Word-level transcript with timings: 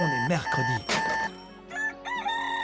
on 0.00 0.04
est 0.04 0.28
mercredi. 0.28 0.82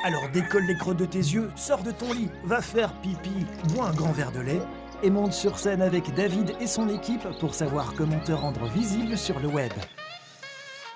Alors 0.04 0.28
décolle 0.30 0.64
les 0.64 0.76
creux 0.76 0.94
de 0.94 1.04
tes 1.04 1.18
yeux, 1.18 1.50
sors 1.56 1.82
de 1.82 1.90
ton 1.90 2.12
lit, 2.12 2.30
va 2.44 2.62
faire 2.62 2.92
pipi, 3.00 3.46
bois 3.74 3.88
un 3.88 3.92
grand 3.92 4.12
verre 4.12 4.32
de 4.32 4.40
lait 4.40 4.62
et 5.02 5.10
monte 5.10 5.32
sur 5.32 5.58
scène 5.58 5.82
avec 5.82 6.14
David 6.14 6.54
et 6.60 6.66
son 6.66 6.88
équipe 6.88 7.26
pour 7.38 7.54
savoir 7.54 7.94
comment 7.94 8.18
te 8.20 8.32
rendre 8.32 8.66
visible 8.66 9.16
sur 9.16 9.38
le 9.40 9.48
web. 9.48 9.72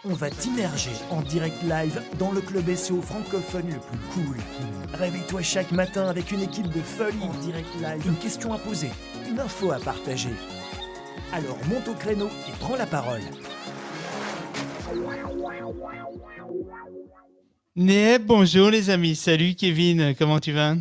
On 0.06 0.14
va 0.14 0.28
t'immerger 0.28 0.92
en 1.10 1.22
direct 1.22 1.62
live 1.62 2.02
dans 2.18 2.30
le 2.30 2.40
club 2.40 2.74
SEO 2.74 3.00
francophone 3.00 3.70
le 3.70 3.78
plus 3.78 3.98
cool. 4.12 4.36
Réveille-toi 4.98 5.40
chaque 5.42 5.72
matin 5.72 6.08
avec 6.08 6.30
une 6.30 6.42
équipe 6.42 6.68
de 6.68 6.82
folie 6.82 7.22
en 7.22 7.32
direct 7.40 7.68
live, 7.80 8.06
une 8.06 8.16
question 8.16 8.52
à 8.52 8.58
poser, 8.58 8.90
une 9.26 9.40
info 9.40 9.72
à 9.72 9.78
partager. 9.78 10.34
Alors 11.32 11.58
monte 11.68 11.88
au 11.88 11.94
créneau 11.94 12.28
et 12.48 12.52
prends 12.60 12.76
la 12.76 12.86
parole. 12.86 13.22
Né, 17.76 18.18
bonjour 18.18 18.70
les 18.70 18.90
amis. 18.90 19.16
Salut 19.16 19.54
Kevin, 19.54 20.14
comment 20.16 20.38
tu 20.38 20.52
vas? 20.52 20.74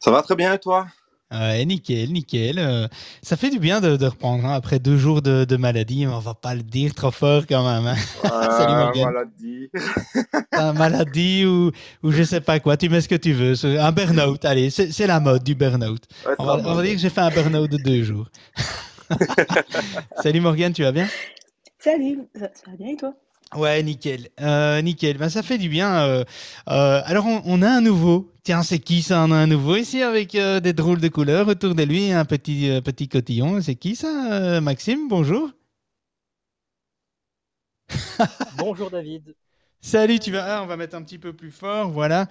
Ça 0.00 0.10
va 0.10 0.22
très 0.22 0.34
bien 0.36 0.54
et 0.54 0.58
toi? 0.58 0.86
Ouais, 1.30 1.64
nickel, 1.66 2.10
nickel. 2.12 2.58
Euh, 2.58 2.88
ça 3.22 3.36
fait 3.36 3.50
du 3.50 3.58
bien 3.58 3.80
de, 3.80 3.96
de 3.96 4.06
reprendre 4.06 4.44
hein, 4.46 4.54
après 4.54 4.78
deux 4.78 4.96
jours 4.96 5.20
de, 5.22 5.44
de 5.44 5.56
maladie, 5.56 6.06
mais 6.06 6.12
on 6.12 6.18
va 6.20 6.34
pas 6.34 6.54
le 6.54 6.62
dire 6.62 6.94
trop 6.94 7.10
fort 7.10 7.46
quand 7.46 7.64
même. 7.64 7.86
hein. 7.86 7.96
Salut 8.50 8.74
Ah, 8.74 8.76
Morgane. 8.76 9.04
maladie. 9.12 9.70
T'as 10.54 10.72
maladie 10.72 11.44
ou, 11.44 11.70
ou 12.02 12.10
je 12.10 12.22
sais 12.22 12.40
pas 12.40 12.58
quoi, 12.60 12.76
tu 12.76 12.88
mets 12.88 13.00
ce 13.02 13.08
que 13.08 13.14
tu 13.14 13.32
veux. 13.32 13.54
Un 13.78 13.92
burn-out, 13.92 14.44
allez, 14.44 14.70
c'est 14.70 15.06
la 15.06 15.20
mode 15.20 15.44
du 15.44 15.54
burn-out. 15.54 16.02
Ouais, 16.26 16.34
On 16.38 16.44
on 16.48 16.74
va 16.74 16.82
dire 16.82 16.92
que 16.94 16.98
j'ai 16.98 17.10
fait 17.10 17.20
un 17.20 17.30
burn-out 17.30 17.70
de 17.70 17.76
deux 17.76 18.02
jours. 18.02 18.28
Salut 20.16 20.40
Morgane, 20.40 20.72
tu 20.72 20.82
vas 20.82 20.92
bien? 20.92 21.06
Salut, 21.78 22.18
ça, 22.34 22.48
ça 22.54 22.70
va 22.70 22.76
bien 22.76 22.88
et 22.88 22.96
toi? 22.96 23.14
Ouais, 23.54 23.82
nickel. 23.82 24.28
Euh, 24.40 24.82
nickel. 24.82 25.16
Ben, 25.16 25.28
ça 25.30 25.42
fait 25.42 25.56
du 25.58 25.68
bien. 25.70 26.02
euh, 26.04 26.24
euh, 26.68 27.00
alors, 27.06 27.26
on, 27.26 27.40
on 27.46 27.62
a 27.62 27.68
un 27.70 27.80
nouveau. 27.80 28.30
Tiens, 28.44 28.62
c'est 28.62 28.78
qui 28.78 29.02
ça 29.02 29.24
On 29.24 29.30
a 29.30 29.36
un 29.36 29.46
nouveau 29.46 29.76
ici 29.76 30.02
avec 30.02 30.32
des 30.32 30.72
drôles 30.74 31.00
de 31.00 31.08
couleurs 31.08 31.48
autour 31.48 31.74
de 31.74 31.82
lui, 31.82 32.12
un 32.12 32.24
petit, 32.26 32.80
petit 32.84 33.08
cotillon. 33.08 33.60
C'est 33.62 33.74
qui 33.74 33.96
ça 33.96 34.60
Maxime, 34.60 35.08
bonjour. 35.08 35.50
Bonjour 38.58 38.90
David. 38.90 39.34
Salut, 39.80 40.18
tu 40.18 40.32
vas. 40.32 40.44
ah, 40.58 40.62
on 40.62 40.66
va 40.66 40.76
mettre 40.76 40.96
un 40.96 41.02
petit 41.02 41.18
peu 41.18 41.32
plus 41.32 41.50
fort. 41.50 41.90
Voilà. 41.90 42.26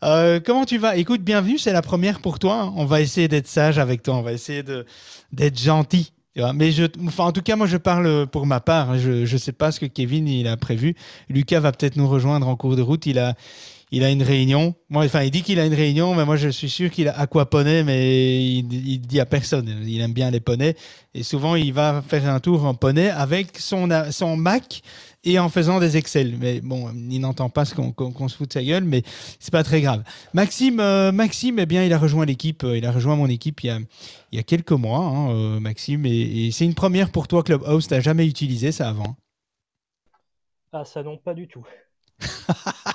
Comment 0.00 0.64
tu 0.66 0.78
vas? 0.78 0.96
Écoute, 0.96 1.22
bienvenue. 1.22 1.58
C'est 1.58 1.72
la 1.72 1.82
première 1.82 2.20
pour 2.20 2.38
toi. 2.38 2.72
On 2.76 2.84
va 2.84 3.00
essayer 3.00 3.28
d'être 3.28 3.48
sage 3.48 3.78
avec 3.78 4.02
toi. 4.02 4.16
On 4.16 4.22
va 4.22 4.32
essayer 4.32 4.62
d'être 5.32 5.58
gentil. 5.58 6.12
Mais 6.36 6.70
enfin, 7.06 7.24
en 7.24 7.32
tout 7.32 7.42
cas, 7.42 7.56
moi, 7.56 7.66
je 7.66 7.76
parle 7.76 8.26
pour 8.28 8.46
ma 8.46 8.60
part. 8.60 8.98
Je 8.98 9.30
ne 9.30 9.38
sais 9.38 9.52
pas 9.52 9.72
ce 9.72 9.80
que 9.80 9.86
Kevin 9.86 10.28
il 10.28 10.46
a 10.46 10.56
prévu. 10.56 10.94
Lucas 11.28 11.60
va 11.60 11.72
peut-être 11.72 11.96
nous 11.96 12.08
rejoindre 12.08 12.46
en 12.48 12.56
cours 12.56 12.76
de 12.76 12.82
route. 12.82 13.06
Il 13.06 13.18
a, 13.18 13.34
il 13.90 14.04
a 14.04 14.10
une 14.10 14.22
réunion. 14.22 14.74
Moi, 14.88 15.04
enfin, 15.04 15.22
il 15.22 15.32
dit 15.32 15.42
qu'il 15.42 15.58
a 15.58 15.66
une 15.66 15.74
réunion, 15.74 16.14
mais 16.14 16.24
moi, 16.24 16.36
je 16.36 16.48
suis 16.48 16.70
sûr 16.70 16.90
qu'il 16.90 17.08
a 17.08 17.18
aquaponé, 17.18 17.82
mais 17.82 18.44
il, 18.44 18.72
il 18.72 19.00
dit 19.00 19.18
à 19.18 19.26
personne. 19.26 19.82
Il 19.84 20.00
aime 20.00 20.12
bien 20.12 20.30
les 20.30 20.40
poneys. 20.40 20.76
Et 21.14 21.24
souvent, 21.24 21.56
il 21.56 21.72
va 21.72 22.02
faire 22.06 22.28
un 22.28 22.38
tour 22.38 22.64
en 22.64 22.74
poney 22.74 23.10
avec 23.10 23.58
son, 23.58 23.88
son 24.12 24.36
Mac 24.36 24.82
et 25.24 25.38
en 25.38 25.48
faisant 25.48 25.80
des 25.80 25.96
Excel. 25.96 26.36
Mais 26.40 26.60
bon, 26.60 26.90
il 27.10 27.20
n'entend 27.20 27.50
pas 27.50 27.64
ce 27.64 27.74
qu'on 27.74 28.28
se 28.28 28.36
fout 28.36 28.48
de 28.48 28.52
sa 28.52 28.62
gueule, 28.62 28.84
mais 28.84 29.02
c'est 29.38 29.52
pas 29.52 29.64
très 29.64 29.80
grave. 29.80 30.02
Maxime, 30.34 30.80
euh, 30.80 31.12
Maxime, 31.12 31.58
eh 31.58 31.66
bien, 31.66 31.84
il 31.84 31.92
a 31.92 31.98
rejoint 31.98 32.26
l'équipe. 32.26 32.64
euh, 32.64 32.76
Il 32.78 32.86
a 32.86 32.92
rejoint 32.92 33.16
mon 33.16 33.26
équipe 33.28 33.62
il 33.62 33.66
y 33.68 33.70
a, 33.70 33.78
il 34.32 34.36
y 34.36 34.38
a 34.38 34.42
quelques 34.42 34.72
mois, 34.72 35.00
hein, 35.00 35.30
euh, 35.32 35.60
Maxime, 35.60 36.06
et, 36.06 36.46
et 36.46 36.50
c'est 36.52 36.64
une 36.64 36.74
première 36.74 37.10
pour 37.10 37.28
toi, 37.28 37.42
Clubhouse. 37.42 37.88
T'as 37.88 38.00
jamais 38.00 38.26
utilisé 38.26 38.72
ça 38.72 38.88
avant? 38.88 39.16
Ah 40.72 40.84
ça 40.84 41.02
non 41.04 41.16
pas 41.16 41.32
du 41.34 41.46
tout. 41.46 41.64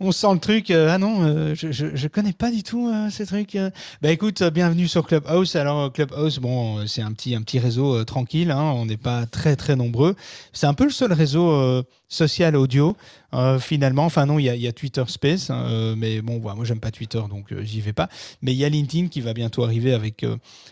On 0.00 0.12
sent 0.12 0.32
le 0.32 0.38
truc. 0.38 0.70
euh, 0.70 0.88
ah 0.92 0.98
non, 0.98 1.22
euh, 1.24 1.54
je, 1.54 1.72
je, 1.72 1.86
je 1.94 2.08
connais 2.08 2.32
pas 2.32 2.50
du 2.50 2.62
tout 2.62 2.88
euh, 2.88 3.10
ces 3.10 3.26
trucs. 3.26 3.54
euh. 3.56 3.70
Bah 4.02 4.10
écoute, 4.10 4.42
bienvenue 4.42 4.88
sur 4.88 5.06
Clubhouse. 5.06 5.56
Alors 5.56 5.92
Clubhouse, 5.92 6.38
bon, 6.38 6.86
c'est 6.86 7.02
un 7.02 7.12
petit 7.12 7.36
petit 7.40 7.58
réseau 7.58 8.04
tranquille. 8.04 8.50
hein, 8.50 8.72
on 8.76 8.86
n'est 8.86 8.96
pas 8.96 9.26
très 9.26 9.56
très 9.56 9.76
nombreux. 9.76 10.14
C'est 10.52 10.66
un 10.66 10.74
peu 10.74 10.84
le 10.84 10.90
seul 10.90 11.12
réseau 11.12 11.82
social 12.08 12.56
audio 12.56 12.96
euh, 13.34 13.58
finalement. 13.58 14.04
Enfin 14.04 14.24
non, 14.26 14.38
il 14.38 14.44
y 14.44 14.66
a, 14.66 14.72
Twitter 14.72 15.04
Space, 15.06 15.50
hein, 15.50 15.66
euh, 15.68 15.94
mais 15.96 16.22
bon, 16.22 16.38
voilà, 16.38 16.56
moi 16.56 16.64
j'aime 16.64 16.80
pas 16.80 16.90
Twitter, 16.90 17.20
donc 17.28 17.52
euh, 17.52 17.62
j'y 17.62 17.80
vais 17.80 17.92
pas. 17.92 18.08
Mais 18.40 18.52
il 18.52 18.58
y 18.58 18.64
a 18.64 18.68
LinkedIn 18.68 19.08
qui 19.08 19.20
va 19.20 19.34
bientôt 19.34 19.64
arriver 19.64 19.92
avec 19.92 20.24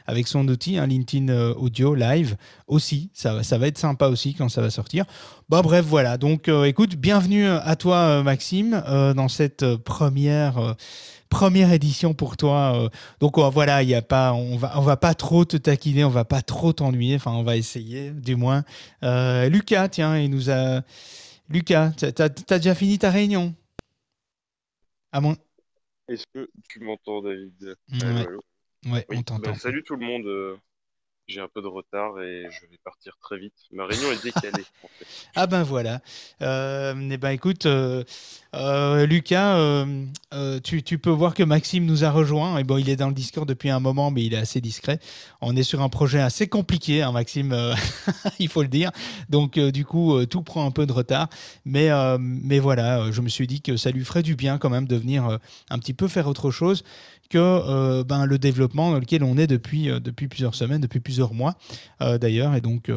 avec 0.06 0.27
son 0.27 0.47
outil, 0.49 0.78
hein, 0.78 0.87
LinkedIn 0.87 1.53
Audio 1.53 1.94
Live 1.94 2.37
aussi. 2.67 3.11
Ça 3.12 3.34
va 3.34 3.67
être 3.67 3.78
sympa 3.78 4.09
aussi 4.09 4.34
quand 4.34 4.49
ça 4.49 4.62
va 4.62 4.71
sortir. 4.71 5.05
Bah 5.49 5.62
bref, 5.62 5.84
voilà. 5.84 6.17
Donc 6.17 6.49
écoute, 6.49 6.97
bienvenue 6.97 7.47
à 7.47 7.77
toi 7.77 8.22
Maxime 8.22 8.83
dans 9.15 9.28
cette 9.28 9.77
première 9.77 10.77
première 11.28 11.73
édition 11.73 12.15
pour 12.15 12.37
toi. 12.37 12.88
donc 13.21 13.38
euh, 13.38 13.50
voilà, 13.50 13.83
il 13.83 13.88
y 13.88 13.94
a 13.94 14.03
pas 14.03 14.33
on 14.33 14.56
va 14.56 14.73
on 14.77 14.81
va 14.81 14.97
pas 14.97 15.15
trop 15.15 15.44
te 15.44 15.56
taquiner, 15.56 16.05
on 16.05 16.11
va 16.11 16.25
pas 16.25 16.43
trop 16.43 16.73
t'ennuyer, 16.73 17.17
enfin 17.17 17.33
on 17.33 17.43
va 17.43 17.56
essayer 17.56 18.11
du 18.11 18.37
moins. 18.37 18.65
Lucas, 19.03 19.88
tiens, 19.88 20.19
il 20.19 20.31
nous 20.31 20.50
a 20.50 20.83
Lucas, 21.48 21.92
t'as 22.14 22.28
déjà 22.58 22.74
fini 22.74 22.98
ta 22.98 23.10
réunion? 23.10 23.54
Mon 25.20 25.36
Est-ce 26.08 26.24
que 26.34 26.48
tu 26.68 26.80
m'entends, 26.80 27.22
David? 27.22 27.76
Ouais. 27.92 28.02
Allô, 28.02 28.28
allô 28.28 28.40
Ouais, 28.86 29.06
Oui, 29.08 29.16
on 29.18 29.22
t'entend. 29.22 29.52
bah, 29.52 29.58
salut 29.58 29.82
tout 29.82 29.96
le 29.96 30.06
monde. 30.06 30.26
euh, 30.26 30.56
J'ai 31.26 31.40
un 31.40 31.48
peu 31.48 31.62
de 31.62 31.66
retard 31.66 32.20
et 32.22 32.46
je 32.50 32.66
vais 32.66 32.78
partir 32.84 33.16
très 33.20 33.38
vite. 33.38 33.54
Ma 33.72 33.86
réunion 33.86 34.12
est 34.12 34.22
décalée. 34.22 34.64
en 34.82 34.88
fait. 34.98 35.06
Ah 35.34 35.46
ben 35.46 35.62
voilà. 35.62 36.00
Euh, 36.42 36.94
eh 37.10 37.16
ben 37.16 37.30
écoute, 37.30 37.66
euh, 37.66 38.04
euh, 38.56 39.06
Lucas, 39.06 39.56
euh, 39.56 40.05
euh, 40.33 40.61
tu, 40.61 40.99
peux 40.99 41.11
voir 41.11 41.34
que 41.34 41.43
Maxime 41.43 41.84
nous 41.84 42.05
a 42.05 42.11
rejoint. 42.11 42.59
Et 42.59 42.65
bon, 42.65 42.78
il 42.78 42.89
est 42.89 42.97
dans 42.97 43.09
le 43.09 43.15
Discord 43.15 43.47
depuis 43.47 43.71
un 43.71 43.81
moment, 43.81 44.11
mais 44.11 44.25
il 44.25 44.34
est 44.34 44.39
assez 44.39 44.61
discret. 44.61 44.99
On 45.41 45.55
est 45.56 45.62
sur 45.62 45.83
un 45.83 45.89
projet 45.89 46.21
assez 46.21 46.49
compliqué, 46.49 47.03
hein, 47.03 47.12
Maxime, 47.12 47.55
il 48.39 48.49
faut 48.49 48.62
le 48.62 48.69
dire. 48.69 48.91
Donc 49.28 49.59
du 49.59 49.84
coup, 49.84 50.25
tout 50.27 50.43
prend 50.43 50.67
un 50.67 50.71
peu 50.71 50.87
de 50.87 50.93
retard. 50.93 51.28
Mais, 51.65 51.91
mais 52.19 52.59
voilà, 52.59 53.11
je 53.11 53.21
me 53.21 53.28
suis 53.28 53.47
dit 53.47 53.61
que 53.61 53.77
ça 53.77 53.91
lui 53.91 54.05
ferait 54.05 54.22
du 54.22 54.37
bien 54.37 54.59
quand 54.59 54.71
même 54.71 54.87
de 54.87 54.97
venir 54.97 55.38
un 55.71 55.78
petit 55.78 55.94
peu 55.94 56.09
faire 56.09 56.27
autre 56.27 56.50
chose 56.50 56.83
que 57.28 58.03
ben, 58.03 58.25
le 58.25 58.38
développement 58.38 58.93
dans 58.93 59.00
lequel 59.00 59.25
on 59.25 59.37
est 59.37 59.47
depuis, 59.47 59.87
depuis 60.00 60.28
plusieurs 60.28 60.55
semaines, 60.55 60.81
depuis 60.81 61.00
plusieurs 61.00 61.34
mois 61.34 61.55
d'ailleurs. 62.00 62.55
Et 62.55 62.61
donc, 62.61 62.91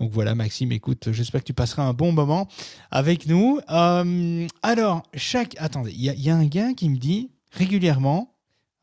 donc 0.00 0.12
voilà, 0.12 0.34
Maxime, 0.34 0.72
écoute, 0.72 1.12
j'espère 1.12 1.42
que 1.42 1.46
tu 1.46 1.52
passeras 1.52 1.82
un 1.82 1.92
bon 1.92 2.10
moment 2.10 2.48
avec 2.90 3.26
nous. 3.26 3.60
Euh, 3.70 4.46
alors, 4.90 5.02
chaque... 5.14 5.54
Attendez, 5.58 5.92
il 5.92 6.02
y, 6.02 6.10
a- 6.10 6.14
il 6.14 6.22
y 6.22 6.30
a 6.30 6.36
un 6.36 6.46
gars 6.46 6.72
qui 6.74 6.88
me 6.88 6.96
dit 6.96 7.30
régulièrement, 7.52 8.34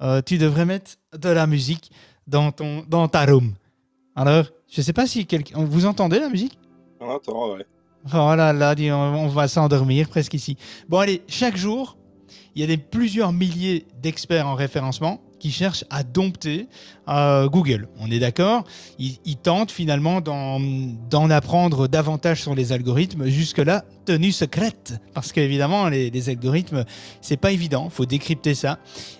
euh, 0.01 0.21
tu 0.25 0.37
devrais 0.37 0.65
mettre 0.65 0.91
de 1.17 1.29
la 1.29 1.47
musique 1.47 1.91
dans, 2.27 2.51
ton, 2.51 2.83
dans 2.87 3.07
ta 3.07 3.25
room. 3.25 3.53
Alors, 4.15 4.45
je 4.71 4.79
ne 4.81 4.83
sais 4.83 4.93
pas 4.93 5.05
si 5.07 5.25
quelqu'un... 5.25 5.63
Vous 5.63 5.85
entendez 5.85 6.19
la 6.19 6.29
musique? 6.29 6.57
On 6.99 7.09
entend, 7.09 7.53
ouais. 7.55 7.65
Oh 8.13 8.33
là 8.35 8.53
on 8.95 9.27
va 9.27 9.47
s'endormir 9.49 10.07
presque 10.07 10.33
ici. 10.33 10.55
Bon 10.87 10.99
allez, 10.99 11.23
chaque 11.27 11.57
jour, 11.57 11.97
il 12.55 12.61
y 12.61 12.63
a 12.63 12.67
des 12.67 12.77
plusieurs 12.77 13.33
milliers 13.33 13.85
d'experts 14.01 14.47
en 14.47 14.55
référencement 14.55 15.19
qui 15.39 15.51
cherchent 15.51 15.85
à 15.89 16.03
dompter 16.03 16.67
euh, 17.07 17.47
Google. 17.47 17.87
On 17.99 18.09
est 18.11 18.19
d'accord? 18.19 18.63
Ils, 18.99 19.17
ils 19.25 19.37
tentent 19.37 19.71
finalement 19.71 20.21
d'en 20.21 20.59
d'en 21.09 21.29
apprendre 21.29 21.87
davantage 21.87 22.41
sur 22.41 22.55
les 22.55 22.71
algorithmes. 22.71 23.27
Jusque-là, 23.27 23.85
tenue 24.05 24.31
secrète. 24.31 24.99
Parce 25.13 25.31
qu'évidemment, 25.31 25.89
les, 25.89 26.09
les 26.09 26.29
algorithmes, 26.29 26.85
c'est 27.21 27.37
pas 27.37 27.51
évident. 27.51 27.85
Il 27.85 27.91
faut 27.91 28.05
décrypter 28.05 28.55
ça. 28.55 28.79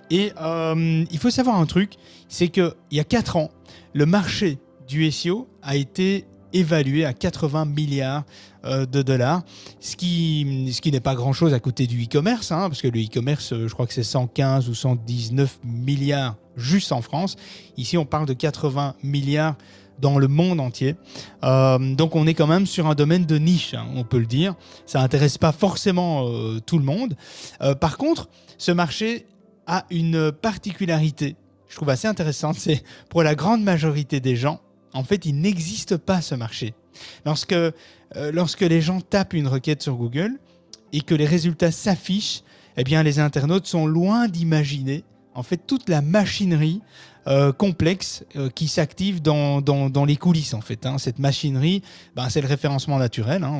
Et 0.10 0.32
euh, 0.42 1.06
il 1.12 1.18
faut 1.20 1.30
savoir 1.30 1.58
un 1.58 1.66
truc, 1.66 1.94
c'est 2.30 2.48
qu'il 2.48 2.72
y 2.92 3.00
a 3.00 3.04
4 3.04 3.36
ans, 3.36 3.50
le 3.94 4.06
marché 4.06 4.60
du 4.88 5.10
SEO 5.12 5.48
a 5.62 5.76
été 5.76 6.26
évalué 6.54 7.06
à 7.06 7.14
80 7.14 7.66
milliards 7.66 8.24
euh, 8.66 8.86
de 8.86 9.02
dollars, 9.02 9.44
ce 9.80 9.96
qui, 9.96 10.72
ce 10.74 10.82
qui 10.82 10.92
n'est 10.92 11.00
pas 11.00 11.16
grand-chose 11.16 11.54
à 11.54 11.60
côté 11.60 11.88
du 11.88 12.04
e-commerce, 12.04 12.52
hein, 12.52 12.70
parce 12.70 12.82
que 12.82 12.88
le 12.88 13.00
e-commerce, 13.00 13.54
euh, 13.54 13.68
je 13.68 13.74
crois 13.74 13.88
que 13.88 13.94
c'est 13.94 14.04
115 14.04 14.70
ou 14.70 14.74
119 14.74 15.60
milliards 15.64 16.36
juste 16.56 16.92
en 16.92 17.02
France. 17.02 17.36
Ici, 17.78 17.98
on 17.98 18.06
parle 18.06 18.26
de 18.26 18.34
80 18.34 18.96
milliards 19.04 19.56
dans 20.00 20.20
le 20.20 20.28
monde 20.28 20.60
entier. 20.60 20.96
Euh, 21.44 21.96
donc 21.96 22.16
on 22.16 22.28
est 22.28 22.34
quand 22.34 22.48
même 22.48 22.66
sur 22.66 22.88
un 22.88 22.96
domaine 22.96 23.26
de 23.26 23.38
niche, 23.38 23.74
hein, 23.74 23.88
on 23.96 24.04
peut 24.04 24.20
le 24.20 24.26
dire. 24.26 24.56
Ça 24.86 25.00
n'intéresse 25.00 25.38
pas 25.38 25.52
forcément 25.52 26.30
tout 26.66 26.78
le 26.78 26.86
monde. 26.86 27.16
Par 27.80 27.98
contre, 27.98 28.30
ce 28.58 28.72
marché 28.72 29.26
a 29.66 29.86
une 29.90 30.32
particularité, 30.32 31.36
je 31.68 31.76
trouve 31.76 31.90
assez 31.90 32.08
intéressante, 32.08 32.56
c'est 32.58 32.84
pour 33.10 33.24
la 33.24 33.36
grande 33.36 33.64
majorité 33.64 34.20
des 34.20 34.36
gens, 34.36 34.62
en 34.98 35.04
fait, 35.04 35.26
il 35.26 35.40
n'existe 35.40 35.96
pas 35.98 36.22
ce 36.22 36.34
marché. 36.34 36.74
Lorsque, 37.24 37.54
euh, 37.54 37.72
lorsque 38.32 38.62
les 38.62 38.82
gens 38.82 39.00
tapent 39.00 39.34
une 39.34 39.48
requête 39.48 39.84
sur 39.84 39.96
Google 39.96 40.32
et 40.92 41.02
que 41.02 41.14
les 41.14 41.26
résultats 41.28 41.72
s'affichent, 41.72 42.42
eh 42.78 42.84
bien, 42.84 43.04
les 43.04 43.20
internautes 43.20 43.68
sont 43.68 43.86
loin 43.86 44.28
d'imaginer 44.28 45.04
en 45.36 45.44
fait 45.44 45.58
toute 45.68 45.88
la 45.88 46.02
machinerie 46.02 46.82
euh, 47.28 47.52
complexe 47.52 48.24
euh, 48.36 48.50
qui 48.50 48.68
s'active 48.68 49.22
dans, 49.22 49.62
dans, 49.62 49.90
dans 49.90 50.06
les 50.06 50.16
coulisses 50.18 50.54
en 50.54 50.62
fait. 50.62 50.86
hein. 50.86 50.98
Cette 50.98 51.20
machinerie, 51.20 51.82
ben, 52.16 52.30
c'est 52.30 52.42
le 52.42 52.48
référencement 52.48 52.98
naturel. 52.98 53.44
hein. 53.44 53.52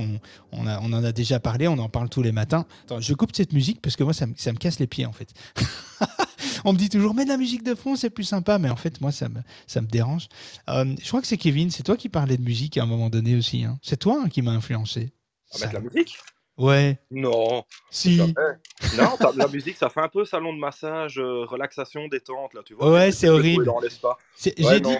On, 0.54 0.62
on, 0.64 0.68
a- 0.68 0.80
on 0.82 0.94
en 0.94 1.04
a 1.04 1.12
déjà 1.12 1.40
parlé, 1.40 1.68
on 1.68 1.78
en 1.78 1.90
parle 1.90 2.10
tous 2.10 2.22
les 2.22 2.32
matins. 2.32 2.66
Attends, 2.86 3.02
je 3.02 3.14
coupe 3.14 3.36
cette 3.36 3.54
musique 3.54 3.82
parce 3.82 3.96
que 3.96 4.04
moi, 4.04 4.14
ça, 4.14 4.26
me- 4.28 4.34
ça 4.38 4.52
me 4.52 4.58
casse 4.58 4.80
les 4.80 4.88
pieds 4.88 5.06
en 5.06 5.12
fait. 5.14 5.34
on 6.66 6.74
me 6.74 6.78
dit 6.78 6.90
toujours, 6.90 7.14
mais 7.14 7.26
la 7.26 7.38
musique 7.38 7.64
de 7.64 7.76
fond, 7.76 7.96
c'est 7.96 8.10
plus 8.10 8.24
sympa. 8.24 8.58
Mais 8.60 8.70
en 8.70 8.76
fait, 8.76 9.02
moi, 9.02 9.12
ça 9.12 9.30
me, 9.30 9.42
ça 9.68 9.82
me 9.82 9.88
dérange. 9.88 10.28
Euh, 10.70 10.96
je 11.02 11.08
crois 11.08 11.22
que 11.22 11.28
c'est 11.28 11.38
Kevin, 11.38 11.70
c'est 11.72 11.84
toi 11.84 11.98
qui 11.98 12.10
parlais 12.10 12.38
de 12.38 12.44
musique 12.44 12.78
à 12.78 12.84
un 12.84 12.88
moment 12.88 13.10
donné 13.10 13.36
aussi. 13.36 13.64
hein. 13.64 13.78
C'est 13.82 13.98
toi 13.98 14.24
qui 14.30 14.42
m'a 14.42 14.52
influencé. 14.52 15.12
On 15.54 15.58
va 15.60 15.66
mettre 15.68 15.74
la 15.82 15.90
musique? 15.90 16.16
Ouais, 16.58 16.98
Non. 17.12 17.64
si. 17.92 18.18
Non, 18.98 19.16
la 19.36 19.48
musique, 19.48 19.78
ça 19.78 19.90
fait 19.90 20.02
un 20.02 20.08
peu 20.10 20.26
salon 20.26 20.54
de 20.54 20.60
massage, 20.60 21.20
euh, 21.20 21.46
relaxation, 21.46 22.08
détente, 22.08 22.54
là, 22.56 22.62
tu 22.66 22.74
vois. 22.74 22.92
Ouais, 22.92 23.12
c'est 23.12 23.30
horrible. 23.30 23.66
Dans 23.66 23.80
les 23.80 23.90
spas. 23.90 24.18
Ouais, 24.46 24.54
J'ai 24.58 24.80
non. 24.82 24.90
dit. 24.92 24.98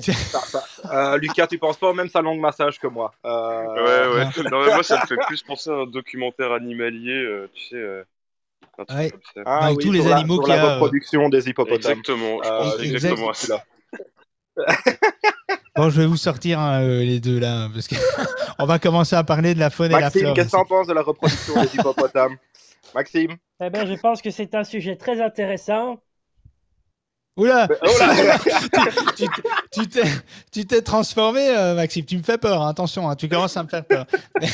Ça- 0.00 0.12
ça- 0.40 0.64
euh, 0.92 1.18
Lucas, 1.18 1.46
tu 1.48 1.58
penses 1.58 1.76
pas 1.76 1.90
au 1.90 1.94
même 1.94 2.08
salon 2.08 2.34
de 2.36 2.40
massage 2.40 2.78
que 2.78 2.86
moi. 2.86 3.12
Ouais, 3.24 3.30
Euh, 3.30 4.14
ouais. 4.14 4.24
Non, 4.50 4.64
mais 4.64 4.72
moi, 4.74 4.82
ça 4.82 5.00
me 5.02 5.06
fait 5.06 5.16
plus 5.26 5.42
penser 5.42 5.70
à 5.70 5.74
un 5.74 5.86
documentaire 5.86 6.52
animalier, 6.52 7.12
euh, 7.22 7.50
tu 7.52 7.62
sais. 7.68 7.76
euh, 7.76 8.04
Ouais. 8.90 9.12
ah 9.44 9.66
Avec 9.66 9.78
oui, 9.78 9.84
tous 9.84 9.92
les 9.92 10.04
la- 10.04 10.16
animaux 10.16 10.40
y 10.46 10.48
la 10.48 10.74
reproduction 10.74 11.28
des 11.28 11.48
hippopotames. 11.48 11.98
Exactement, 11.98 12.40
je 12.44 12.48
Euh, 12.48 12.58
pense 12.60 12.74
exact- 12.80 12.94
exactement 12.94 13.30
à 13.30 13.34
ça. 13.34 13.64
Bon, 15.78 15.90
je 15.90 16.00
vais 16.00 16.06
vous 16.08 16.16
sortir 16.16 16.58
hein, 16.58 16.82
euh, 16.82 17.04
les 17.04 17.20
deux 17.20 17.38
là, 17.38 17.68
parce 17.72 17.86
que 17.86 17.94
on 18.58 18.66
va 18.66 18.80
commencer 18.80 19.14
à 19.14 19.22
parler 19.22 19.54
de 19.54 19.60
la 19.60 19.70
faune 19.70 19.92
et 19.92 19.94
la 19.94 20.00
Maxime, 20.00 20.22
flore. 20.22 20.34
qu'est-ce 20.34 20.46
que 20.46 20.56
t'en 20.56 20.64
penses 20.64 20.88
de 20.88 20.92
la 20.92 21.02
reproduction 21.02 21.54
des 21.62 21.68
hippopotames? 21.74 22.36
Maxime? 22.96 23.36
Eh 23.62 23.70
ben, 23.70 23.86
je 23.86 23.94
pense 23.94 24.20
que 24.20 24.30
c'est 24.30 24.56
un 24.56 24.64
sujet 24.64 24.96
très 24.96 25.20
intéressant. 25.20 26.00
Oula, 27.38 27.68
Oh 27.82 27.88
tu 30.50 30.66
t'es- 30.66 30.82
transformé, 30.82 31.40
euh, 31.48 31.74
Maxime. 31.76 32.04
Tu 32.04 32.18
me 32.18 32.22
fais 32.22 32.36
peur. 32.36 32.62
hein, 32.62 32.68
attention, 32.68 33.08
hein, 33.08 33.14
tu 33.16 33.28
commences 33.28 33.56
à 33.56 33.62
me 33.62 33.68
faire 33.68 33.84
peur. 33.84 34.06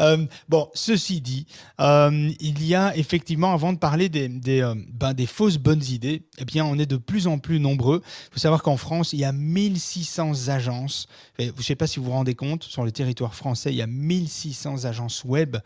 Euh, 0.00 0.24
bon, 0.48 0.68
ceci 0.74 1.20
dit, 1.20 1.46
euh, 1.78 2.30
il 2.40 2.64
y 2.66 2.74
a 2.74 2.96
effectivement, 2.96 3.52
avant 3.52 3.72
de 3.72 3.78
parler 3.78 4.08
des, 4.08 4.26
des, 4.28 4.60
euh, 4.60 4.74
ben, 4.88 5.12
des 5.12 5.26
fausses 5.26 5.58
bonnes 5.58 5.84
idées, 5.84 6.22
eh 6.38 6.44
bien, 6.44 6.64
on 6.64 6.78
est 6.78 6.86
de 6.86 6.96
plus 6.96 7.26
en 7.28 7.38
plus 7.38 7.60
nombreux. 7.60 8.02
Il 8.04 8.34
faut 8.34 8.40
savoir 8.40 8.62
qu'en 8.62 8.76
France, 8.76 9.12
il 9.12 9.20
y 9.20 9.24
a 9.24 9.30
1600 9.32 10.48
agences. 10.48 11.06
Et 11.38 11.46
Je 11.48 11.52
ne 11.56 11.62
sais 11.62 11.76
pas 11.76 11.86
si 11.86 12.00
vous 12.00 12.06
vous 12.06 12.12
rendez 12.12 12.34
compte, 12.34 12.64
sur 12.64 12.84
le 12.84 12.90
territoire 12.90 13.34
français, 13.34 13.70
il 13.70 13.76
y 13.76 13.82
a 13.82 13.86
1600 13.86 14.84
agences 14.86 15.22
web 15.24 15.58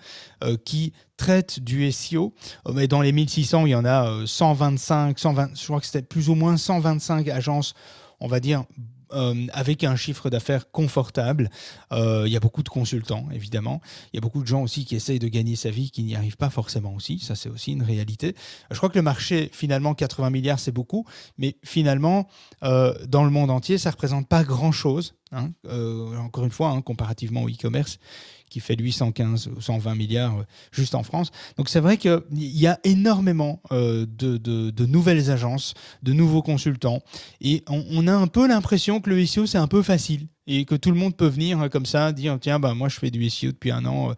qui 0.65 0.93
traitent 1.17 1.61
du 1.61 1.91
SEO. 1.93 2.35
Euh, 2.67 2.73
Mais 2.75 2.89
dans 2.89 3.01
les 3.01 3.13
1600, 3.13 3.67
il 3.67 3.71
y 3.71 3.75
en 3.75 3.85
a 3.85 4.09
euh, 4.11 4.27
125, 4.27 5.19
120, 5.19 5.51
je 5.59 5.65
crois 5.65 5.81
que 5.81 5.87
c'était 5.87 6.03
plus 6.03 6.29
ou 6.29 6.35
moins 6.35 6.57
125 6.57 7.29
agences, 7.29 7.75
on 8.21 8.29
va 8.29 8.41
dire, 8.41 8.65
euh, 9.13 9.47
avec 9.53 9.85
un 9.85 9.95
chiffre 9.95 10.31
d'affaires 10.31 10.69
confortable. 10.73 11.49
Euh, 11.93 12.25
il 12.27 12.33
y 12.33 12.37
a 12.37 12.41
beaucoup 12.41 12.65
de 12.65 12.69
consultants, 12.69 13.29
évidemment. 13.33 13.81
Il 14.13 14.17
y 14.17 14.19
a 14.19 14.21
beaucoup 14.21 14.43
de 14.43 14.49
gens 14.49 14.63
aussi 14.63 14.85
qui 14.85 14.97
essayent 14.97 15.21
de 15.21 15.29
gagner 15.29 15.55
sa 15.55 15.71
vie, 15.71 15.93
qui 15.93 16.03
n'y 16.03 16.17
arrivent 16.17 16.37
pas 16.37 16.51
forcément 16.51 16.93
aussi. 16.93 17.21
Ça, 17.21 17.37
c'est 17.37 17.49
aussi 17.49 17.71
une 17.73 17.85
réalité. 17.85 18.35
Je 18.71 18.77
crois 18.77 18.89
que 18.89 18.99
le 18.99 19.03
marché, 19.03 19.49
finalement, 19.53 19.95
80 19.95 20.31
milliards, 20.31 20.59
c'est 20.59 20.73
beaucoup. 20.73 21.07
Mais 21.39 21.57
finalement, 21.63 22.27
euh, 22.65 22.95
dans 23.07 23.23
le 23.25 23.31
monde 23.31 23.53
entier, 23.53 23.79
ça 23.79 23.91
ne 23.91 23.93
représente 23.93 24.27
pas 24.27 24.43
grand-chose. 24.43 25.15
hein. 25.31 25.51
Euh, 25.69 26.17
encore 26.19 26.45
une 26.45 26.51
fois, 26.51 26.71
hein, 26.71 26.83
comparativement 26.83 27.43
au 27.45 27.49
e-commerce, 27.49 27.99
qui 28.49 28.61
fait 28.61 28.77
lui 28.77 28.93
115 28.93 29.49
ou 29.49 29.61
120 29.61 29.95
milliards 29.95 30.39
euh, 30.39 30.45
juste 30.71 30.95
en 30.95 31.03
France. 31.03 31.31
Donc 31.57 31.69
c'est 31.69 31.81
vrai 31.81 31.97
qu'il 31.97 32.23
y 32.33 32.67
a 32.67 32.79
énormément 32.85 33.61
euh, 33.73 34.07
de, 34.07 34.87
nouvelles 34.87 35.31
agences, 35.31 35.75
de 36.03 36.13
nouveaux 36.13 36.43
consultants, 36.43 37.01
et 37.41 37.65
on, 37.69 38.07
a 38.07 38.15
un 38.15 38.27
peu 38.27 38.47
l'impression 38.47 39.01
que 39.01 39.11
le 39.11 39.25
SEO 39.27 39.47
c'est 39.47 39.59
un 39.59 39.67
peu 39.67 39.83
facile 39.83 40.29
et 40.47 40.65
que 40.65 40.77
tout 40.77 40.91
le 40.91 40.97
monde 40.97 41.17
peut 41.17 41.27
venir 41.27 41.61
euh, 41.61 41.69
comme 41.69 41.87
ça 41.87 42.13
dire 42.13 42.39
tiens 42.41 42.61
ben 42.61 42.75
moi 42.75 42.89
je 42.89 42.99
fais 42.99 43.11
du 43.11 43.29
SEO 43.29 43.49
depuis 43.49 43.73
un 43.73 43.85
an, 43.85 44.15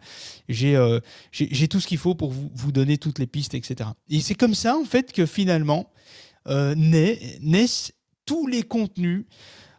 j'ai 0.47 0.77
tout 1.67 1.79
ce 1.79 1.87
qu'il 1.87 1.97
faut 1.97 2.15
pour 2.15 2.31
vous, 2.31 2.51
vous 2.53 2.71
donner 2.71 2.97
toutes 2.97 3.19
les 3.19 3.27
pistes, 3.27 3.55
etc. 3.55 3.89
Et 4.09 4.21
c'est 4.21 4.35
comme 4.35 4.55
ça 4.55 4.77
en 4.77 4.85
fait 4.85 5.11
que 5.11 5.25
finalement 5.25 5.91
naissent 6.75 7.91
tous 8.25 8.47
les 8.47 8.63
contenus 8.63 9.25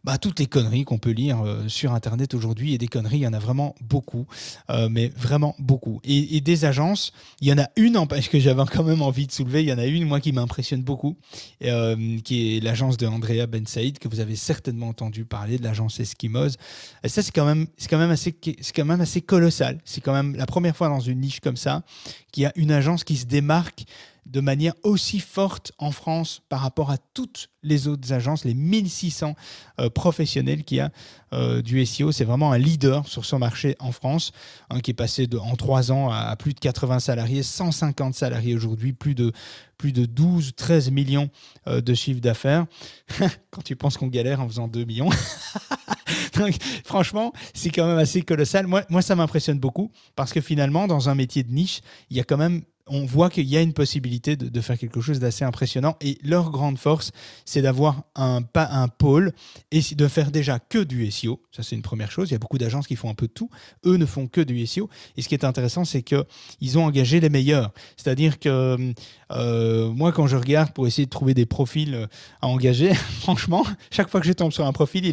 bah, 0.05 0.19
toutes 0.19 0.38
les 0.38 0.47
conneries 0.47 0.85
qu'on 0.85 0.99
peut 0.99 1.11
lire 1.11 1.43
euh, 1.43 1.69
sur 1.69 1.93
Internet 1.93 2.35
aujourd'hui. 2.35 2.75
Et 2.75 2.79
des 2.79 2.88
conneries, 2.88 3.19
il 3.19 3.23
y 3.23 3.26
en 3.26 3.32
a 3.32 3.38
vraiment 3.38 3.75
beaucoup, 3.81 4.26
euh, 4.70 4.88
mais 4.91 5.08
vraiment 5.17 5.55
beaucoup. 5.58 6.00
Et, 6.05 6.41
des 6.41 6.64
agences, 6.64 7.12
il 7.41 7.49
y 7.49 7.52
en 7.52 7.58
a 7.58 7.69
une, 7.76 7.97
en- 7.99 8.06
parce 8.06 8.29
que 8.29 8.38
j'avais 8.38 8.62
quand 8.73 8.82
même 8.82 9.02
envie 9.02 9.26
de 9.26 9.32
soulever, 9.32 9.62
il 9.62 9.69
y 9.69 9.73
en 9.73 9.79
a 9.79 9.87
une, 9.87 10.06
moi, 10.06 10.20
qui 10.20 10.32
m'impressionne 10.32 10.82
beaucoup, 10.82 11.17
euh, 11.64 12.19
qui 12.25 12.56
est 12.56 12.61
l'agence 12.61 12.97
de 12.97 13.06
Andrea 13.06 13.47
Ben 13.47 13.67
Saïd, 13.67 13.99
que 13.99 14.08
vous 14.08 14.20
avez 14.20 14.37
certainement 14.37 14.88
entendu 14.88 15.25
parler, 15.25 15.58
de 15.58 15.64
l'agence 15.64 16.00
Eskimos. 16.00 16.56
Et 17.05 17.08
ça, 17.08 17.23
c'est 17.23 17.32
quand, 17.32 17.44
quand, 17.44 17.67
quand 18.75 18.85
même 18.85 19.00
assez 19.00 19.20
colossal. 19.20 19.79
C'est 19.85 20.00
quand 20.00 20.14
même 20.14 20.35
la 20.37 20.47
première 20.47 20.76
fois 20.76 20.88
dans 20.88 21.00
une 21.00 21.20
niche 21.20 21.41
comme 21.41 21.56
ça 21.56 21.82
qu'il 22.32 22.44
y 22.44 22.47
a 22.47 22.52
une 22.56 22.70
agence 22.70 23.05
qui 23.05 23.17
se 23.17 23.26
démarque 23.26 23.85
de 24.31 24.41
manière 24.41 24.75
aussi 24.85 25.19
forte 25.19 25.73
en 25.79 25.91
France 25.91 26.43
par 26.49 26.61
rapport 26.61 26.91
à 26.91 26.99
toutes 27.15 27.50
les 27.62 27.88
autres 27.88 28.12
agences, 28.12 28.44
les 28.44 28.55
1600 28.55 29.35
euh, 29.81 29.91
professionnels 29.91 30.62
qu'il 30.62 30.79
y 30.79 30.81
a 30.81 30.91
euh, 31.32 31.62
du 31.62 31.85
SEO. 31.85 32.12
C'est 32.12 32.25
vraiment 32.25 32.53
un 32.53 32.59
leader 32.59 33.09
sur 33.09 33.25
son 33.25 33.38
marché 33.38 33.75
en 33.81 33.91
France, 33.93 34.32
hein, 34.71 34.81
qui 34.81 34.93
est 34.93 34.94
passé 34.94 35.29
en 35.41 35.56
trois 35.56 35.91
ans 35.91 36.11
à, 36.11 36.37
plus 36.37 36.55
de 36.55 36.61
80 36.61 37.00
salariés, 37.00 37.43
150 37.43 38.15
salariés 38.15 38.55
aujourd'hui, 38.55 38.93
plus 38.93 39.17
de, 39.17 39.32
plus 39.77 39.93
de 39.93 40.06
12, 40.06 40.53
13 40.55 40.91
millions 40.93 41.29
euh, 41.67 41.81
de 41.81 41.93
chiffre 41.94 42.21
d'affaires. 42.21 42.67
Quand 43.50 43.62
tu 43.62 43.75
penses 43.75 43.97
qu'on 43.97 44.09
galère 44.09 44.41
en 44.41 44.49
faisant 44.49 44.69
2 44.69 44.85
millions. 44.85 45.11
Franchement, 46.85 47.33
c'est 47.53 47.71
quand 47.71 47.87
même 47.87 47.99
assez 47.99 48.23
colossal. 48.23 48.67
Moi 48.67 49.03
ça 49.03 49.15
m'impressionne 49.15 49.59
beaucoup 49.59 49.91
parce 50.17 50.33
que 50.33 50.41
finalement, 50.41 50.87
dans 50.87 51.11
un 51.11 51.15
métier 51.15 51.43
de 51.43 51.53
niche, 51.53 51.81
il 52.09 52.17
y 52.17 52.21
a 52.21 52.25
quand 52.25 52.38
même 52.38 52.62
on 52.91 53.07
voit 53.07 53.31
qu'il 53.31 53.47
y 53.47 53.57
a 53.57 53.63
une 53.63 53.73
possibilité 53.73 54.37
de, 54.37 54.61
faire 54.61 54.77
quelque 54.77 55.01
chose 55.01 55.21
d'assez 55.21 55.45
impressionnant. 55.45 55.97
Et 56.01 56.19
leur 56.23 56.51
grande 56.51 56.77
force, 56.77 57.13
c'est 57.45 57.63
d'avoir 57.63 58.03
un, 58.17 58.43
pas 58.43 58.69
un 58.71 58.89
pôle 58.89 59.33
et 59.71 59.81
de 59.95 60.09
faire 60.09 60.31
déjà 60.31 60.59
que 60.59 60.79
du 60.79 61.11
SEO. 61.11 61.41
Ça, 61.53 61.63
c'est 61.63 61.77
une 61.77 61.83
première 61.83 62.11
chose. 62.11 62.31
Il 62.31 62.33
y 62.33 62.35
a 62.35 62.39
beaucoup 62.39 62.59
d'agences 62.59 62.87
qui 62.87 62.97
font 62.97 63.09
un 63.09 63.15
peu 63.15 63.29
de 63.29 63.33
tout. 63.33 63.49
Eux 63.87 63.97
ne 63.97 64.07
font 64.07 64.27
que 64.27 64.41
du 64.41 64.67
SEO. 64.67 64.91
Et 65.17 65.23
ce 65.23 65.29
qui 65.29 65.35
est 65.35 65.45
intéressant, 65.45 65.85
c'est 65.85 66.03
qu'ils 66.03 66.79
ont 66.79 66.85
engagé 66.85 67.21
les 67.21 67.31
meilleurs. 67.31 67.73
C'est-à-dire 67.97 68.39
que 68.39 68.93
euh, 69.31 69.91
moi, 69.91 70.13
quand 70.13 70.27
je 70.27 70.37
regarde 70.37 70.73
pour 70.73 70.87
essayer 70.87 71.07
de 71.07 71.11
trouver 71.11 71.35
des 71.35 71.47
profils 71.47 71.95
euh, 71.95 72.07
à 72.43 72.49
engager, 72.49 72.93
franchement, 73.21 73.65
chaque 73.91 74.09
fois 74.09 74.21
que 74.21 74.27
je 74.27 74.33
tombe 74.33 74.53
sur 74.53 74.67
un 74.67 74.73
profil, 74.73 75.07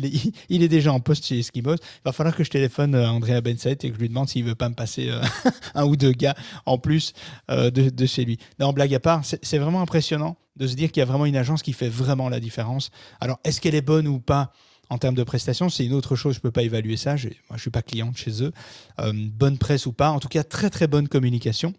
il 0.49 0.63
est, 0.63 0.67
déjà 0.67 0.91
en 0.91 0.99
poste 0.99 1.25
chez 1.25 1.39
Eskimos. 1.39 1.75
Il 1.75 2.01
va 2.05 2.11
falloir 2.11 2.35
que 2.35 2.43
je 2.43 2.49
téléphone 2.49 2.95
à 2.95 3.11
Andrea 3.11 3.41
Benset 3.41 3.77
et 3.83 3.89
que 3.89 3.95
je 3.95 3.99
lui 3.99 4.09
demande 4.09 4.27
s'il 4.27 4.43
veut 4.43 4.55
pas 4.55 4.69
me 4.69 4.75
passer 4.75 5.09
euh, 5.09 5.21
un 5.75 5.85
ou 5.85 5.95
deux 5.95 6.11
gars 6.11 6.35
en 6.65 6.77
plus 6.77 7.13
euh, 7.49 7.66
de, 7.71 7.89
de 7.89 8.05
chez 8.05 8.25
lui. 8.25 8.37
Non, 8.59 8.73
blague 8.73 8.93
à 8.93 8.99
part, 8.99 9.21
c'est 9.23 9.57
vraiment 9.57 9.81
impressionnant 9.81 10.37
de 10.55 10.67
se 10.67 10.75
dire 10.75 10.91
qu'il 10.91 11.01
y 11.01 11.03
a 11.03 11.05
vraiment 11.05 11.25
une 11.25 11.35
agence 11.35 11.61
qui 11.61 11.73
fait 11.73 11.89
vraiment 11.89 12.29
la 12.29 12.39
différence. 12.39 12.89
Alors, 13.19 13.39
est-ce 13.43 13.61
qu'elle 13.61 13.75
est 13.75 13.81
bonne 13.81 14.07
ou 14.07 14.19
pas 14.19 14.51
en 14.89 14.97
termes 14.97 15.15
de 15.15 15.23
prestations, 15.23 15.67
c'est 15.69 15.85
une 15.85 15.93
autre 15.93 16.15
chose, 16.15 16.35
je 16.35 16.39
ne 16.39 16.43
peux 16.43 16.51
pas 16.51 16.63
évaluer 16.63 16.95
ça, 16.95 17.17
J'ai- 17.17 17.27
moi 17.49 17.51
je 17.51 17.55
ne 17.55 17.59
suis 17.59 17.71
pas 17.71 17.81
cliente 17.81 18.15
chez 18.15 18.41
eux. 18.41 18.53
Euh, 18.99 19.11
bonne 19.13 19.57
presse 19.57 19.85
ou 19.85 19.91
pas, 19.91 20.11
en 20.11 20.19
tout 20.19 20.29
cas 20.29 20.43
très 20.45 20.69
très 20.69 20.87
bonne 20.87 21.09
communication, 21.09 21.73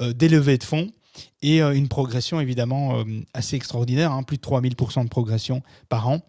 euh, 0.00 0.14
des 0.14 0.30
levées 0.30 0.56
de 0.56 0.64
fonds 0.64 0.90
et 1.42 1.62
euh, 1.62 1.74
une 1.74 1.88
progression 1.88 2.40
évidemment 2.40 3.00
euh, 3.00 3.04
assez 3.34 3.56
extraordinaire, 3.56 4.10
hein, 4.12 4.22
plus 4.22 4.38
de 4.38 4.42
3000% 4.42 5.04
de 5.04 5.08
progression 5.10 5.62
par 5.90 6.08
an. 6.08 6.22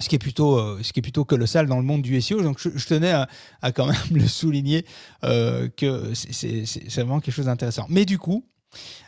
Ce 0.00 0.08
qui, 0.08 0.16
est 0.16 0.18
plutôt, 0.18 0.58
euh, 0.58 0.80
ce 0.82 0.92
qui 0.92 1.00
est 1.00 1.02
plutôt 1.02 1.24
colossal 1.24 1.66
dans 1.66 1.76
le 1.76 1.82
monde 1.82 2.02
du 2.02 2.20
SEO. 2.20 2.42
Donc, 2.42 2.58
je, 2.58 2.86
tenais 2.86 3.12
à, 3.12 3.72
quand 3.72 3.86
même 3.86 3.96
le 4.10 4.26
souligner 4.26 4.84
euh, 5.22 5.68
que 5.76 6.12
c'est 6.14 6.64
vraiment 6.96 7.20
quelque 7.20 7.34
chose 7.34 7.46
d'intéressant. 7.46 7.86
Mais 7.88 8.04
du 8.04 8.18
coup, 8.18 8.44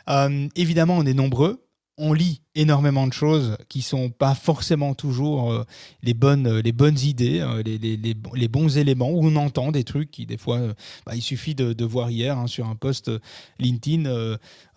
euh, 0.09 0.47
évidemment, 0.55 0.95
on 0.97 1.05
est 1.05 1.13
nombreux. 1.13 1.67
On 1.97 2.13
lit 2.13 2.41
énormément 2.55 3.07
de 3.07 3.13
choses 3.13 3.57
qui 3.69 3.81
sont 3.81 4.09
pas 4.09 4.33
forcément 4.35 4.93
toujours 4.93 5.51
euh, 5.51 5.63
les, 6.03 6.13
bonnes, 6.13 6.47
euh, 6.47 6.61
les 6.61 6.71
bonnes 6.71 6.99
idées, 6.99 7.41
euh, 7.41 7.61
les, 7.63 7.77
les- 7.77 7.97
les 7.97 8.15
les 8.33 8.47
bons 8.47 8.77
éléments, 8.77 9.09
où 9.09 9.25
on 9.25 9.35
entend 9.35 9.71
des 9.71 9.83
trucs 9.83 10.09
qui, 10.11 10.25
des 10.25 10.37
fois, 10.37 10.59
bah, 11.05 11.13
il 11.15 11.21
suffit 11.21 11.55
de, 11.55 11.85
voir 11.85 12.09
hier 12.09 12.37
hein, 12.37 12.47
sur 12.47 12.67
un 12.67 12.75
post 12.75 13.11
LinkedIn 13.59 14.09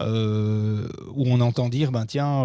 où 0.01 1.25
on 1.27 1.41
entend 1.41 1.69
dire 1.69 1.91
ben, 1.93 2.07
tiens, 2.07 2.45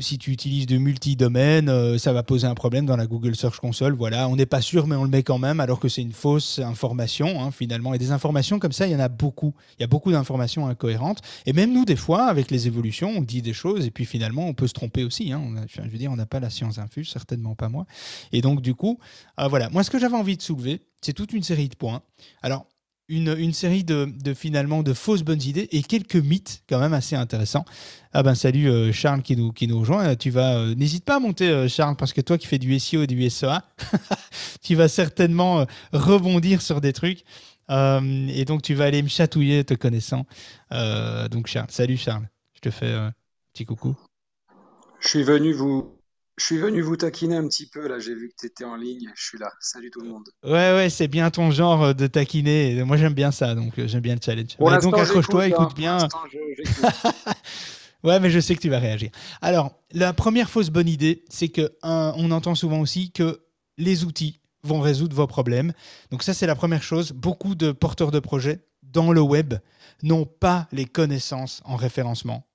si 0.00 0.18
tu 0.18 0.30
utilises 0.30 0.66
de 0.66 0.78
multi-domaines, 0.78 1.98
ça 1.98 2.12
va 2.12 2.22
poser 2.22 2.46
un 2.46 2.54
problème 2.54 2.86
dans 2.86 2.96
la 2.96 3.06
Google 3.06 3.34
Search 3.36 3.58
Console. 3.58 3.94
Voilà, 3.94 4.28
on 4.28 4.36
n'est 4.36 4.46
pas 4.46 4.60
sûr, 4.60 4.86
mais 4.86 4.96
on 4.96 5.04
le 5.04 5.10
met 5.10 5.22
quand 5.22 5.38
même, 5.38 5.60
alors 5.60 5.80
que 5.80 5.88
c'est 5.88 6.02
une 6.02 6.12
fausse 6.12 6.58
information, 6.58 7.42
hein, 7.42 7.50
finalement. 7.50 7.94
Et 7.94 7.98
des 7.98 8.12
informations 8.12 8.58
comme 8.58 8.72
ça, 8.72 8.86
il 8.86 8.92
y 8.92 8.96
en 8.96 9.00
a 9.00 9.08
beaucoup. 9.08 9.54
Il 9.78 9.82
y 9.82 9.84
a 9.84 9.88
beaucoup 9.88 10.12
d'informations 10.12 10.66
incohérentes. 10.66 11.20
Et 11.46 11.52
même 11.52 11.72
nous, 11.72 11.84
des 11.84 11.96
fois, 11.96 12.24
avec 12.26 12.50
les 12.50 12.66
évolutions, 12.66 13.10
on 13.16 13.22
dit 13.22 13.42
des 13.42 13.52
choses, 13.54 13.86
et 13.86 13.90
puis 13.90 14.04
finalement, 14.04 14.49
on 14.50 14.54
peut 14.54 14.66
se 14.68 14.72
tromper 14.74 15.04
aussi. 15.04 15.32
hein. 15.32 15.40
On 15.42 15.54
je 15.68 15.88
veux 15.88 15.98
dire, 15.98 16.10
on 16.12 16.16
n'a 16.16 16.26
pas 16.26 16.40
la 16.40 16.50
science 16.50 16.78
infuse, 16.78 17.08
certainement 17.08 17.54
pas 17.54 17.68
moi. 17.68 17.86
Et 18.32 18.40
donc, 18.42 18.60
du 18.60 18.74
coup, 18.74 18.98
euh, 19.38 19.48
voilà. 19.48 19.70
Moi, 19.70 19.82
ce 19.84 19.90
que 19.90 19.98
j'avais 19.98 20.16
envie 20.16 20.36
de 20.36 20.42
soulever, 20.42 20.82
c'est 21.00 21.12
toute 21.14 21.32
une 21.32 21.42
série 21.42 21.68
de 21.68 21.76
points. 21.76 22.02
Alors, 22.42 22.66
une, 23.10 23.34
une 23.36 23.52
série 23.52 23.82
de, 23.82 24.08
finalement 24.34 24.82
de 24.82 24.94
fausses 24.94 25.22
bonnes 25.22 25.42
idées 25.42 25.68
et 25.72 25.82
quelques 25.82 26.14
mythes 26.16 26.62
quand 26.68 26.78
même 26.78 26.94
assez 26.94 27.16
intéressants. 27.16 27.64
Ah 28.12 28.22
ben 28.22 28.34
salut 28.36 28.68
euh, 28.68 28.92
Charles 28.92 29.22
qui 29.22 29.36
nous, 29.36 29.52
qui 29.52 29.66
nous 29.66 29.80
rejoint. 29.80 30.14
Tu 30.14 30.30
vas 30.30 30.56
euh, 30.58 30.74
n'hésite 30.76 31.04
pas 31.04 31.16
à 31.16 31.18
monter 31.18 31.48
euh, 31.48 31.68
Charles 31.68 31.96
parce 31.96 32.12
que 32.12 32.20
toi 32.20 32.38
qui 32.38 32.46
fais 32.46 32.58
du 32.58 32.78
SEO 32.78 33.02
et 33.02 33.06
du 33.08 33.28
SEA, 33.28 33.62
tu 34.62 34.76
vas 34.76 34.88
certainement 34.88 35.66
rebondir 35.92 36.62
sur 36.62 36.80
des 36.80 36.92
trucs. 36.92 37.24
et 37.68 38.44
donc 38.46 38.62
tu 38.62 38.74
vas 38.74 38.84
aller 38.84 39.02
me 39.02 39.08
chatouiller 39.08 39.64
te 39.64 39.74
connaissant. 39.74 40.24
donc 41.30 41.48
Charles, 41.48 41.70
salut 41.70 41.96
Charles. 41.96 42.28
Je 42.54 42.60
te 42.60 42.70
fais 42.70 42.92
un 42.92 43.12
petit 43.52 43.64
coucou. 43.64 43.96
Je 45.00 45.08
suis 45.08 45.22
venu 45.22 45.52
vous 45.52 45.96
je 46.36 46.46
suis 46.46 46.58
venu 46.58 46.80
vous 46.80 46.96
taquiner 46.96 47.36
un 47.36 47.46
petit 47.46 47.66
peu 47.66 47.86
là, 47.86 47.98
j'ai 47.98 48.14
vu 48.14 48.30
que 48.30 48.34
tu 48.38 48.46
étais 48.46 48.64
en 48.64 48.74
ligne, 48.74 49.10
je 49.14 49.22
suis 49.22 49.38
là. 49.38 49.52
Salut 49.60 49.90
tout 49.90 50.00
le 50.00 50.08
monde. 50.08 50.26
Ouais, 50.42 50.74
ouais, 50.74 50.88
c'est 50.88 51.06
bien 51.06 51.30
ton 51.30 51.50
genre 51.50 51.82
euh, 51.82 51.92
de 51.92 52.06
taquiner. 52.06 52.82
Moi 52.84 52.96
j'aime 52.96 53.12
bien 53.12 53.30
ça, 53.30 53.54
donc 53.54 53.78
euh, 53.78 53.86
j'aime 53.86 54.00
bien 54.00 54.14
le 54.14 54.20
challenge. 54.24 54.56
donc 54.82 54.98
accroche-toi, 54.98 55.48
écoute 55.48 55.68
hein. 55.70 55.74
bien. 55.76 56.08
ouais, 58.04 58.20
mais 58.20 58.30
je 58.30 58.40
sais 58.40 58.54
que 58.54 58.60
tu 58.60 58.70
vas 58.70 58.78
réagir. 58.78 59.10
Alors, 59.42 59.72
la 59.92 60.14
première 60.14 60.48
fausse 60.48 60.70
bonne 60.70 60.88
idée, 60.88 61.24
c'est 61.28 61.48
que 61.48 61.72
on 61.82 62.30
entend 62.30 62.54
souvent 62.54 62.80
aussi 62.80 63.12
que 63.12 63.42
les 63.76 64.04
outils 64.04 64.40
vont 64.62 64.80
résoudre 64.80 65.14
vos 65.14 65.26
problèmes. 65.26 65.72
Donc 66.10 66.22
ça, 66.22 66.32
c'est 66.32 66.46
la 66.46 66.54
première 66.54 66.82
chose. 66.82 67.12
Beaucoup 67.12 67.54
de 67.54 67.72
porteurs 67.72 68.10
de 68.10 68.20
projets 68.20 68.60
dans 68.82 69.12
le 69.12 69.20
web 69.20 69.54
n'ont 70.02 70.26
pas 70.26 70.68
les 70.72 70.86
connaissances 70.86 71.60
en 71.64 71.76
référencement 71.76 72.46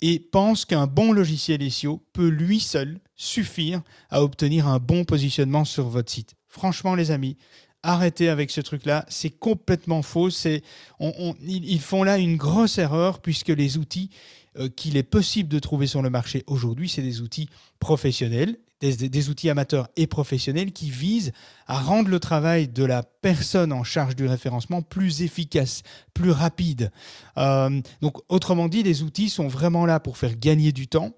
et 0.00 0.18
pense 0.18 0.64
qu'un 0.64 0.86
bon 0.86 1.12
logiciel 1.12 1.70
SEO 1.70 2.02
peut 2.12 2.28
lui 2.28 2.60
seul 2.60 3.00
suffire 3.16 3.82
à 4.08 4.22
obtenir 4.22 4.66
un 4.66 4.78
bon 4.78 5.04
positionnement 5.04 5.64
sur 5.64 5.88
votre 5.88 6.10
site. 6.10 6.34
Franchement, 6.48 6.94
les 6.94 7.10
amis, 7.10 7.36
arrêtez 7.82 8.28
avec 8.28 8.50
ce 8.50 8.60
truc-là. 8.60 9.04
C'est 9.08 9.30
complètement 9.30 10.02
faux. 10.02 10.30
C'est, 10.30 10.62
ils 11.00 11.80
font 11.80 12.02
là 12.02 12.18
une 12.18 12.36
grosse 12.36 12.78
erreur 12.78 13.20
puisque 13.20 13.48
les 13.48 13.78
outils 13.78 14.10
euh, 14.58 14.68
qu'il 14.68 14.96
est 14.96 15.02
possible 15.02 15.48
de 15.48 15.58
trouver 15.58 15.86
sur 15.86 16.02
le 16.02 16.10
marché 16.10 16.42
aujourd'hui, 16.46 16.88
c'est 16.88 17.02
des 17.02 17.20
outils 17.20 17.48
professionnels 17.78 18.56
des, 18.80 19.28
outils 19.28 19.50
amateurs 19.50 19.88
et 19.96 20.06
professionnels 20.06 20.72
qui 20.72 20.90
visent 20.90 21.32
à 21.70 21.78
rendre 21.78 22.08
le 22.10 22.18
travail 22.18 22.66
de 22.66 22.84
la 22.84 23.04
personne 23.22 23.72
en 23.72 23.84
charge 23.84 24.16
du 24.16 24.26
référencement 24.26 24.82
plus 24.82 25.22
efficace, 25.22 25.82
plus 26.14 26.32
rapide. 26.32 26.90
Euh, 27.38 27.80
donc, 28.02 28.16
autrement 28.28 28.68
dit, 28.68 28.82
les 28.82 29.02
outils 29.02 29.28
sont 29.28 29.46
vraiment 29.46 29.86
là 29.86 30.00
pour 30.00 30.16
faire 30.16 30.36
gagner 30.36 30.72
du 30.72 30.88
temps, 30.88 31.12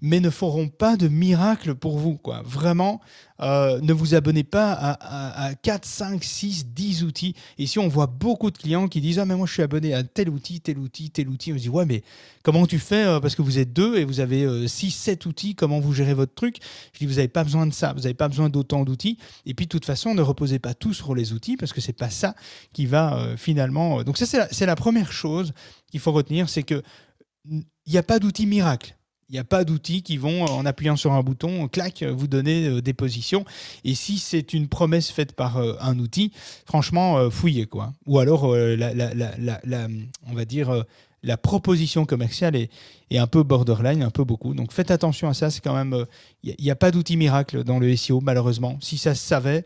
mais 0.00 0.20
ne 0.20 0.30
feront 0.30 0.68
pas 0.68 0.96
de 0.96 1.08
miracle 1.08 1.74
pour 1.74 1.98
vous. 1.98 2.18
Vraiment, 2.42 3.00
euh, 3.40 3.80
ne 3.82 3.92
vous 3.92 4.14
abonnez 4.14 4.44
pas 4.44 4.72
à, 4.72 5.54
4, 5.54 5.84
5, 5.84 6.24
6, 6.24 6.66
10 6.68 7.04
outils. 7.04 7.34
Ici, 7.58 7.78
on 7.78 7.88
voit 7.88 8.06
beaucoup 8.06 8.50
de 8.50 8.56
clients 8.56 8.88
qui 8.88 9.00
disent 9.00 9.18
Ah, 9.18 9.26
mais 9.26 9.36
moi, 9.36 9.46
je 9.46 9.52
suis 9.52 9.62
abonné 9.62 9.92
à 9.94 10.02
tel 10.04 10.30
outil, 10.30 10.60
tel 10.60 10.78
outil, 10.78 11.10
tel 11.10 11.28
outil. 11.28 11.52
On 11.52 11.56
se 11.56 11.62
dit 11.62 11.68
Ouais, 11.68 11.84
mais 11.84 12.02
comment 12.42 12.66
tu 12.66 12.78
fais 12.78 13.04
euh, 13.04 13.20
Parce 13.20 13.34
que 13.34 13.42
vous 13.42 13.58
êtes 13.58 13.72
deux 13.72 13.98
et 13.98 14.04
vous 14.04 14.20
avez 14.20 14.66
6, 14.66 14.90
7 14.90 15.26
outils, 15.26 15.54
comment 15.54 15.80
vous 15.80 15.92
gérez 15.92 16.14
votre 16.14 16.34
truc? 16.34 16.56
Je 16.94 17.00
dis 17.00 17.06
Vous 17.06 17.16
n'avez 17.16 17.28
pas 17.28 17.44
besoin 17.44 17.66
de 17.66 17.74
ça, 17.74 17.92
vous 17.92 18.02
n'avez 18.02 18.14
pas 18.14 18.28
besoin 18.28 18.48
d'autant 18.48 18.84
d'outils. 18.84 19.18
Et 19.44 19.54
puis, 19.54 19.66
de 19.66 19.70
toute 19.70 19.84
façon, 19.84 19.97
ne 20.06 20.22
reposez 20.22 20.58
pas 20.58 20.74
tout 20.74 20.94
sur 20.94 21.14
les 21.14 21.32
outils 21.32 21.56
parce 21.56 21.72
que 21.72 21.80
c'est 21.80 21.92
pas 21.92 22.10
ça 22.10 22.34
qui 22.72 22.86
va 22.86 23.18
euh, 23.18 23.36
finalement. 23.36 24.02
Donc, 24.02 24.18
ça, 24.18 24.26
c'est 24.26 24.38
la, 24.38 24.66
la, 24.66 24.76
première 24.76 25.12
chose 25.12 25.52
qu'il 25.90 26.00
faut 26.00 26.12
retenir 26.12 26.48
c'est 26.48 26.62
que 26.62 26.82
il 27.50 27.92
n'y 27.92 27.98
a 27.98 28.02
pas 28.02 28.18
d'outil 28.18 28.46
miracle. 28.46 28.98
Il 29.30 29.34
n'y 29.34 29.38
a 29.38 29.44
pas 29.44 29.64
d'outils 29.64 30.02
qui 30.02 30.16
vont, 30.16 30.46
en 30.46 30.64
appuyant 30.64 30.96
sur 30.96 31.12
un 31.12 31.22
bouton, 31.22 31.68
clac, 31.68 32.02
vous 32.02 32.26
donner 32.28 32.66
euh, 32.66 32.80
des 32.80 32.94
positions. 32.94 33.44
Et 33.84 33.94
si 33.94 34.18
c'est 34.18 34.54
une 34.54 34.68
promesse 34.68 35.10
faite 35.10 35.32
par 35.34 35.58
euh, 35.58 35.74
un 35.80 35.98
outil, 35.98 36.32
franchement, 36.64 37.18
euh, 37.18 37.28
fouillez 37.28 37.66
quoi. 37.66 37.92
Ou 38.06 38.20
alors, 38.20 38.44
on 38.44 40.32
va 40.32 40.44
dire, 40.46 40.84
la 41.22 41.36
proposition 41.36 42.04
commerciale 42.04 42.56
est, 42.56 42.70
un 43.18 43.26
peu 43.26 43.42
borderline, 43.42 44.02
un 44.02 44.10
peu 44.10 44.24
beaucoup. 44.24 44.54
Donc 44.54 44.72
faites 44.72 44.90
attention 44.90 45.28
à 45.28 45.34
ça. 45.34 45.50
C'est 45.50 45.62
quand 45.62 45.74
même, 45.74 46.06
il 46.42 46.54
n'y 46.58 46.70
a, 46.70 46.72
a, 46.72 46.76
pas 46.76 46.90
d'outil 46.90 47.16
miracle 47.16 47.64
dans 47.64 47.78
le 47.78 47.94
SEO, 47.96 48.20
malheureusement. 48.20 48.78
Si 48.80 48.98
ça 48.98 49.14
se 49.14 49.26
savait, 49.26 49.64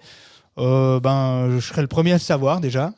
euh, 0.58 1.00
ben, 1.00 1.48
je 1.58 1.60
serais 1.60 1.80
le 1.80 1.88
premier 1.88 2.10
à 2.10 2.16
le 2.16 2.20
savoir 2.20 2.60
déjà, 2.60 2.92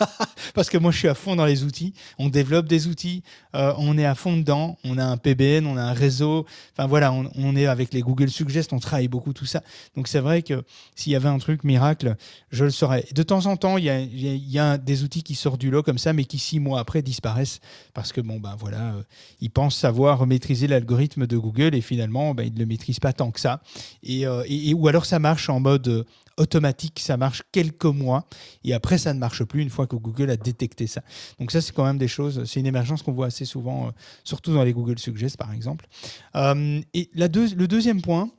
parce 0.54 0.68
que 0.68 0.76
moi 0.76 0.90
je 0.90 0.98
suis 0.98 1.08
à 1.08 1.14
fond 1.14 1.36
dans 1.36 1.44
les 1.44 1.62
outils. 1.62 1.94
On 2.18 2.28
développe 2.28 2.66
des 2.66 2.88
outils, 2.88 3.22
euh, 3.54 3.72
on 3.78 3.96
est 3.96 4.04
à 4.04 4.16
fond 4.16 4.36
dedans. 4.36 4.76
On 4.84 4.98
a 4.98 5.04
un 5.04 5.16
PBN, 5.16 5.66
on 5.66 5.76
a 5.76 5.82
un 5.82 5.92
réseau. 5.92 6.46
Enfin 6.72 6.88
voilà, 6.88 7.12
on, 7.12 7.56
est 7.56 7.66
avec 7.66 7.94
les 7.94 8.00
Google 8.00 8.28
Suggest, 8.28 8.72
on 8.72 8.80
travaille 8.80 9.06
beaucoup 9.06 9.32
tout 9.32 9.46
ça. 9.46 9.62
Donc 9.96 10.08
c'est 10.08 10.18
vrai 10.18 10.42
que 10.42 10.64
s'il 10.96 11.12
y 11.12 11.16
avait 11.16 11.28
un 11.28 11.38
truc 11.38 11.62
miracle, 11.62 12.16
je 12.50 12.64
le 12.64 12.70
saurais. 12.70 13.04
De 13.14 13.22
temps 13.22 13.46
en 13.46 13.56
temps, 13.56 13.78
il 13.78 13.84
y 13.84 13.90
a, 13.90 14.00
y 14.00 14.58
a, 14.58 14.76
des 14.76 15.04
outils 15.04 15.22
qui 15.22 15.36
sortent 15.36 15.60
du 15.60 15.70
lot 15.70 15.84
comme 15.84 15.98
ça, 15.98 16.12
mais 16.12 16.24
qui 16.24 16.38
six 16.38 16.58
mois 16.58 16.80
après 16.80 17.02
disparaissent 17.02 17.60
parce 17.94 18.12
que 18.12 18.20
bon 18.20 18.40
ben 18.40 18.56
voilà, 18.58 18.94
euh, 18.94 19.02
ils 19.40 19.50
pensent 19.50 19.76
savoir 19.76 20.26
maîtriser 20.26 20.66
l'algorithme 20.66 21.26
de 21.26 21.36
Google 21.38 21.74
et 21.76 21.80
finalement 21.80 22.34
ben, 22.34 22.42
ils 22.42 22.52
ne 22.52 22.58
le 22.58 22.66
maîtrisent 22.66 23.00
pas 23.00 23.12
tant 23.12 23.30
que 23.30 23.38
ça. 23.38 23.60
Et, 24.02 24.22
et, 24.22 24.74
ou 24.74 24.88
alors 24.88 25.06
ça 25.06 25.20
marche 25.20 25.48
en 25.48 25.60
mode 25.60 26.04
automatique, 26.36 27.00
ça 27.00 27.16
marche 27.16 27.42
quelques 27.52 27.84
mois 27.84 28.26
et 28.64 28.74
après 28.74 28.98
ça 28.98 29.14
ne 29.14 29.18
marche 29.18 29.44
plus 29.44 29.62
une 29.62 29.70
fois 29.70 29.86
que 29.86 29.96
Google 29.96 30.30
a 30.30 30.36
détecté 30.36 30.86
ça. 30.86 31.02
Donc 31.38 31.50
ça 31.50 31.60
c'est 31.60 31.74
quand 31.74 31.84
même 31.84 31.98
des 31.98 32.08
choses, 32.08 32.44
c'est 32.44 32.60
une 32.60 32.66
émergence 32.66 33.02
qu'on 33.02 33.12
voit 33.12 33.26
assez 33.26 33.44
souvent, 33.44 33.88
euh, 33.88 33.90
surtout 34.24 34.52
dans 34.52 34.64
les 34.64 34.72
Google 34.72 34.98
Suggest 34.98 35.36
par 35.36 35.52
exemple. 35.52 35.86
Euh, 36.34 36.80
et 36.94 37.10
le 37.14 37.66
deuxième 37.66 38.02
point, 38.02 38.30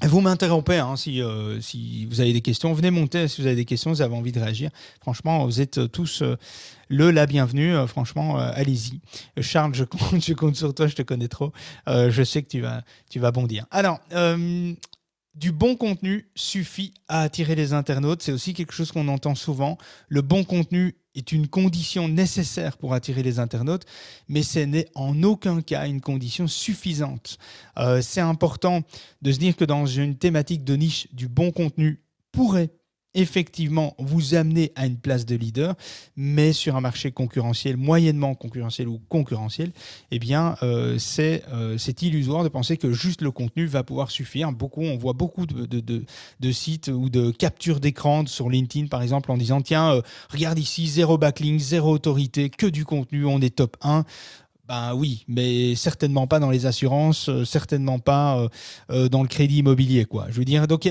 vous 0.00 0.20
m'interrompez 0.20 0.78
hein, 0.78 0.96
si, 0.96 1.22
euh, 1.22 1.60
si 1.60 2.06
vous 2.06 2.20
avez 2.20 2.32
des 2.32 2.40
questions. 2.40 2.72
Venez 2.72 2.90
monter 2.90 3.28
si 3.28 3.40
vous 3.40 3.46
avez 3.46 3.54
des 3.54 3.66
questions, 3.66 3.90
vous 3.92 4.02
avez 4.02 4.16
envie 4.16 4.32
de 4.32 4.40
réagir. 4.40 4.70
Franchement, 5.00 5.44
vous 5.44 5.60
êtes 5.60 5.92
tous 5.92 6.24
le, 6.88 7.10
la 7.10 7.26
bienvenue. 7.26 7.74
franchement, 7.86 8.36
allez-y. 8.38 9.00
Charles, 9.40 9.74
je 9.74 9.84
compte, 9.84 10.20
je 10.24 10.32
compte 10.32 10.56
sur 10.56 10.74
toi, 10.74 10.88
je 10.88 10.96
te 10.96 11.02
connais 11.02 11.28
trop. 11.28 11.52
je 11.86 12.22
sais 12.24 12.42
que 12.42 12.48
tu 12.48 12.60
vas, 12.60 12.82
tu 13.10 13.20
vas 13.20 13.30
bondir. 13.30 13.66
Alors, 13.70 14.00
du 15.34 15.52
bon 15.52 15.76
contenu 15.76 16.28
suffit 16.34 16.92
à 17.08 17.22
attirer 17.22 17.54
les 17.54 17.72
internautes. 17.72 18.22
C'est 18.22 18.32
aussi 18.32 18.54
quelque 18.54 18.72
chose 18.72 18.92
qu'on 18.92 19.08
entend 19.08 19.34
souvent. 19.34 19.78
Le 20.08 20.20
bon 20.20 20.44
contenu 20.44 20.96
est 21.14 21.32
une 21.32 21.48
condition 21.48 22.08
nécessaire 22.08 22.76
pour 22.76 22.94
attirer 22.94 23.22
les 23.22 23.38
internautes, 23.38 23.84
mais 24.28 24.42
ce 24.42 24.60
n'est 24.60 24.88
en 24.94 25.22
aucun 25.22 25.60
cas 25.60 25.86
une 25.86 26.00
condition 26.00 26.46
suffisante. 26.46 27.38
Euh, 27.78 28.00
c'est 28.02 28.20
important 28.20 28.82
de 29.20 29.32
se 29.32 29.38
dire 29.38 29.56
que 29.56 29.64
dans 29.64 29.86
une 29.86 30.16
thématique 30.16 30.64
de 30.64 30.76
niche, 30.76 31.08
du 31.12 31.28
bon 31.28 31.50
contenu 31.50 32.02
pourrait 32.30 32.70
effectivement 33.14 33.94
vous 33.98 34.34
amener 34.34 34.72
à 34.74 34.86
une 34.86 34.96
place 34.96 35.26
de 35.26 35.34
leader, 35.34 35.74
mais 36.16 36.52
sur 36.52 36.76
un 36.76 36.80
marché 36.80 37.10
concurrentiel, 37.10 37.76
moyennement 37.76 38.34
concurrentiel 38.34 38.88
ou 38.88 39.00
concurrentiel, 39.08 39.72
eh 40.10 40.18
bien, 40.18 40.56
euh, 40.62 40.98
euh, 41.18 41.78
c'est 41.78 42.02
illusoire 42.02 42.44
de 42.44 42.48
penser 42.48 42.76
que 42.76 42.92
juste 42.92 43.22
le 43.22 43.30
contenu 43.30 43.66
va 43.66 43.82
pouvoir 43.82 44.10
suffire. 44.10 44.50
Beaucoup, 44.52 44.82
on 44.82 44.96
voit 44.96 45.12
beaucoup 45.12 45.46
de, 45.46 46.52
sites 46.52 46.88
ou 46.88 47.10
de 47.10 47.30
captures 47.30 47.80
d'écran 47.80 48.26
sur 48.26 48.48
LinkedIn, 48.48 48.86
par 48.86 49.02
exemple, 49.02 49.30
en 49.30 49.36
disant, 49.36 49.60
tiens, 49.60 49.92
euh, 49.92 50.02
regarde 50.30 50.58
ici, 50.58 50.86
zéro 50.86 51.18
backlink, 51.18 51.60
zéro 51.60 51.92
autorité, 51.92 52.50
que 52.50 52.66
du 52.66 52.84
contenu, 52.84 53.26
on 53.26 53.40
est 53.40 53.56
top 53.56 53.76
1. 53.82 54.04
Ben 54.72 54.94
oui, 54.94 55.26
mais 55.28 55.74
certainement 55.74 56.26
pas 56.26 56.40
dans 56.40 56.48
les 56.48 56.64
assurances, 56.64 57.28
euh, 57.28 57.44
certainement 57.44 57.98
pas 57.98 58.38
euh, 58.38 58.48
euh, 58.90 59.08
dans 59.10 59.20
le 59.20 59.28
crédit 59.28 59.58
immobilier, 59.58 60.06
quoi. 60.06 60.28
Je 60.30 60.38
veux 60.38 60.46
donc 60.66 60.88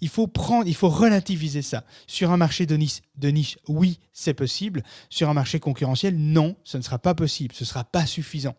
il 0.00 0.08
faut 0.08 0.88
relativiser 0.88 1.62
ça. 1.62 1.82
Sur 2.06 2.30
un 2.30 2.36
marché 2.36 2.64
de 2.64 2.76
niche, 2.76 3.00
de 3.16 3.30
niche 3.30 3.58
oui, 3.66 3.98
c'est 4.12 4.34
possible. 4.34 4.84
Sur 5.10 5.28
un 5.28 5.34
marché 5.34 5.58
concurrentiel, 5.58 6.16
non, 6.16 6.54
ce 6.62 6.76
ne 6.76 6.82
sera 6.82 7.00
pas 7.00 7.16
possible, 7.16 7.52
ce 7.56 7.64
ne 7.64 7.66
sera 7.66 7.82
pas 7.82 8.06
suffisant. 8.06 8.54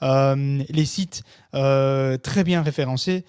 les 0.00 0.86
sites 0.86 1.22
très 1.52 2.44
bien 2.44 2.62
référencés 2.62 3.26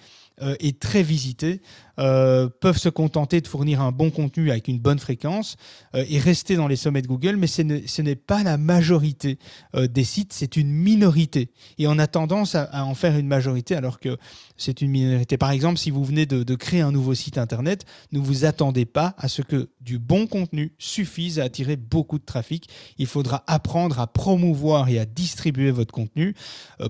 et 0.60 0.72
très 0.72 1.02
visités 1.02 1.60
euh, 2.00 2.48
peuvent 2.60 2.78
se 2.78 2.88
contenter 2.88 3.42
de 3.42 3.46
fournir 3.46 3.82
un 3.82 3.92
bon 3.92 4.10
contenu 4.10 4.50
avec 4.50 4.68
une 4.68 4.78
bonne 4.78 4.98
fréquence 4.98 5.56
euh, 5.94 6.04
et 6.08 6.18
rester 6.18 6.56
dans 6.56 6.66
les 6.66 6.76
sommets 6.76 7.02
de 7.02 7.06
Google, 7.06 7.36
mais 7.36 7.46
ce 7.46 8.02
n'est 8.02 8.16
pas 8.16 8.42
la 8.42 8.56
majorité 8.56 9.38
euh, 9.74 9.86
des 9.86 10.04
sites, 10.04 10.32
c'est 10.32 10.56
une 10.56 10.70
minorité. 10.70 11.50
Et 11.76 11.86
on 11.86 11.98
a 11.98 12.06
tendance 12.06 12.54
à, 12.54 12.86
en 12.86 12.94
faire 12.94 13.18
une 13.18 13.26
majorité 13.26 13.74
alors 13.74 14.00
que 14.00 14.16
c'est 14.56 14.80
une 14.80 14.90
minorité. 14.90 15.36
Par 15.36 15.50
exemple, 15.50 15.78
si 15.78 15.90
vous 15.90 16.02
venez 16.02 16.24
de, 16.24 16.54
créer 16.54 16.80
un 16.80 16.92
nouveau 16.92 17.14
site 17.14 17.38
Internet, 17.38 17.84
ne 18.12 18.18
vous 18.18 18.44
attendez 18.44 18.86
pas 18.86 19.14
à 19.18 19.28
ce 19.28 19.42
que 19.42 19.68
du 19.80 19.98
bon 19.98 20.26
contenu 20.26 20.72
suffise 20.78 21.38
à 21.38 21.44
attirer 21.44 21.76
beaucoup 21.76 22.18
de 22.18 22.24
trafic. 22.24 22.68
Il 22.98 23.06
faudra 23.06 23.44
apprendre 23.46 23.98
à 23.98 24.06
promouvoir 24.06 24.88
et 24.88 24.98
à 24.98 25.04
distribuer 25.04 25.70
votre 25.70 25.92
contenu 25.92 26.34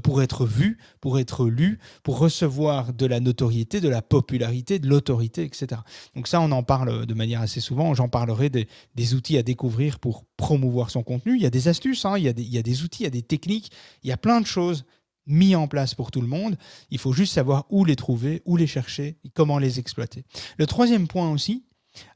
pour 0.02 0.22
être 0.22 0.46
vu, 0.46 0.78
pour 1.00 1.18
être 1.18 1.46
lu, 1.46 1.78
pour 2.02 2.18
recevoir 2.18 2.92
de 2.92 3.06
la 3.06 3.20
notoriété, 3.20 3.80
de 3.80 3.88
la 3.88 4.02
popularité, 4.02 4.78
de 4.78 4.88
etc. 5.08 5.80
Donc 6.14 6.28
ça, 6.28 6.40
on 6.40 6.50
en 6.52 6.62
parle 6.62 7.06
de 7.06 7.14
manière 7.14 7.40
assez 7.40 7.60
souvent. 7.60 7.94
J'en 7.94 8.08
parlerai 8.08 8.50
des, 8.50 9.14
outils 9.14 9.38
à 9.38 9.42
découvrir 9.42 9.98
pour 9.98 10.24
promouvoir 10.36 10.90
son 10.90 11.02
contenu. 11.02 11.36
Il 11.36 11.42
y 11.42 11.46
a 11.46 11.50
des 11.50 11.68
astuces, 11.68 12.04
hein. 12.04 12.16
il, 12.18 12.24
y 12.24 12.28
a 12.58 12.62
des, 12.62 12.82
outils, 12.82 13.02
il 13.02 13.04
y 13.04 13.06
a 13.06 13.10
des 13.10 13.22
techniques, 13.22 13.72
il 14.02 14.08
y 14.08 14.12
a 14.12 14.16
plein 14.16 14.40
de 14.40 14.46
choses 14.46 14.84
mis 15.26 15.54
en 15.54 15.68
place 15.68 15.94
pour 15.94 16.10
tout 16.10 16.20
le 16.20 16.26
monde. 16.26 16.56
Il 16.90 16.98
faut 16.98 17.12
juste 17.12 17.32
savoir 17.32 17.66
où 17.70 17.84
les 17.84 17.96
trouver, 17.96 18.42
où 18.44 18.56
les 18.56 18.66
chercher, 18.66 19.16
comment 19.34 19.58
les 19.58 19.78
exploiter. 19.78 20.24
Le 20.58 20.66
troisième 20.66 21.06
point 21.06 21.30
aussi, 21.30 21.64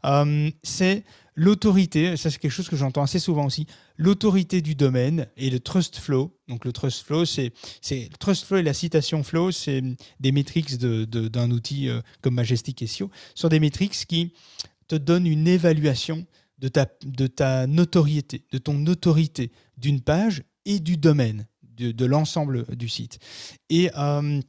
euh, 0.04 0.50
c'est 0.62 1.04
l'autorité, 1.34 2.16
ça 2.16 2.30
c'est 2.30 2.38
quelque 2.38 2.50
chose 2.52 2.68
que 2.68 2.76
j'entends 2.76 3.02
assez 3.02 3.18
souvent 3.18 3.46
aussi, 3.46 3.66
l'autorité 3.96 4.60
du 4.60 4.74
domaine 4.74 5.26
et 5.36 5.50
le 5.50 5.60
trust 5.60 5.96
flow. 5.98 6.36
Donc 6.48 6.64
le 6.64 6.72
trust 6.72 7.04
flow, 7.04 7.24
c'est 7.24 7.52
le 7.90 8.16
trust 8.18 8.44
flow 8.44 8.58
et 8.58 8.62
la 8.62 8.74
citation 8.74 9.22
flow, 9.22 9.50
c'est 9.50 9.82
des 10.20 10.32
métriques 10.32 10.78
de- 10.78 11.04
de- 11.04 11.28
d'un 11.28 11.50
outil 11.50 11.88
euh, 11.88 12.00
comme 12.20 12.34
Majestic 12.34 12.86
SEO, 12.86 13.10
sont 13.34 13.48
des 13.48 13.60
métriques 13.60 13.94
qui 14.06 14.32
te 14.88 14.94
donnent 14.96 15.26
une 15.26 15.48
évaluation 15.48 16.26
de 16.58 16.68
ta, 16.68 16.86
de 17.04 17.26
ta 17.26 17.66
notoriété, 17.66 18.44
de 18.52 18.58
ton 18.58 18.86
autorité 18.86 19.50
d'une 19.76 20.00
page 20.00 20.42
et 20.66 20.78
du 20.78 20.96
domaine, 20.96 21.46
de, 21.62 21.90
de 21.90 22.04
l'ensemble 22.04 22.64
du 22.76 22.88
site. 22.88 23.18
Et 23.70 23.90
euh, 23.96 24.40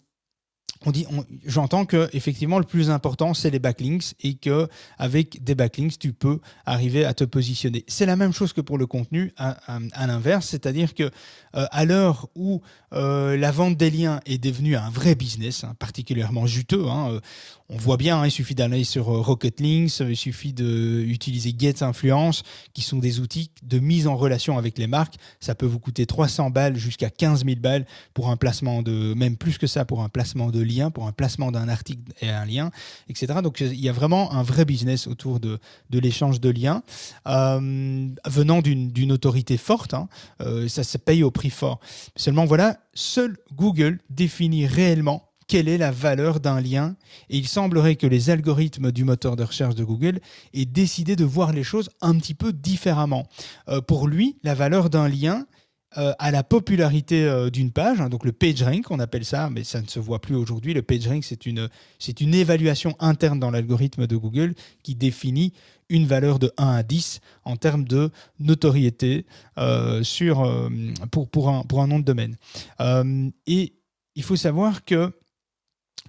on 0.86 0.92
dit, 0.92 1.06
j'entends 1.46 1.86
que 1.86 2.10
effectivement 2.13 2.60
le 2.60 2.65
plus 2.65 2.89
important 2.89 3.34
c'est 3.34 3.50
les 3.50 3.60
backlinks 3.60 4.13
et 4.22 4.36
que 4.36 4.68
avec 4.98 5.44
des 5.44 5.56
backlinks 5.56 5.98
tu 5.98 6.13
peux 6.13 6.39
arriver 6.65 7.06
à 7.06 7.13
te 7.13 7.24
positionner. 7.24 7.84
C'est 7.88 8.06
la 8.06 8.15
même 8.15 8.34
chose 8.34 8.54
que 8.54 8.62
pour 8.62 8.77
le 8.77 8.86
contenu 8.86 9.34
à, 9.38 9.58
l'inverse, 10.08 10.48
c'est-à-dire 10.48 10.94
que 10.94 11.04
euh, 11.56 11.65
à 11.72 11.86
l'heure 11.86 12.30
où 12.36 12.62
euh, 12.94 13.38
la 13.38 13.51
vente 13.51 13.77
des 13.77 13.89
liens 13.89 14.20
est 14.25 14.38
devenue 14.38 14.75
un 14.75 14.89
vrai 14.89 15.15
business, 15.15 15.63
hein, 15.63 15.75
particulièrement 15.80 16.46
juteux, 16.46 16.88
hein, 16.88 17.10
euh, 17.12 17.20
on 17.70 17.77
voit 17.77 17.98
bien, 17.98 18.20
hein, 18.20 18.27
il 18.27 18.32
suffit 18.32 18.54
d'aller 18.54 18.84
sur 18.84 19.06
Rocket 19.06 19.60
Links, 19.60 20.00
il 20.00 20.15
suffit 20.15 20.54
d'utiliser 20.54 21.56
Get 21.58 21.82
Influence, 21.82 22.44
qui 22.74 22.82
sont 22.82 23.00
des 23.00 23.20
outils 23.20 23.50
de 23.63 23.80
mise 23.80 24.06
en 24.08 24.15
relation 24.15 24.58
avec 24.58 24.77
les 24.77 24.86
marques. 24.86 25.15
Ça 25.39 25.56
peut 25.56 25.65
vous 25.65 25.80
coûter 25.80 26.06
300 26.06 26.51
balles 26.51 26.75
jusqu'à 26.75 27.10
15 27.10 27.44
000 27.44 27.60
balles 27.60 27.88
pour 28.13 28.30
un 28.30 28.38
placement 28.38 28.84
de, 28.84 29.15
même 29.15 29.36
plus 29.36 29.58
que 29.58 29.65
ça, 29.65 29.84
pour 29.84 30.04
un 30.04 30.10
placement 30.10 30.51
de 30.51 30.62
lien, 30.62 30.75
pour 30.94 31.08
un 31.08 31.12
placement 31.12 31.51
d'un 31.51 31.70
article 31.70 32.12
et 32.22 32.29
un 32.29 32.46
lien, 32.46 32.72
etc. 33.10 33.39
Donc 33.44 33.60
il 33.62 33.79
y 33.79 33.89
a 33.89 33.94
vraiment 33.94 34.32
un 34.34 34.44
vrai 34.44 34.65
business 34.65 35.08
autour 35.08 35.39
de, 35.39 35.60
l'échange 35.91 36.39
de 36.39 36.50
liens, 36.50 36.84
euh, 37.27 38.08
venant 38.25 38.62
d'une 38.62 38.91
d'une 38.91 39.12
autorité 39.12 39.58
forte. 39.58 39.94
hein. 39.94 40.08
Euh, 40.41 40.67
ça 40.67 40.84
se 40.84 40.98
paye 40.98 41.24
au 41.24 41.32
prix 41.32 41.50
fort. 41.50 41.79
Seulement 42.15 42.46
voilà, 42.46 42.77
seul 42.94 43.38
Google 43.53 44.00
définit 44.10 44.67
réellement 44.67 45.29
quelle 45.48 45.67
est 45.67 45.77
la 45.77 45.91
valeur 45.91 46.39
d'un 46.39 46.60
lien 46.60 46.96
et 47.29 47.38
il 47.38 47.48
semblerait 47.48 47.96
que 47.96 48.08
les 48.08 48.29
algorithmes 48.29 48.91
du 48.91 49.03
moteur 49.03 49.36
de 49.36 49.44
recherche 49.44 49.75
de 49.75 49.84
Google 49.84 50.20
aient 50.53 50.65
décidé 50.65 51.15
de 51.15 51.25
voir 51.25 51.53
les 51.53 51.63
choses 51.63 51.89
un 52.01 52.17
petit 52.17 52.34
peu 52.34 52.51
différemment. 52.51 53.27
Euh, 53.70 53.82
pour 53.82 54.08
lui, 54.08 54.38
la 54.44 54.55
valeur 54.55 54.89
d'un 54.89 55.08
lien 55.08 55.46
euh, 55.98 56.14
à 56.20 56.32
la 56.32 56.44
popularité 56.44 57.25
euh, 57.25 57.50
d'une 57.50 57.72
page, 57.72 58.02
hein, 58.02 58.10
donc 58.10 58.25
le 58.25 58.32
PageRank, 58.32 58.92
on 58.92 59.00
appelle 59.00 59.25
ça, 59.25 59.50
mais 59.50 59.64
ça 59.64 59.82
ne 59.82 59.88
se 59.88 60.00
voit 60.00 60.20
plus 60.20 60.36
aujourd'hui. 60.36 60.74
Le 60.74 60.82
PageRank, 60.82 61.24
c'est 61.24 61.46
une, 61.46 61.70
c'est 62.00 62.22
une 62.22 62.34
évaluation 62.34 62.96
interne 63.00 63.40
dans 63.40 63.52
l'algorithme 63.52 64.08
de 64.08 64.18
Google 64.18 64.56
qui 64.84 64.96
définit 64.96 65.54
une 65.90 66.06
valeur 66.06 66.40
de 66.40 66.52
1 66.58 66.68
à 66.68 66.84
10 66.84 67.22
en 67.44 67.56
termes 67.58 67.86
de 67.86 68.10
notoriété 68.40 69.25
euh, 69.58 70.04
sur, 70.04 70.50
pour, 71.12 71.30
pour, 71.30 71.50
un, 71.50 71.64
pour 71.64 71.82
un 71.82 71.88
nom 71.88 72.00
de 72.00 72.06
domaine. 72.06 72.36
Et 73.48 73.74
il 74.16 74.24
faut 74.24 74.36
savoir 74.36 74.84
que 74.84 75.12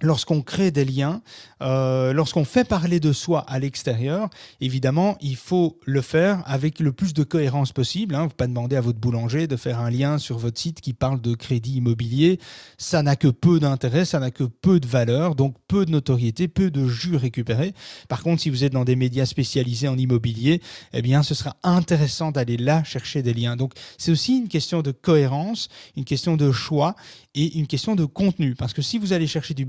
lorsqu'on 0.01 0.41
crée 0.41 0.69
des 0.69 0.85
liens, 0.85 1.21
euh, 1.61 2.13
lorsqu'on 2.13 2.45
fait 2.45 2.67
parler 2.67 2.99
de 2.99 3.11
soi 3.11 3.43
à 3.47 3.57
l'extérieur, 3.57 4.29
évidemment, 4.61 5.17
il 5.21 5.35
faut 5.35 5.79
le 5.85 6.01
faire 6.01 6.43
avec 6.45 6.79
le 6.79 6.91
plus 6.91 7.13
de 7.13 7.23
cohérence 7.23 7.71
possible. 7.71 8.13
Hein. 8.13 8.21
Vous 8.21 8.27
ne 8.27 8.33
pas 8.33 8.47
demander 8.47 8.75
à 8.75 8.81
votre 8.81 8.99
boulanger 8.99 9.47
de 9.47 9.55
faire 9.55 9.79
un 9.79 9.89
lien 9.89 10.19
sur 10.19 10.37
votre 10.37 10.59
site 10.59 10.81
qui 10.81 10.93
parle 10.93 11.19
de 11.19 11.33
crédit 11.33 11.77
immobilier. 11.77 12.39
Ça 12.77 13.01
n'a 13.01 13.15
que 13.15 13.27
peu 13.27 13.59
d'intérêt, 13.59 14.05
ça 14.05 14.19
n'a 14.19 14.29
que 14.29 14.43
peu 14.43 14.79
de 14.79 14.87
valeur, 14.87 15.33
donc 15.33 15.55
peu 15.67 15.85
de 15.85 15.91
notoriété, 15.91 16.47
peu 16.47 16.69
de 16.69 16.87
jus 16.87 17.15
récupérés. 17.15 17.73
Par 18.07 18.21
contre, 18.21 18.41
si 18.43 18.51
vous 18.51 18.63
êtes 18.63 18.73
dans 18.73 18.85
des 18.85 18.95
médias 18.95 19.25
spécialisés 19.25 19.87
en 19.87 19.97
immobilier, 19.97 20.61
eh 20.93 21.01
bien, 21.01 21.23
ce 21.23 21.33
sera 21.33 21.55
intéressant 21.63 22.31
d'aller 22.31 22.57
là 22.57 22.83
chercher 22.83 23.23
des 23.23 23.33
liens. 23.33 23.55
Donc, 23.55 23.73
c'est 23.97 24.11
aussi 24.11 24.37
une 24.37 24.47
question 24.47 24.83
de 24.83 24.91
cohérence, 24.91 25.69
une 25.95 26.05
question 26.05 26.37
de 26.37 26.51
choix 26.51 26.95
et 27.33 27.57
une 27.57 27.67
question 27.67 27.95
de 27.95 28.05
contenu. 28.05 28.55
Parce 28.55 28.73
que 28.73 28.81
si 28.81 28.99
vous 28.99 29.13
allez 29.13 29.27
chercher 29.27 29.53
du 29.53 29.65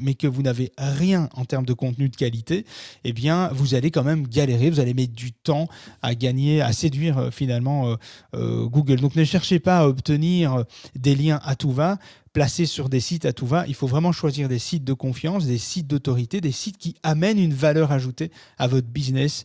mais 0.00 0.14
que 0.14 0.26
vous 0.26 0.42
n'avez 0.42 0.72
rien 0.76 1.28
en 1.34 1.44
termes 1.44 1.66
de 1.66 1.72
contenu 1.72 2.08
de 2.08 2.16
qualité, 2.16 2.64
eh 3.04 3.12
bien, 3.12 3.48
vous 3.52 3.74
allez 3.74 3.90
quand 3.90 4.04
même 4.04 4.26
galérer, 4.26 4.70
vous 4.70 4.80
allez 4.80 4.94
mettre 4.94 5.14
du 5.14 5.32
temps 5.32 5.68
à 6.02 6.14
gagner, 6.14 6.60
à 6.60 6.72
séduire 6.72 7.18
euh, 7.18 7.30
finalement 7.30 7.88
euh, 7.88 7.96
euh, 8.34 8.66
Google. 8.66 9.00
Donc, 9.00 9.16
ne 9.16 9.24
cherchez 9.24 9.58
pas 9.58 9.80
à 9.80 9.86
obtenir 9.86 10.64
des 10.94 11.14
liens 11.14 11.40
à 11.44 11.56
tout 11.56 11.72
va 11.72 11.98
placés 12.34 12.66
sur 12.66 12.88
des 12.88 13.00
sites 13.00 13.24
à 13.24 13.32
tout 13.32 13.46
va. 13.46 13.66
Il 13.66 13.74
faut 13.74 13.88
vraiment 13.88 14.12
choisir 14.12 14.48
des 14.48 14.60
sites 14.60 14.84
de 14.84 14.92
confiance, 14.92 15.46
des 15.46 15.58
sites 15.58 15.88
d'autorité, 15.88 16.40
des 16.40 16.52
sites 16.52 16.78
qui 16.78 16.94
amènent 17.02 17.38
une 17.38 17.54
valeur 17.54 17.90
ajoutée 17.90 18.30
à 18.58 18.68
votre 18.68 18.86
business 18.86 19.44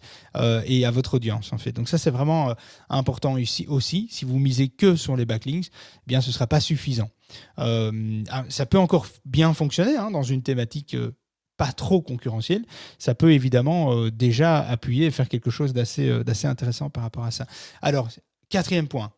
et 0.65 0.85
à 0.85 0.91
votre 0.91 1.15
audience 1.15 1.53
en 1.53 1.57
fait. 1.57 1.71
Donc 1.71 1.89
ça 1.89 1.97
c'est 1.97 2.11
vraiment 2.11 2.53
important 2.89 3.37
ici 3.37 3.65
aussi. 3.67 4.09
Si 4.11 4.25
vous 4.25 4.37
misez 4.37 4.67
que 4.67 4.95
sur 4.95 5.15
les 5.15 5.25
backlinks, 5.25 5.69
eh 5.71 6.07
bien 6.07 6.21
ce 6.21 6.31
sera 6.31 6.45
pas 6.45 6.59
suffisant. 6.59 7.09
Euh, 7.59 8.23
ah, 8.29 8.45
ça 8.49 8.65
peut 8.65 8.77
encore 8.77 9.07
bien 9.25 9.53
fonctionner 9.53 9.95
hein, 9.95 10.11
dans 10.11 10.23
une 10.23 10.43
thématique 10.43 10.95
euh, 10.95 11.15
pas 11.57 11.71
trop 11.71 12.01
concurrentielle. 12.01 12.65
Ça 12.99 13.15
peut 13.15 13.31
évidemment 13.31 13.93
euh, 13.93 14.11
déjà 14.11 14.59
appuyer 14.59 15.07
et 15.07 15.11
faire 15.11 15.29
quelque 15.29 15.51
chose 15.51 15.73
d'assez 15.73 16.45
intéressant 16.45 16.89
par 16.89 17.03
rapport 17.03 17.23
à 17.23 17.31
ça. 17.31 17.45
Alors 17.81 18.09
quatrième 18.49 18.87
point, 18.87 19.13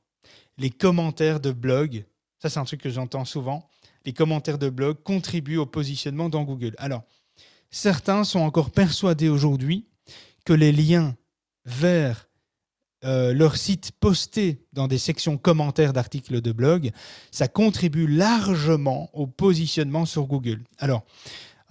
les 0.58 0.70
commentaires 0.70 1.40
de 1.40 1.52
blog. 1.52 2.06
Ça 2.40 2.50
c'est 2.50 2.60
un 2.60 2.66
truc 2.66 2.82
que 2.82 2.90
j'entends 2.90 3.26
souvent. 3.26 3.70
Les 4.06 4.14
commentaires 4.14 4.60
de 4.60 4.70
blog 4.70 5.02
contribuent 5.04 5.58
au 5.58 5.66
positionnement 5.66 6.30
dans 6.30 6.44
Google. 6.44 6.76
Alors 6.78 7.04
certains 7.72 8.24
sont 8.24 8.40
encore 8.40 8.72
persuadés 8.72 9.30
aujourd'hui 9.30 9.88
que 10.46 10.54
les 10.54 10.72
liens 10.72 11.16
vers 11.66 12.30
euh, 13.04 13.34
leur 13.34 13.58
site 13.58 13.92
posté 14.00 14.66
dans 14.74 14.88
des 14.88 14.98
sections 14.98 15.38
commentaires 15.38 15.94
d'articles 15.94 16.42
de 16.42 16.52
blog, 16.52 16.92
ça 17.32 17.48
contribue 17.48 18.08
largement 18.08 19.10
au 19.14 19.28
positionnement 19.28 20.06
sur 20.06 20.26
Google. 20.26 20.64
Alors, 20.80 21.04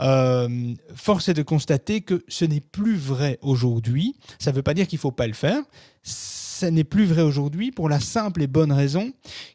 euh, 0.00 0.74
force 0.94 1.28
est 1.28 1.34
de 1.34 1.42
constater 1.42 2.00
que 2.00 2.24
ce 2.28 2.44
n'est 2.44 2.60
plus 2.60 2.96
vrai 2.96 3.38
aujourd'hui. 3.42 4.16
Ça 4.38 4.50
ne 4.50 4.56
veut 4.56 4.62
pas 4.62 4.74
dire 4.74 4.86
qu'il 4.86 4.98
ne 4.98 5.02
faut 5.02 5.12
pas 5.12 5.26
le 5.26 5.32
faire. 5.32 5.62
Ce 6.54 6.66
n'est 6.66 6.84
plus 6.84 7.04
vrai 7.04 7.22
aujourd'hui 7.22 7.72
pour 7.72 7.88
la 7.88 7.98
simple 7.98 8.40
et 8.40 8.46
bonne 8.46 8.70
raison 8.70 9.12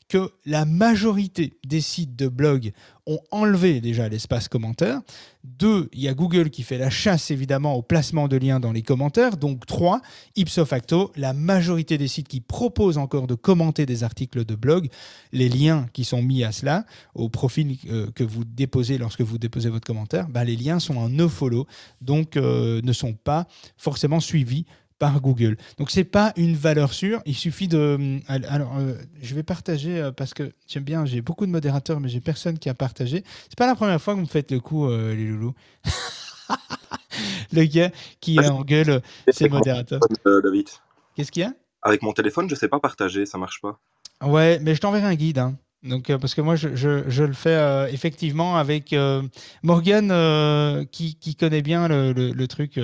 que 0.09 0.33
la 0.45 0.65
majorité 0.65 1.53
des 1.65 1.79
sites 1.79 2.17
de 2.17 2.27
blog 2.27 2.73
ont 3.05 3.19
enlevé 3.31 3.79
déjà 3.79 4.09
l'espace 4.09 4.49
commentaire. 4.49 4.99
Deux, 5.45 5.87
il 5.93 6.01
y 6.01 6.09
a 6.09 6.13
Google 6.13 6.49
qui 6.49 6.63
fait 6.63 6.77
la 6.77 6.89
chasse 6.89 7.31
évidemment 7.31 7.75
au 7.75 7.81
placement 7.81 8.27
de 8.27 8.35
liens 8.35 8.59
dans 8.59 8.73
les 8.73 8.81
commentaires. 8.81 9.37
Donc 9.37 9.65
trois, 9.65 10.01
ipso 10.35 10.65
facto, 10.65 11.13
la 11.15 11.31
majorité 11.31 11.97
des 11.97 12.09
sites 12.09 12.27
qui 12.27 12.41
proposent 12.41 12.97
encore 12.97 13.27
de 13.27 13.35
commenter 13.35 13.85
des 13.85 14.03
articles 14.03 14.43
de 14.43 14.55
blog, 14.55 14.89
les 15.31 15.47
liens 15.47 15.87
qui 15.93 16.03
sont 16.03 16.21
mis 16.21 16.43
à 16.43 16.51
cela, 16.51 16.85
au 17.15 17.29
profil 17.29 17.77
euh, 17.89 18.11
que 18.11 18.25
vous 18.25 18.43
déposez 18.43 18.97
lorsque 18.97 19.21
vous 19.21 19.37
déposez 19.37 19.69
votre 19.69 19.87
commentaire, 19.87 20.27
bah, 20.27 20.43
les 20.43 20.57
liens 20.57 20.79
sont 20.79 20.97
en 20.97 21.07
no-follow, 21.07 21.65
donc 22.01 22.35
euh, 22.35 22.81
ne 22.83 22.91
sont 22.91 23.13
pas 23.13 23.47
forcément 23.77 24.19
suivis 24.19 24.65
par 24.99 25.19
Google. 25.21 25.57
Donc 25.77 25.89
c'est 25.89 26.03
pas 26.03 26.33
une 26.35 26.55
valeur 26.55 26.93
sûre, 26.93 27.21
il 27.25 27.35
suffit 27.35 27.67
de 27.67 28.19
alors 28.27 28.77
euh, 28.77 28.93
je 29.21 29.33
vais 29.33 29.43
partager 29.43 29.99
euh, 29.99 30.11
parce 30.11 30.33
que 30.33 30.51
j'aime 30.67 30.83
bien, 30.83 31.05
j'ai 31.05 31.21
beaucoup 31.21 31.45
de 31.45 31.51
modérateurs 31.51 31.99
mais 31.99 32.09
j'ai 32.09 32.19
personne 32.19 32.59
qui 32.59 32.69
a 32.69 32.73
partagé. 32.73 33.23
C'est 33.49 33.57
pas 33.57 33.67
la 33.67 33.75
première 33.75 34.01
fois 34.01 34.13
que 34.13 34.19
vous 34.19 34.25
me 34.25 34.29
faites 34.29 34.51
le 34.51 34.59
coup 34.59 34.85
euh, 34.87 35.15
les 35.15 35.25
loulous. 35.25 35.55
le 37.53 37.63
gars 37.65 37.91
qui 38.19 38.39
engueule 38.39 39.01
ses 39.31 39.49
modérateurs. 39.49 40.01
Euh, 40.27 40.41
David. 40.41 40.67
Qu'est-ce 41.15 41.31
qu'il 41.31 41.41
y 41.41 41.45
a? 41.45 41.53
Avec 41.81 42.01
mon 42.01 42.13
téléphone, 42.13 42.49
je 42.49 42.55
sais 42.55 42.67
pas 42.67 42.79
partager, 42.79 43.25
ça 43.25 43.37
marche 43.37 43.61
pas. 43.61 43.79
Ouais, 44.21 44.59
mais 44.61 44.75
je 44.75 44.81
t'enverrai 44.81 45.07
un 45.07 45.15
guide. 45.15 45.39
hein. 45.39 45.57
Donc, 45.81 46.09
euh, 46.09 46.17
parce 46.17 46.35
que 46.35 46.41
moi, 46.41 46.57
je, 46.57 46.75
je- 46.75 47.09
je 47.09 47.23
le 47.23 47.31
fais 47.33 47.55
euh, 47.55 47.87
effectivement 47.87 48.57
avec 48.57 48.91
euh, 48.91 49.21
euh, 49.65 50.85
qui, 50.91 51.15
qui 51.15 51.35
connaît 51.35 51.61
bien 51.61 51.87
le, 51.87 52.11
le- 52.11 52.31
le 52.31 52.47
truc. 52.47 52.77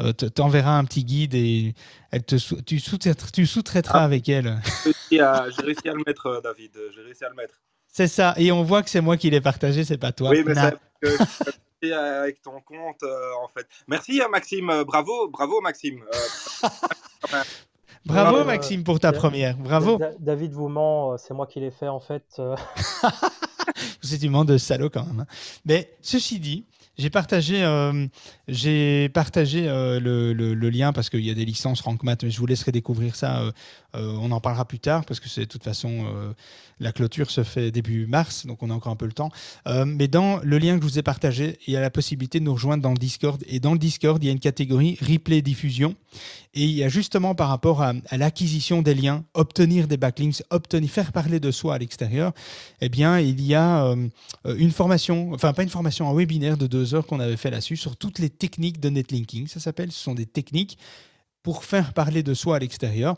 Euh, 0.00 0.08
euh, 0.08 0.12
te- 0.12 0.26
T'enverras 0.26 0.78
un 0.78 0.84
petit 0.84 1.04
guide 1.04 1.34
et 1.34 1.74
elle 2.10 2.22
te 2.24 2.36
tu 2.62 2.78
sous-traiteras 3.46 4.00
Ah. 4.00 4.04
avec 4.04 4.28
elle. 4.28 4.60
J'ai 4.64 4.90
réussi 4.90 5.20
à- 5.20 5.46
j'ai 5.50 5.62
réussi 5.62 5.88
à 5.88 5.92
le 5.92 6.02
mettre, 6.06 6.26
euh, 6.26 6.40
David. 6.40 6.70
J'ai 6.94 7.02
réussi 7.02 7.24
à 7.24 7.28
le 7.28 7.34
mettre. 7.34 7.54
C'est 7.92 8.06
ça. 8.08 8.34
Et 8.36 8.52
on 8.52 8.62
voit 8.62 8.82
que 8.82 8.90
c'est 8.90 9.00
moi 9.00 9.16
qui 9.16 9.30
l'ai 9.30 9.40
partagé, 9.40 9.84
c'est 9.84 9.98
pas 9.98 10.12
toi. 10.12 10.30
Oui, 10.30 10.42
mais 10.46 10.56
as 10.58 10.74
fait 11.82 11.92
avec 11.92 12.40
ton 12.42 12.60
compte, 12.60 13.02
euh, 13.02 13.30
en 13.42 13.48
fait. 13.48 13.66
Merci, 13.88 14.20
Maxime. 14.30 14.70
Euh, 14.70 14.84
Bravo, 14.84 15.28
bravo, 15.28 15.60
Maxime. 15.60 16.02
Euh, 16.62 16.68
Bravo 18.06 18.38
Euh, 18.38 18.44
Maxime 18.44 18.82
pour 18.84 18.98
ta 18.98 19.12
première. 19.12 19.56
Bravo. 19.56 19.98
Da- 19.98 20.12
David 20.18 20.52
vous 20.52 20.68
ment, 20.68 21.12
euh, 21.12 21.16
c'est 21.18 21.34
moi 21.34 21.46
qui 21.46 21.60
l'ai 21.60 21.70
fait 21.70 21.88
en 21.88 22.00
fait. 22.00 22.24
euh. 22.38 22.56
C'est 24.02 24.18
du 24.18 24.28
monde 24.30 24.48
de 24.48 24.58
salaud 24.58 24.90
quand 24.90 25.04
même. 25.04 25.20
hein. 25.20 25.26
Mais 25.64 25.96
ceci 26.00 26.40
dit, 26.40 26.64
J'ai 27.00 27.08
partagé, 27.08 27.62
euh, 27.64 29.08
partagé 29.08 29.66
euh, 29.66 29.98
le, 29.98 30.70
lien 30.70 30.92
parce 30.92 31.08
qu'il 31.08 31.24
y 31.24 31.30
a 31.30 31.34
des 31.34 31.46
licences 31.46 31.80
RankMath, 31.80 32.24
mais 32.24 32.30
je 32.30 32.38
vous 32.38 32.44
laisserai 32.44 32.72
découvrir 32.72 33.16
ça. 33.16 33.40
euh, 33.40 33.52
on 33.94 34.30
en 34.30 34.40
parlera 34.40 34.66
plus 34.66 34.80
tard 34.80 35.06
parce 35.06 35.18
que 35.18 35.40
de 35.40 35.46
toute 35.46 35.64
façon 35.64 36.04
la 36.78 36.92
clôture 36.92 37.30
se 37.30 37.42
fait 37.42 37.70
début 37.70 38.06
mars, 38.06 38.46
donc 38.46 38.62
on 38.62 38.70
a 38.70 38.74
encore 38.74 38.92
un 38.92 38.96
peu 38.96 39.06
le 39.06 39.12
temps. 39.12 39.30
Mais 39.66 40.08
dans 40.08 40.40
le 40.42 40.58
lien 40.58 40.76
que 40.76 40.84
je 40.84 40.88
vous 40.92 40.98
ai 40.98 41.02
partagé, 41.02 41.58
il 41.66 41.72
y 41.72 41.76
a 41.76 41.80
la 41.80 41.90
possibilité 41.90 42.38
de 42.38 42.44
nous 42.44 42.52
rejoindre 42.52 42.82
dans 42.82 42.92
le 42.92 42.98
Discord. 42.98 43.42
Et 43.48 43.60
dans 43.60 43.72
le 43.72 43.78
Discord, 43.78 44.22
il 44.22 44.26
y 44.26 44.28
a 44.28 44.32
une 44.32 44.40
catégorie 44.40 44.98
replay 45.00 45.42
diffusion. 45.42 45.94
Et 46.54 46.64
il 46.64 46.72
y 46.72 46.82
a 46.82 46.88
justement 46.88 47.34
par 47.34 47.48
rapport 47.48 47.82
à, 47.82 47.92
à 48.08 48.16
l'acquisition 48.16 48.82
des 48.82 48.94
liens, 48.94 49.24
obtenir 49.34 49.88
des 49.88 49.96
backlinks, 49.96 50.42
obtenir, 50.50 50.90
faire 50.90 51.12
parler 51.12 51.38
de 51.38 51.50
soi 51.50 51.74
à 51.74 51.78
l'extérieur, 51.78 52.32
eh 52.80 52.88
bien, 52.88 53.20
il 53.20 53.40
y 53.40 53.54
a 53.54 53.94
une 54.44 54.70
formation, 54.70 55.32
enfin 55.32 55.52
pas 55.52 55.62
une 55.62 55.68
formation, 55.68 56.08
un 56.10 56.14
webinaire 56.14 56.56
de 56.56 56.66
deux 56.66 56.89
heures 56.94 57.06
qu'on 57.06 57.20
avait 57.20 57.36
fait 57.36 57.50
là-dessus 57.50 57.76
sur 57.76 57.96
toutes 57.96 58.18
les 58.18 58.30
techniques 58.30 58.80
de 58.80 58.88
netlinking. 58.88 59.46
Ça 59.46 59.60
s'appelle, 59.60 59.92
ce 59.92 60.02
sont 60.02 60.14
des 60.14 60.26
techniques 60.26 60.78
pour 61.42 61.64
faire 61.64 61.92
parler 61.92 62.22
de 62.22 62.34
soi 62.34 62.56
à 62.56 62.58
l'extérieur. 62.58 63.16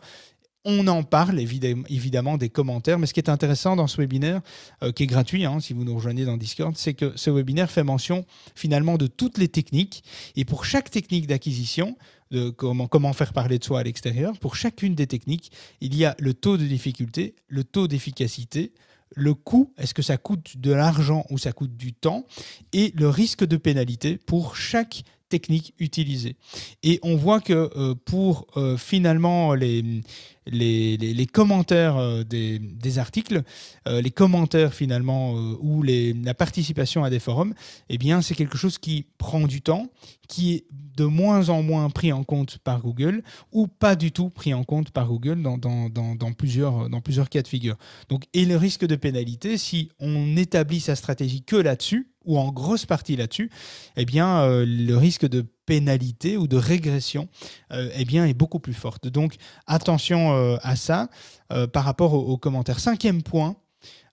On 0.65 0.87
en 0.87 1.03
parle 1.03 1.41
évidemment, 1.41 2.37
des 2.37 2.49
commentaires, 2.49 2.99
mais 2.99 3.07
ce 3.07 3.15
qui 3.15 3.19
est 3.19 3.29
intéressant 3.29 3.75
dans 3.75 3.89
ce 3.89 4.01
webinaire, 4.01 4.41
euh, 4.85 4.93
qui 4.93 5.03
est 5.03 5.07
gratuit, 5.09 5.45
hein, 5.45 5.59
si 5.59 5.73
vous 5.73 5.83
nous 5.83 5.95
rejoignez 5.95 6.25
dans 6.25 6.37
Discord, 6.37 6.77
c'est 6.77 6.95
que 6.95 7.13
ce 7.17 7.31
webinaire 7.31 7.69
fait 7.69 7.83
mention 7.83 8.25
finalement 8.55 8.97
de 8.97 9.09
toutes 9.09 9.39
les 9.39 9.49
techniques. 9.49 10.05
Et 10.37 10.45
pour 10.45 10.65
chaque 10.65 10.89
technique 10.89 11.27
d'acquisition, 11.27 11.97
de 12.31 12.49
comment 12.51 13.13
faire 13.13 13.33
parler 13.33 13.59
de 13.59 13.65
soi 13.65 13.81
à 13.81 13.83
l'extérieur, 13.83 14.39
pour 14.39 14.57
chacune 14.57 14.95
des 14.95 15.07
techniques, 15.07 15.53
il 15.81 15.95
y 15.95 16.05
a 16.05 16.17
le 16.19 16.33
taux 16.33 16.57
de 16.57 16.65
difficulté, 16.65 17.35
le 17.49 17.63
taux 17.63 17.89
d'efficacité, 17.89 18.73
le 19.15 19.35
coût, 19.35 19.73
est-ce 19.79 19.95
que 19.95 20.03
ça 20.03 20.17
coûte 20.17 20.57
de 20.59 20.73
l'argent 20.73 21.25
ou 21.31 21.39
ça 21.39 21.53
coûte 21.53 21.77
du 21.77 21.93
temps, 21.93 22.27
et 22.73 22.93
le 22.95 23.09
risque 23.09 23.45
de 23.45 23.57
pénalité 23.57 24.19
pour 24.19 24.57
chaque 24.57 25.05
technique 25.33 25.73
utilisée. 25.79 26.37
Et 26.83 27.01
on 27.03 27.17
voit 27.17 27.41
que 27.41 27.71
euh, 27.75 27.95
pour 27.95 28.47
euh, 28.59 28.77
finalement 28.77 29.55
les, 29.55 30.03
les, 30.47 31.27
commentaires 31.27 31.97
euh, 31.97 32.25
des, 32.25 32.99
articles, 32.99 33.43
euh, 33.87 34.01
les 34.01 34.11
commentaires 34.11 34.75
finalement 34.75 35.37
euh, 35.37 35.57
ou 35.61 35.83
la 35.83 36.35
participation 36.35 37.05
à 37.05 37.11
des 37.11 37.19
forums, 37.19 37.55
eh 37.89 37.99
bien 37.99 38.23
c'est 38.23 38.35
quelque 38.35 38.59
chose 38.59 38.79
qui 38.79 39.07
prend 39.19 39.47
du 39.47 39.63
temps, 39.63 39.89
qui 40.29 40.55
est 40.55 40.65
de 40.97 41.05
moins 41.05 41.49
en 41.49 41.63
moins 41.63 41.89
pris 41.91 42.13
en 42.13 42.23
compte 42.23 42.59
par 42.59 42.81
Google 42.81 43.23
ou 43.51 43.67
pas 43.67 43.97
du 43.97 44.13
tout 44.13 44.31
pris 44.31 44.53
en 44.53 44.65
compte 44.65 44.91
par 44.91 45.09
Google 45.09 45.43
dans, 45.43 46.33
plusieurs, 46.37 47.29
cas 47.31 47.43
de 47.43 47.49
figure. 47.49 47.77
Donc, 48.09 48.25
et 48.35 48.45
le 48.45 48.57
risque 48.57 48.87
de 48.87 48.97
pénalité, 48.97 49.57
si 49.57 49.91
on 50.01 50.37
établit 50.37 50.81
sa 50.81 50.97
stratégie 50.97 51.43
que 51.43 51.57
là-dessus, 51.57 52.09
ou 52.25 52.39
en 52.39 52.53
grosse 52.53 52.87
partie 52.87 53.17
là-dessus, 53.17 53.51
eh 53.97 54.05
bien, 54.05 54.47
le 54.47 54.95
risque 54.95 55.27
de 55.27 55.45
pénalité 55.67 56.37
ou 56.37 56.47
de 56.47 56.57
régression 56.57 57.29
euh, 57.73 57.91
eh 57.97 58.05
bien, 58.05 58.27
est 58.27 58.35
beaucoup 58.35 58.59
plus 58.59 58.75
forte. 58.75 59.09
Donc, 59.09 59.37
attention 59.67 60.33
euh, 60.33 60.57
à 60.63 60.77
ça 60.77 61.09
euh, 61.53 61.67
par 61.67 61.85
rapport 61.85 62.15
aux, 62.15 62.39
commentaires. 62.39 62.81
Cinquième 62.81 63.23
point, 63.23 63.57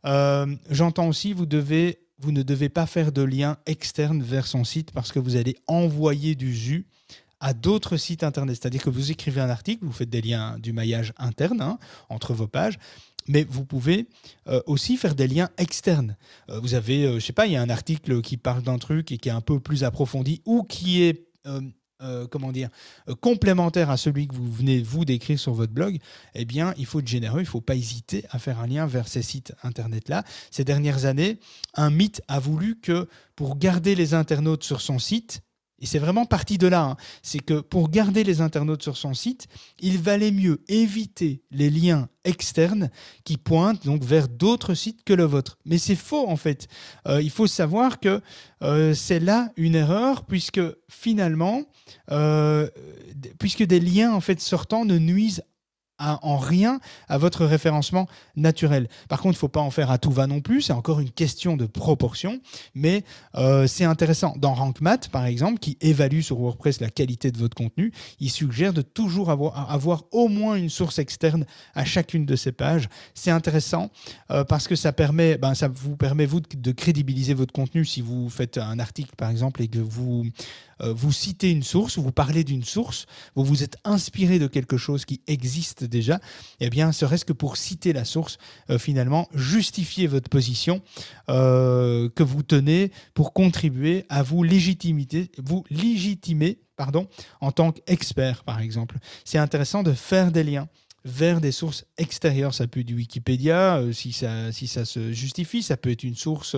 euh, 0.06 0.56
j'entends 0.70 1.08
aussi, 1.08 1.34
vous, 1.34 1.46
devez, 1.46 2.00
vous 2.20 2.32
ne 2.32 2.44
devez 2.44 2.70
pas 2.70 2.86
faire 2.86 3.12
de 3.12 3.22
lien 3.22 3.58
externe 3.66 4.22
vers 4.22 4.48
son 4.48 4.64
site 4.64 4.92
parce 4.92 5.12
que 5.12 5.20
vous 5.20 5.36
allez 5.36 5.56
envoyer 5.68 6.36
du 6.36 6.54
jus 6.54 6.88
à 7.40 7.54
d'autres 7.54 7.98
sites 7.98 8.24
internet. 8.24 8.58
C'est-à-dire 8.60 8.84
que 8.84 8.90
vous 8.90 9.12
écrivez 9.12 9.42
un 9.42 9.50
article, 9.50 9.86
vous 9.86 9.92
faites 9.92 10.10
des 10.10 10.22
liens 10.22 10.58
du 10.60 10.74
maillage 10.74 11.14
interne 11.18 11.62
hein, 11.62 11.80
entre 12.10 12.34
vos 12.34 12.48
pages, 12.48 12.78
mais 13.28 13.46
vous 13.48 13.64
pouvez 13.64 14.08
aussi 14.66 14.98
faire 14.98 15.14
des 15.14 15.28
liens 15.28 15.50
externes. 15.58 16.18
Vous 16.48 16.74
avez, 16.74 17.06
euh, 17.06 17.20
je 17.20 17.26
sais 17.26 17.34
pas, 17.34 17.46
il 17.46 17.54
y 17.54 17.56
a 17.56 17.62
un 17.62 17.70
article 17.70 18.22
qui 18.22 18.38
parle 18.38 18.64
d'un 18.64 18.80
truc 18.80 19.12
et 19.12 19.18
qui 19.18 19.30
est 19.30 19.34
un 19.34 19.42
peu 19.42 19.60
plus 19.60 19.84
approfondi 19.84 20.42
ou 20.46 20.64
qui 20.64 21.04
est 21.04 21.29
euh, 21.50 21.62
euh, 22.02 22.28
comment 22.28 22.54
dire, 22.54 22.70
euh, 23.10 23.16
complémentaire 23.16 23.90
à 23.90 23.98
celui 23.98 24.30
que 24.30 24.34
vous 24.34 24.50
venez 24.50 24.82
vous 24.82 25.04
d'écrire 25.04 25.38
sur 25.38 25.54
votre 25.54 25.74
blog, 25.74 25.98
eh 26.34 26.46
bien, 26.46 26.74
il 26.78 26.86
faut 26.86 27.02
être 27.02 27.08
généreux, 27.10 27.40
il 27.40 27.44
ne 27.44 27.48
faut 27.50 27.60
pas 27.60 27.76
hésiter 27.76 28.24
à 28.30 28.40
faire 28.40 28.60
un 28.62 28.68
lien 28.68 28.86
vers 28.86 29.10
ces 29.10 29.22
sites 29.22 29.54
internet-là. 29.64 30.24
Ces 30.50 30.64
dernières 30.64 31.04
années, 31.04 31.40
un 31.74 31.90
mythe 31.90 32.22
a 32.30 32.40
voulu 32.40 32.80
que 32.80 33.10
pour 33.36 33.58
garder 33.58 33.96
les 33.96 34.14
internautes 34.14 34.64
sur 34.64 34.80
son 34.80 34.98
site, 34.98 35.42
et 35.80 35.86
c'est 35.86 36.00
vraiment 36.00 36.26
parti 36.26 36.58
de 36.58 36.68
là, 36.68 36.84
hein, 36.84 36.98
c'est 37.24 37.40
que 37.40 37.62
pour 37.62 37.90
garder 37.90 38.24
les 38.24 38.42
internautes 38.42 38.84
sur 38.84 38.98
son 38.98 39.14
site, 39.14 39.48
il 39.80 39.98
valait 39.98 40.32
mieux 40.32 40.62
éviter 40.68 41.42
les 41.52 41.70
liens 41.70 42.10
externes 42.26 42.90
qui 43.24 43.38
pointent 43.38 43.86
donc 43.86 44.04
vers 44.04 44.28
d'autres 44.28 44.74
sites 44.74 45.04
que 45.04 45.14
le 45.14 45.24
vôtre. 45.24 45.58
Mais 45.66 45.78
c'est 45.78 45.96
faux 45.96 46.28
en 46.28 46.36
fait. 46.36 46.68
Euh, 47.08 47.22
il 47.22 47.30
faut 47.30 47.48
savoir 47.48 48.00
que 48.00 48.22
euh, 48.62 48.94
c'est 48.94 49.20
là 49.20 49.52
une 49.56 49.76
erreur 49.76 50.26
puisque 50.26 50.62
finalement, 50.90 51.64
euh, 52.12 52.70
puisque 53.40 53.64
des 53.64 53.80
liens 53.80 54.14
en 54.14 54.22
fait 54.22 54.40
sortants 54.42 54.86
ne 54.86 54.98
nuisent 54.98 55.44
en 56.00 56.38
rien 56.38 56.80
à 57.08 57.18
votre 57.18 57.46
référencement 57.46 58.08
naturel. 58.36 58.88
Par 59.08 59.20
contre, 59.20 59.34
il 59.34 59.38
ne 59.38 59.40
faut 59.40 59.48
pas 59.48 59.60
en 59.60 59.72
faire 59.72 59.92
à 59.92 59.98
tout 59.98 60.12
va 60.12 60.28
non 60.28 60.42
plus, 60.42 60.64
c'est 60.64 60.74
encore 60.74 61.00
une 61.00 61.12
question 61.12 61.58
de 61.58 61.66
proportion, 61.66 62.40
mais 62.76 63.04
euh, 63.36 63.68
c'est 63.68 63.86
intéressant. 63.86 64.34
Dans 64.38 64.54
RankMath, 64.54 65.10
par 65.10 65.26
exemple, 65.26 65.60
qui 65.60 65.78
évalue 65.82 66.22
sur 66.22 66.40
WordPress 66.40 66.82
la 66.82 66.90
qualité 66.90 67.32
de 67.32 67.38
votre 67.38 67.56
contenu, 67.56 67.92
il 68.20 68.30
suggère 68.30 68.74
de 68.74 68.82
toujours 68.82 69.30
avoir, 69.30 70.04
au 70.12 70.28
moins 70.28 70.56
une 70.56 70.70
source 70.70 71.00
externe 71.00 71.46
à 71.76 71.86
chacune 71.86 72.26
de 72.26 72.36
ces 72.36 72.52
pages. 72.52 72.90
C'est 73.14 73.32
intéressant 73.32 73.90
euh, 74.32 74.44
parce 74.44 74.68
que 74.68 74.76
ça, 74.76 74.92
permet, 74.92 75.38
ben, 75.38 75.54
ça 75.54 75.68
vous 75.68 75.96
permet, 75.96 76.26
vous, 76.26 76.40
de, 76.40 76.72
crédibiliser 76.72 77.34
votre 77.34 77.54
contenu 77.54 77.86
si 77.86 78.02
vous 78.02 78.30
faites 78.30 78.58
un 78.58 78.80
article, 78.80 79.16
par 79.18 79.30
exemple, 79.30 79.62
et 79.62 79.68
que 79.68 79.80
vous, 79.80 80.26
vous 80.82 81.12
citez 81.12 81.52
une 81.52 81.64
source, 81.64 81.98
ou 81.98 82.02
vous 82.02 82.12
parlez 82.12 82.44
d'une 82.44 82.64
source, 82.64 83.06
vous 83.36 83.44
vous 83.44 83.64
êtes 83.64 83.78
inspiré 83.84 84.40
de 84.40 84.48
quelque 84.48 84.78
chose 84.78 85.06
qui 85.06 85.22
existe 85.28 85.84
déjà, 85.84 86.20
eh 86.60 86.70
bien, 86.70 86.92
serait-ce 86.92 87.26
que 87.26 87.34
pour 87.34 87.58
citer 87.58 87.94
la 87.94 88.06
source, 88.06 88.38
euh, 88.70 88.78
finalement, 88.78 89.28
justifier 89.34 90.08
votre 90.08 90.30
position 90.30 90.82
euh, 91.30 92.10
que 92.10 92.24
vous 92.24 92.44
tenez 92.44 92.92
pour 93.14 93.34
contribuer 93.34 94.06
à 94.10 94.24
vous 94.24 94.44
légitimité, 94.44 95.32
vous 95.38 95.64
légitimer, 95.70 96.60
pardon, 96.76 97.08
en 97.42 97.52
tant 97.52 97.72
qu'expert, 97.72 98.44
par 98.44 98.60
exemple. 98.60 98.98
C'est 99.26 99.38
intéressant 99.38 99.84
de 99.84 99.94
faire 99.94 100.32
des 100.32 100.44
liens 100.44 100.68
vers 101.06 101.42
des 101.42 101.52
sources 101.52 101.86
extérieures. 101.98 102.54
Ça 102.54 102.68
peut 102.68 102.82
être 102.82 102.86
du 102.86 102.96
Wikipédia, 102.96 103.78
euh, 103.78 103.92
si, 103.92 104.12
ça, 104.12 104.52
si 104.52 104.68
ça 104.68 104.86
se 104.86 105.12
justifie. 105.12 105.64
Ça 105.64 105.78
peut 105.78 105.92
être 105.92 106.04
une 106.04 106.16
source, 106.16 106.56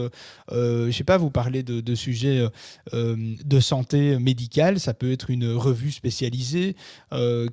euh, 0.51 0.88
je 0.88 0.91
sais 0.91 1.04
pas, 1.04 1.17
vous 1.17 1.30
parlez 1.30 1.63
de, 1.63 1.82
de 1.82 1.95
sujets 1.95 2.39
euh, 2.39 2.49
euh, 2.93 3.36
de 3.43 3.60
santé 3.60 4.17
médicale. 4.17 4.80
Ça 4.80 4.93
peut 4.93 5.12
être 5.12 5.30
une 5.30 5.51
revue 5.51 5.91
spécialisée 5.91 6.75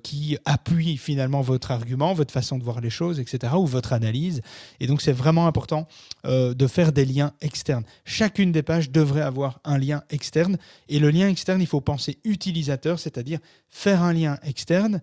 qui 0.03 0.37
appuie 0.45 0.97
finalement 0.97 1.41
votre 1.41 1.71
argument, 1.71 2.15
votre 2.15 2.33
façon 2.33 2.59
de 2.59 2.65
voir 2.65 2.81
les 2.81 2.91
choses, 2.91 3.21
etc., 3.21 3.55
ou 3.57 3.67
votre 3.67 3.93
analyse. 3.93 4.41
Et 4.81 4.87
donc, 4.87 5.03
c'est 5.03 5.13
vraiment 5.13 5.47
important 5.47 5.89
de 6.25 6.67
faire 6.67 6.93
des 6.93 7.05
liens 7.05 7.33
externes. 7.41 7.85
Chacune 8.05 8.53
des 8.53 8.63
pages 8.63 8.91
devrait 8.91 9.23
avoir 9.23 9.61
un 9.65 9.79
lien 9.79 10.03
externe. 10.11 10.59
Et 10.89 10.99
le 10.99 11.11
lien 11.11 11.29
externe, 11.29 11.61
il 11.61 11.67
faut 11.67 11.81
penser 11.81 12.19
utilisateur, 12.25 12.99
c'est-à-dire 12.99 13.39
faire 13.69 14.03
un 14.03 14.13
lien 14.13 14.39
externe 14.43 15.01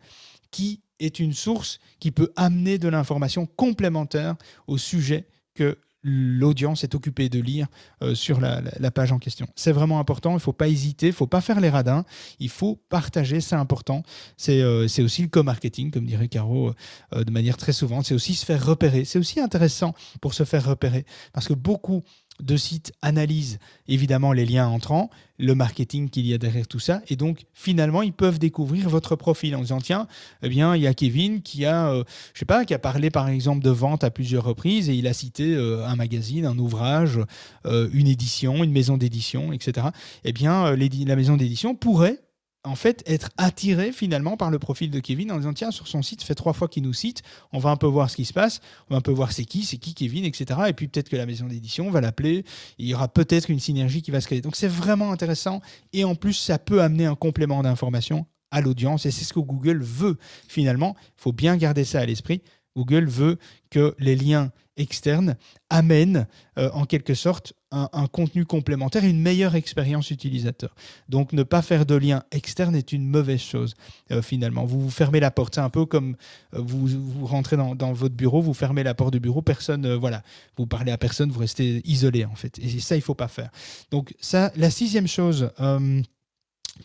qui 0.52 0.82
est 1.00 1.20
une 1.20 1.34
source 1.34 1.80
qui 2.00 2.12
peut 2.12 2.32
amener 2.36 2.78
de 2.78 2.88
l'information 2.88 3.46
complémentaire 3.46 4.36
au 4.68 4.78
sujet 4.78 5.28
que 5.54 5.78
l'audience 6.08 6.84
est 6.84 6.94
occupée 6.94 7.30
de 7.30 7.40
lire 7.40 7.68
euh, 8.04 8.14
sur 8.14 8.40
la, 8.40 8.62
page 8.92 9.12
en 9.12 9.18
question. 9.18 9.48
C'est 9.56 9.72
vraiment 9.72 10.00
important, 10.00 10.32
il 10.32 10.36
ne 10.36 10.40
faut 10.40 10.54
pas 10.54 10.68
hésiter, 10.68 11.08
il 11.08 11.10
ne 11.10 11.16
faut 11.16 11.26
pas 11.26 11.42
faire 11.42 11.60
les 11.60 11.70
radins, 11.70 12.06
il 12.40 12.50
faut 12.50 12.80
partager, 12.90 13.42
c'est 13.42 13.56
important. 13.56 14.04
C'est 14.38 14.62
euh, 14.62 14.86
aussi 15.00 15.24
le 15.24 15.28
co-marketing, 15.28 15.90
comme 15.90 16.06
dirait 16.06 16.28
Caro 16.28 16.74
euh, 17.14 17.24
de 17.24 17.32
manière 17.32 17.58
très 17.58 17.74
souvent, 17.74 18.04
c'est 18.04 18.14
aussi 18.14 18.36
se 18.36 18.46
faire 18.46 18.64
repérer. 18.64 19.04
C'est 19.04 19.18
aussi 19.18 19.40
intéressant 19.40 19.96
pour 20.22 20.36
se 20.36 20.44
faire 20.44 20.66
repérer, 20.66 21.06
parce 21.34 21.48
que 21.48 21.54
beaucoup 21.54 22.04
de 22.42 22.58
sites 22.58 22.92
analysent 23.02 23.60
évidemment 23.88 24.34
les 24.34 24.46
liens 24.46 24.68
entrants, 24.68 25.10
le 25.38 25.56
marketing 25.56 26.10
qu'il 26.10 26.26
y 26.26 26.34
a 26.34 26.38
derrière 26.38 26.68
tout 26.68 26.80
ça, 26.80 27.02
et 27.08 27.16
donc 27.16 27.46
finalement 27.54 28.02
ils 28.02 28.14
peuvent 28.14 28.40
découvrir 28.40 28.90
votre 28.90 29.16
profil 29.16 29.56
en 29.56 29.62
disant 29.62 29.80
tiens, 29.80 30.08
eh 30.44 30.50
bien 30.50 30.76
il 30.76 30.82
y 30.82 30.88
a 30.88 30.94
Kevin 30.94 31.42
qui 31.42 31.66
a, 31.66 31.92
euh, 31.92 32.04
sais 32.34 32.46
pas, 32.46 32.66
qui 32.66 32.74
a 32.74 32.80
parlé 32.80 33.10
par 33.10 33.30
exemple 33.30 33.64
de 33.64 33.70
vente 33.70 34.04
à 34.04 34.12
plusieurs 34.12 34.44
reprises 34.44 34.90
et 34.90 34.96
il 34.96 35.08
a 35.08 35.14
cité 35.14 35.56
euh, 35.56 35.86
un 35.86 35.96
magazine, 35.96 36.46
un 36.46 36.58
ouvrage, 36.58 37.20
euh, 37.66 37.90
une 37.94 38.08
édition, 38.08 38.64
une 38.64 38.72
maison 38.72 38.98
d'édition, 38.98 39.54
etc. 39.54 39.88
Eh 40.24 40.34
bien 40.34 40.76
la 40.76 41.16
maison 41.16 41.38
d'édition 41.38 41.76
pourrait 41.76 42.20
en 42.66 42.76
fait 42.76 43.04
être 43.06 43.30
attirée 43.38 43.92
finalement 43.92 44.38
par 44.38 44.52
le 44.52 44.60
profil 44.60 44.92
de 44.92 45.00
Kevin 45.00 45.32
en 45.32 45.38
disant 45.38 45.54
tiens 45.54 45.72
sur 45.72 45.88
son 45.88 46.02
site 46.02 46.24
fait 46.24 46.36
trois 46.36 46.54
fois 46.54 46.68
qu'il 46.68 46.84
nous 46.84 46.94
cite 46.94 47.22
on 47.54 47.60
va 47.60 47.70
un 47.70 47.78
peu 47.78 47.88
voir 47.88 48.10
ce 48.10 48.16
qui 48.16 48.26
se 48.26 48.34
passe 48.34 48.60
on 48.90 48.94
va 48.94 48.98
un 48.98 49.02
peu 49.02 49.12
voir 49.12 49.32
c'est 49.32 49.46
qui 49.46 49.64
c'est 49.64 49.78
qui 49.78 49.94
Kevin 49.94 50.26
etc 50.26 50.60
et 50.68 50.74
puis 50.74 50.88
peut-être 50.88 51.10
que 51.10 51.16
la 51.16 51.26
maison 51.26 51.46
d'édition 51.46 51.90
va 51.90 52.02
l'appeler 52.02 52.44
il 52.78 52.88
y 52.88 52.94
aura 52.94 53.08
peut-être 53.08 53.50
une 53.50 53.60
synergie 53.60 54.02
qui 54.02 54.12
va 54.12 54.22
se 54.22 54.28
créer. 54.28 54.42
Donc 54.42 54.56
c'est 54.56 54.68
vraiment 54.68 55.12
intéressant 55.12 55.62
et 55.94 56.04
en 56.04 56.16
plus 56.16 56.34
ça 56.34 56.60
peut 56.60 56.82
amener 56.82 57.06
un 57.06 57.16
complément 57.16 57.62
d'information 57.64 58.26
à 58.52 58.62
l'audience 58.62 59.06
et 59.06 59.12
c'est 59.12 59.26
ce 59.26 59.34
que 59.34 59.40
Google 59.40 59.82
veut 59.82 60.18
finalement. 60.48 60.96
Il 61.00 61.22
faut 61.22 61.34
bien 61.34 61.58
garder 61.58 61.84
ça 61.84 62.00
à 62.00 62.06
l'esprit. 62.06 62.42
Google 62.76 63.06
veut 63.06 63.38
que 63.70 63.96
les 64.00 64.16
liens 64.16 64.52
externe 64.78 65.36
amène 65.70 66.28
euh, 66.58 66.70
en 66.74 66.86
quelque 66.86 67.14
sorte 67.14 67.54
un, 67.72 68.08
contenu 68.08 68.46
complémentaire 68.46 69.04
et 69.04 69.10
une 69.10 69.20
meilleure 69.20 69.56
expérience 69.56 70.10
utilisateur. 70.10 70.74
Donc 71.10 71.34
ne 71.34 71.44
pas 71.44 71.62
faire 71.62 71.86
de 71.86 71.96
lien 71.96 72.24
externe 72.32 72.74
est 72.74 72.94
une 72.94 73.06
mauvaise 73.06 73.42
chose 73.42 73.74
euh, 74.12 74.22
finalement. 74.22 74.64
Vous 74.64 74.80
vous 74.80 74.90
fermez 74.90 75.20
la 75.20 75.30
porte, 75.30 75.56
c'est 75.56 75.62
un 75.62 75.70
peu 75.70 75.86
comme 75.86 76.16
euh, 76.54 76.62
vous, 76.62 77.26
rentrez 77.26 77.58
dans, 77.58 77.92
votre 77.92 78.16
bureau, 78.16 78.42
vous 78.42 78.54
fermez 78.54 78.84
la 78.84 78.94
porte 78.94 79.12
du 79.12 79.20
bureau, 79.20 79.42
personne, 79.42 79.94
voilà, 79.96 80.24
vous 80.56 80.68
parlez 80.68 80.94
à 80.94 80.98
personne, 80.98 81.32
vous 81.32 81.42
restez 81.42 81.82
isolé 81.84 82.24
en 82.24 82.36
fait. 82.36 82.58
Et 82.60 82.80
ça, 82.80 82.96
il 82.96 83.02
faut 83.02 83.16
pas 83.16 83.28
faire. 83.28 83.50
Donc 83.92 84.16
ça, 84.22 84.54
la 84.56 84.70
sixième 84.70 85.08
chose 85.08 85.52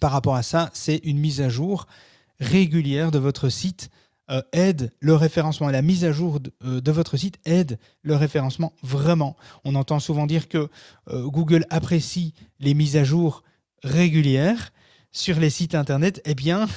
par 0.01 0.13
rapport 0.13 0.35
à 0.35 0.43
ça, 0.43 0.71
c'est 0.73 1.01
une 1.05 1.19
mise 1.19 1.41
à 1.41 1.49
jour 1.49 1.87
régulière 2.41 3.11
de 3.13 3.19
votre 3.19 3.49
site 3.49 3.91
euh, 4.31 4.43
aide 4.53 4.93
le 5.01 5.15
référencement 5.15 5.69
et 5.69 5.73
la 5.73 5.83
mise 5.83 6.05
à 6.05 6.13
jour 6.13 6.39
de, 6.39 6.53
euh, 6.65 6.81
de 6.81 6.93
votre 6.93 7.17
site 7.17 7.39
aide 7.45 7.79
le 8.03 8.15
référencement 8.15 8.73
vraiment. 8.83 9.37
On 9.65 9.75
entend 9.75 9.99
souvent 9.99 10.27
dire 10.27 10.49
que 10.49 10.69
euh, 11.09 11.27
Google 11.27 11.67
apprécie 11.71 12.35
les 12.61 12.75
mises 12.75 12.97
à 12.97 13.03
jour 13.03 13.43
régulières 13.83 14.73
sur 15.13 15.41
les 15.41 15.51
sites 15.51 15.75
internet, 15.75 16.23
eh 16.25 16.37
bien, 16.37 16.69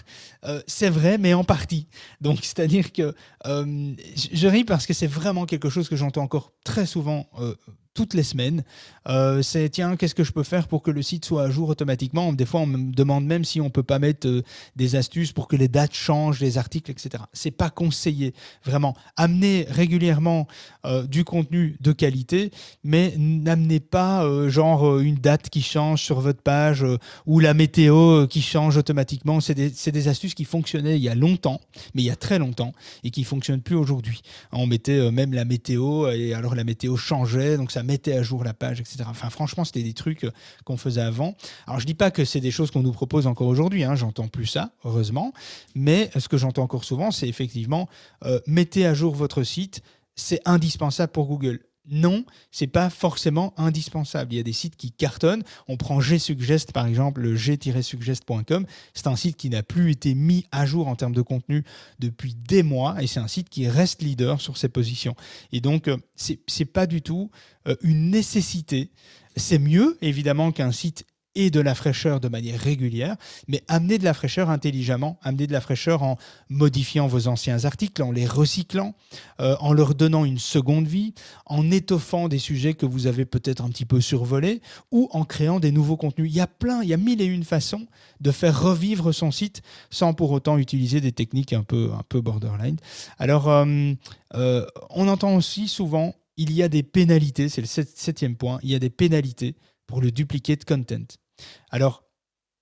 c'est 0.66 0.90
vrai, 0.90 1.20
mais 1.20 1.36
en 1.36 1.44
partie. 1.44 1.86
Donc, 2.20 2.40
c'est-à-dire 2.42 2.92
que 2.92 3.14
je 3.46 4.48
ris 4.48 4.64
parce 4.64 4.88
que 4.88 4.94
c'est 4.96 5.06
vraiment 5.06 5.46
quelque 5.46 5.70
chose 5.70 5.88
que 5.88 5.96
j'entends 5.96 6.24
encore 6.24 6.52
très 6.64 6.88
souvent 6.88 7.28
toutes 7.94 8.14
les 8.14 8.24
semaines. 8.24 8.64
Euh, 9.08 9.42
c'est 9.42 9.70
tiens, 9.70 9.96
qu'est-ce 9.96 10.16
que 10.16 10.24
je 10.24 10.32
peux 10.32 10.44
faire 10.44 10.68
pour 10.68 10.82
que 10.82 10.92
le 10.92 11.02
site 11.02 11.26
soit 11.26 11.44
à 11.44 11.50
jour 11.50 11.70
automatiquement? 11.70 12.34
Des 12.34 12.46
fois, 12.46 12.62
on 12.62 12.66
me 12.66 12.92
demande 12.92 13.26
même 13.26 13.44
si 13.44 13.62
on 13.62 13.70
peut 13.70 13.84
pas 13.84 14.00
mettre 14.00 14.28
euh, 14.28 14.44
des 14.76 14.96
astuces 14.96 15.32
pour 15.32 15.48
que 15.48 15.56
les 15.56 15.68
dates 15.68 15.94
changent, 15.94 16.40
les 16.40 16.58
articles, 16.58 16.90
etc. 16.90 17.24
C'est 17.34 17.52
pas 17.52 17.70
conseillé, 17.70 18.34
vraiment. 18.66 18.96
Amenez 19.18 19.66
régulièrement 19.70 20.48
euh, 20.86 21.06
du 21.06 21.24
contenu 21.24 21.78
de 21.82 21.92
qualité, 21.92 22.52
mais 22.84 23.14
n'amenez 23.18 23.80
pas 23.80 24.24
genre 24.48 25.00
une 25.00 25.16
date 25.16 25.50
qui 25.50 25.62
change 25.62 26.02
sur 26.02 26.20
votre 26.20 26.42
page 26.42 26.86
ou 27.26 27.40
la 27.40 27.54
météo 27.54 28.28
qui 28.28 28.42
change 28.42 28.78
automatiquement. 28.78 29.40
C'est 29.40 29.54
des, 29.54 29.70
des 29.70 30.08
astuces 30.08 30.34
qui 30.34 30.46
fonctionnaient 30.46 30.98
il 30.98 31.04
y 31.04 31.10
a 31.10 31.16
longtemps, 31.16 31.60
mais 31.94 32.02
il 32.02 32.06
y 32.06 32.12
a 32.12 32.16
très 32.16 32.40
longtemps, 32.40 32.74
et 33.04 33.12
qui 33.12 33.24
fonctionnent 33.24 33.62
plus 33.62 33.76
aujourd'hui. 33.76 34.22
On 34.52 34.66
mettait 34.66 35.12
même 35.12 35.34
la 35.34 35.46
météo, 35.46 36.10
et 36.10 36.34
alors 36.34 36.56
la 36.56 36.64
météo 36.64 36.96
changeait, 36.96 37.58
donc 37.58 37.72
ça 37.72 37.83
mettait 37.84 38.14
à 38.14 38.24
jour 38.24 38.44
la 38.44 38.54
page, 38.54 38.80
etc. 38.80 39.04
Enfin, 39.08 39.30
franchement, 39.30 39.64
c'était 39.64 39.84
des 39.84 39.94
trucs 39.94 40.24
euh, 40.24 40.32
qu'on 40.66 40.78
faisait 40.78 41.02
avant. 41.02 41.36
Alors, 41.68 41.80
je 41.80 41.86
dis 41.86 41.94
pas 41.94 42.12
que 42.12 42.26
c'est 42.26 42.40
des 42.40 42.52
choses 42.52 42.72
qu'on 42.72 42.82
nous 42.82 42.92
propose 42.92 43.28
encore 43.28 43.48
aujourd'hui, 43.48 43.84
hein, 43.84 43.96
j'entends 43.96 44.28
plus 44.28 44.48
ça, 44.48 44.72
heureusement, 44.84 45.34
mais 45.76 46.10
ce 46.18 46.28
que 46.28 46.38
j'entends 46.38 46.64
encore 46.64 46.84
souvent, 46.84 47.12
c'est 47.12 47.28
effectivement, 47.28 47.88
euh, 48.26 48.40
mettez 48.48 48.86
à 48.86 48.94
jour 48.94 49.14
votre 49.16 49.44
site, 49.44 49.82
c'est 50.16 50.42
indispensable 50.46 51.12
pour 51.12 51.28
Google. 51.28 51.60
Non, 51.90 52.24
c'est 52.52 52.68
pas 52.68 52.90
forcément 52.90 53.54
indispensable. 53.58 54.34
Il 54.34 54.38
y 54.38 54.40
a 54.40 54.44
des 54.44 54.54
sites 54.54 54.78
qui 54.78 54.92
cartonnent. 54.92 55.44
On 55.68 55.76
prend 55.76 56.00
Gsuggest 56.00 56.72
par 56.72 56.88
exemple, 56.88 57.22
le 57.22 57.36
g-suggest.com. 57.36 58.66
C'est 58.94 59.08
un 59.08 59.16
site 59.18 59.36
qui 59.36 59.50
n'a 59.50 59.64
plus 59.64 59.92
été 59.92 60.16
mis 60.16 60.46
à 60.52 60.66
jour 60.66 60.88
en 60.88 60.96
termes 60.96 61.14
de 61.14 61.22
contenu 61.22 61.66
depuis 62.00 62.36
des 62.36 62.64
mois 62.64 63.02
et 63.02 63.08
c'est 63.08 63.20
un 63.20 63.28
site 63.28 63.50
qui 63.50 63.68
reste 63.68 64.02
leader 64.02 64.40
sur 64.40 64.58
ses 64.58 64.70
positions. 64.70 65.16
Et 65.52 65.60
donc, 65.60 65.90
euh, 65.90 65.98
c'est 66.16 66.66
pas 66.66 66.88
du 66.88 67.02
tout 67.02 67.30
euh, 67.68 67.76
une 67.82 68.12
nécessité. 68.12 68.90
C'est 69.36 69.60
mieux 69.60 69.98
évidemment 70.02 70.52
qu'un 70.52 70.72
site 70.72 71.06
ait 71.36 71.50
de 71.50 71.60
la 71.60 71.76
fraîcheur 71.76 72.20
de 72.20 72.28
manière 72.28 72.60
régulière, 72.60 73.16
mais 73.48 73.64
amener 73.68 73.98
de 73.98 74.04
la 74.04 74.14
fraîcheur 74.14 74.50
intelligemment, 74.50 75.20
amener 75.24 75.48
de 75.48 75.54
la 75.54 75.62
fraîcheur 75.62 76.04
en 76.04 76.18
modifiant 76.50 77.08
vos 77.08 77.28
anciens 77.28 77.66
articles, 77.66 78.02
en 78.04 78.12
les 78.12 78.26
recyclant, 78.26 78.96
euh, 79.40 79.56
en 79.60 79.74
leur 79.74 79.96
donnant 79.96 80.26
une 80.26 80.40
seconde 80.40 80.88
vie, 80.88 81.14
en 81.46 81.72
étoffant 81.72 82.28
des 82.28 82.40
sujets 82.40 82.74
que 82.74 82.86
vous 82.86 83.08
avez 83.08 83.26
peut-être 83.26 83.64
un 83.64 83.70
petit 83.70 83.86
peu 83.86 84.02
survolés, 84.02 84.62
ou 84.92 85.10
en 85.12 85.26
créant 85.26 85.60
des 85.60 85.72
nouveaux 85.72 85.98
contenus. 85.98 86.32
Il 86.32 86.36
y 86.36 86.42
a 86.42 86.48
plein, 86.48 86.82
il 86.84 86.90
y 86.90 86.94
a 86.94 86.98
mille 86.98 87.22
et 87.22 87.26
une 87.26 87.44
façons 87.44 87.86
de 88.22 88.32
faire 88.32 88.62
revivre 88.62 89.12
son 89.12 89.32
site 89.32 89.62
sans 89.90 90.14
pour 90.14 90.32
autant 90.32 90.58
utiliser 90.58 91.02
des 91.02 91.12
techniques 91.12 91.54
un 91.54 91.64
peu, 91.64 91.92
un 91.94 92.04
peu 92.08 92.22
borderline. 92.22 92.78
Alors, 93.18 93.50
euh, 93.50 93.94
euh, 94.36 94.66
on 94.90 95.08
entend 95.08 95.36
aussi 95.36 95.68
souvent, 95.68 96.16
il 96.38 96.52
y 96.52 96.64
a 96.64 96.70
des 96.70 96.84
pénalités, 96.84 97.50
c'est 97.50 97.62
le 97.62 97.68
sept- 97.68 97.98
septième 97.98 98.36
point, 98.36 98.60
il 98.64 98.72
y 98.72 98.76
a 98.76 98.80
des 98.80 98.90
pénalités 98.90 99.56
pour 99.86 100.02
le 100.02 100.12
duplicate 100.12 100.66
content. 100.66 101.18
Alors, 101.70 102.04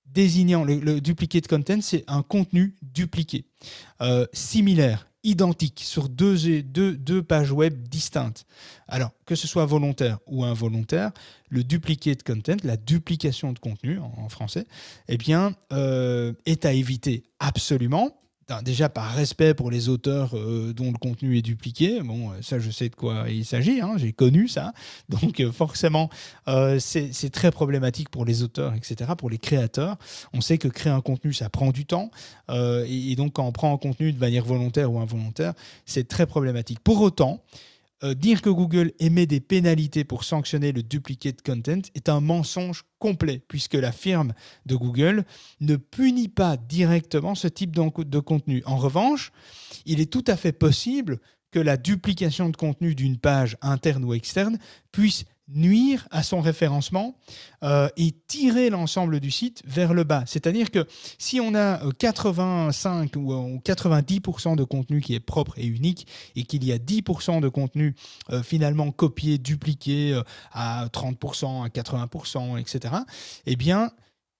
désignant 0.06 0.64
le, 0.64 0.80
le 0.80 1.02
duplicate 1.02 1.48
content, 1.48 1.82
c'est 1.82 2.04
un 2.08 2.22
contenu 2.22 2.76
dupliqué, 2.82 3.46
euh, 4.02 4.26
similaire, 4.34 5.08
identique, 5.24 5.82
sur 5.86 6.10
deux, 6.10 7.24
pages 7.24 7.52
web 7.52 7.88
distinctes. 7.88 8.46
Alors, 8.88 9.12
que 9.26 9.36
ce 9.36 9.48
soit 9.48 9.66
volontaire 9.66 10.20
ou 10.28 10.44
involontaire, 10.44 11.12
le 11.50 11.64
duplicate 11.64 12.24
content, 12.24 12.58
la 12.64 12.78
duplication 12.78 13.54
de 13.54 13.60
contenu 13.60 14.00
en, 14.00 14.14
en 14.18 14.30
français, 14.30 14.66
eh 15.08 15.18
bien, 15.18 15.56
euh, 15.74 16.34
est 16.46 16.66
à 16.66 16.74
éviter 16.74 17.24
absolument. 17.40 18.21
Déjà 18.64 18.90
par 18.90 19.14
respect 19.14 19.54
pour 19.54 19.72
les 19.72 19.88
auteurs 19.88 20.36
euh, 20.36 20.74
dont 20.74 20.92
le 20.92 20.98
contenu 20.98 21.38
est 21.38 21.42
dupliqué, 21.42 22.02
bon, 22.02 22.32
euh, 22.32 22.34
ça 22.42 22.60
je 22.60 22.70
sais 22.70 22.90
de 22.90 22.96
quoi 22.96 23.26
il 23.30 23.46
s'agit, 23.46 23.80
hein, 23.80 23.94
j'ai 23.96 24.12
connu 24.12 24.50
ça, 24.50 24.74
donc 25.10 25.40
euh, 25.40 25.52
forcément 25.52 26.10
c'est 26.80 27.30
très 27.32 27.52
problématique 27.52 28.10
pour 28.10 28.26
les 28.26 28.44
auteurs, 28.44 28.74
etc., 28.74 29.12
pour 29.18 29.30
les 29.30 29.38
créateurs. 29.38 29.98
On 30.34 30.42
sait 30.42 30.58
que 30.58 30.68
créer 30.68 30.92
un 30.92 31.02
contenu, 31.02 31.34
ça 31.34 31.50
prend 31.50 31.72
du 31.72 31.86
temps, 31.86 32.12
et, 32.50 33.12
et 33.12 33.16
donc 33.16 33.34
quand 33.34 33.46
on 33.46 33.52
prend 33.52 33.74
un 33.74 33.78
contenu 33.78 34.12
de 34.12 34.20
manière 34.20 34.44
volontaire 34.44 34.92
ou 34.92 35.00
involontaire, 35.00 35.54
c'est 35.86 36.08
très 36.08 36.26
problématique. 36.26 36.80
Pour 36.84 37.02
autant, 37.02 37.42
euh, 38.04 38.14
dire 38.16 38.42
que 38.42 38.50
Google 38.50 38.92
émet 39.00 39.28
des 39.28 39.40
pénalités 39.40 40.04
pour 40.04 40.24
sanctionner 40.24 40.72
le 40.72 40.84
duplicate 40.84 41.42
content 41.42 41.82
est 41.94 42.10
un 42.10 42.20
mensonge 42.20 42.84
complet, 43.00 43.44
puisque 43.48 43.76
la 43.76 43.92
firme 43.92 44.34
de 44.66 44.76
Google 44.76 45.24
ne 45.60 45.76
punit 45.76 46.30
pas 46.30 46.58
directement 46.58 47.36
ce 47.36 47.48
type 47.48 47.76
de 47.76 48.20
contenu. 48.20 48.64
En 48.66 48.78
revanche, 48.78 49.32
il 49.86 50.00
est 50.00 50.12
tout 50.12 50.26
à 50.28 50.36
fait 50.36 50.52
possible 50.52 51.20
que 51.52 51.60
la 51.60 51.78
duplication 51.78 52.50
de 52.50 52.58
contenu 52.58 52.96
d'une 52.96 53.18
page 53.18 53.58
interne 53.62 54.04
ou 54.06 54.14
externe 54.14 54.58
puisse 54.92 55.26
nuire 55.54 56.08
à 56.12 56.24
son 56.24 56.42
référencement 56.42 57.16
euh, 57.64 57.90
et 57.98 58.14
tirer 58.28 58.70
l'ensemble 58.70 59.20
du 59.20 59.32
site 59.32 59.62
vers 59.66 59.94
le 59.94 60.04
bas. 60.04 60.24
C'est-à-dire 60.26 60.72
que 60.72 60.86
si 61.18 61.40
on 61.40 61.54
a 61.56 61.86
euh, 61.86 61.92
85 61.98 63.16
ou 63.16 63.34
euh, 63.34 63.58
90% 63.64 64.56
de 64.56 64.64
contenu 64.64 65.02
qui 65.02 65.14
est 65.14 65.20
propre 65.20 65.58
et 65.58 65.66
unique 65.66 66.08
et 66.36 66.44
qu'il 66.44 66.64
y 66.64 66.72
a 66.72 66.78
10% 66.78 67.42
de 67.42 67.50
contenu 67.50 67.96
euh, 68.32 68.44
finalement 68.44 68.92
copié, 68.92 69.38
dupliqué 69.38 70.14
euh, 70.14 70.24
à 70.52 70.88
30%, 70.88 71.66
à 71.66 71.68
80%, 71.70 72.60
etc., 72.60 72.96
eh 73.46 73.56
bien, 73.56 73.92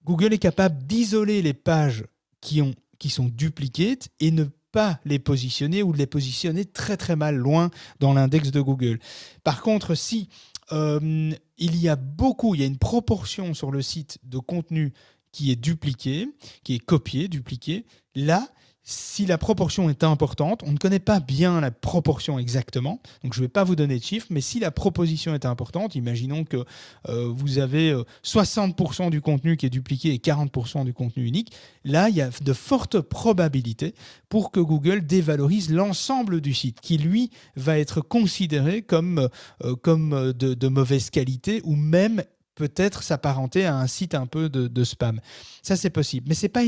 Google 0.04 0.32
est 0.32 0.38
capable 0.38 0.84
d'isoler 0.84 1.42
les 1.42 1.54
pages 1.54 2.04
qui, 2.40 2.60
ont, 2.60 2.74
qui 2.98 3.08
sont 3.08 3.26
dupliquées 3.26 3.98
et 4.20 4.30
ne 4.30 4.44
pas 4.72 4.98
les 5.04 5.18
positionner 5.18 5.82
ou 5.82 5.92
de 5.92 5.98
les 5.98 6.06
positionner 6.06 6.64
très 6.64 6.96
très 6.96 7.14
mal 7.14 7.36
loin 7.36 7.70
dans 8.00 8.14
l'index 8.14 8.50
de 8.50 8.60
Google. 8.60 8.98
Par 9.44 9.60
contre, 9.60 9.94
si 9.94 10.28
euh, 10.72 11.30
il 11.58 11.76
y 11.76 11.88
a 11.88 11.96
beaucoup, 11.96 12.54
il 12.54 12.60
y 12.60 12.64
a 12.64 12.66
une 12.66 12.78
proportion 12.78 13.54
sur 13.54 13.70
le 13.70 13.82
site 13.82 14.18
de 14.24 14.38
contenu 14.38 14.92
qui 15.30 15.50
est 15.50 15.56
dupliqué, 15.56 16.28
qui 16.64 16.74
est 16.74 16.78
copié, 16.78 17.28
dupliqué, 17.28 17.86
là, 18.14 18.48
si 18.84 19.26
la 19.26 19.38
proportion 19.38 19.88
est 19.88 20.02
importante, 20.02 20.62
on 20.66 20.72
ne 20.72 20.76
connaît 20.76 20.98
pas 20.98 21.20
bien 21.20 21.60
la 21.60 21.70
proportion 21.70 22.38
exactement, 22.38 23.00
donc 23.22 23.34
je 23.34 23.40
ne 23.40 23.44
vais 23.44 23.48
pas 23.48 23.62
vous 23.62 23.76
donner 23.76 23.98
de 23.98 24.02
chiffres, 24.02 24.26
mais 24.30 24.40
si 24.40 24.58
la 24.58 24.70
proposition 24.70 25.34
est 25.34 25.46
importante, 25.46 25.94
imaginons 25.94 26.44
que 26.44 26.64
euh, 27.08 27.32
vous 27.32 27.58
avez 27.58 27.90
euh, 27.90 28.02
60% 28.24 29.10
du 29.10 29.20
contenu 29.20 29.56
qui 29.56 29.66
est 29.66 29.70
dupliqué 29.70 30.12
et 30.12 30.18
40% 30.18 30.84
du 30.84 30.92
contenu 30.92 31.24
unique, 31.24 31.52
là, 31.84 32.08
il 32.08 32.16
y 32.16 32.22
a 32.22 32.30
de 32.40 32.52
fortes 32.52 33.00
probabilités 33.00 33.94
pour 34.28 34.50
que 34.50 34.60
Google 34.60 35.06
dévalorise 35.06 35.70
l'ensemble 35.70 36.40
du 36.40 36.54
site, 36.54 36.80
qui 36.80 36.98
lui 36.98 37.30
va 37.54 37.78
être 37.78 38.00
considéré 38.00 38.82
comme, 38.82 39.28
euh, 39.64 39.76
comme 39.76 40.12
euh, 40.12 40.32
de, 40.32 40.54
de 40.54 40.68
mauvaise 40.68 41.10
qualité 41.10 41.60
ou 41.64 41.76
même 41.76 42.22
peut-être 42.54 43.02
s'apparenter 43.02 43.64
à 43.64 43.76
un 43.76 43.86
site 43.86 44.14
un 44.14 44.26
peu 44.26 44.48
de, 44.48 44.84
spam. 44.84 45.20
Ça, 45.62 45.76
c'est 45.76 45.90
possible. 45.90 46.26
Mais 46.28 46.34
ce 46.34 46.46
n'est 46.46 46.50
pas, 46.50 46.62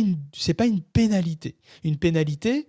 pas 0.56 0.66
une 0.66 0.82
pénalité. 0.82 1.56
Une 1.82 1.98
pénalité, 1.98 2.68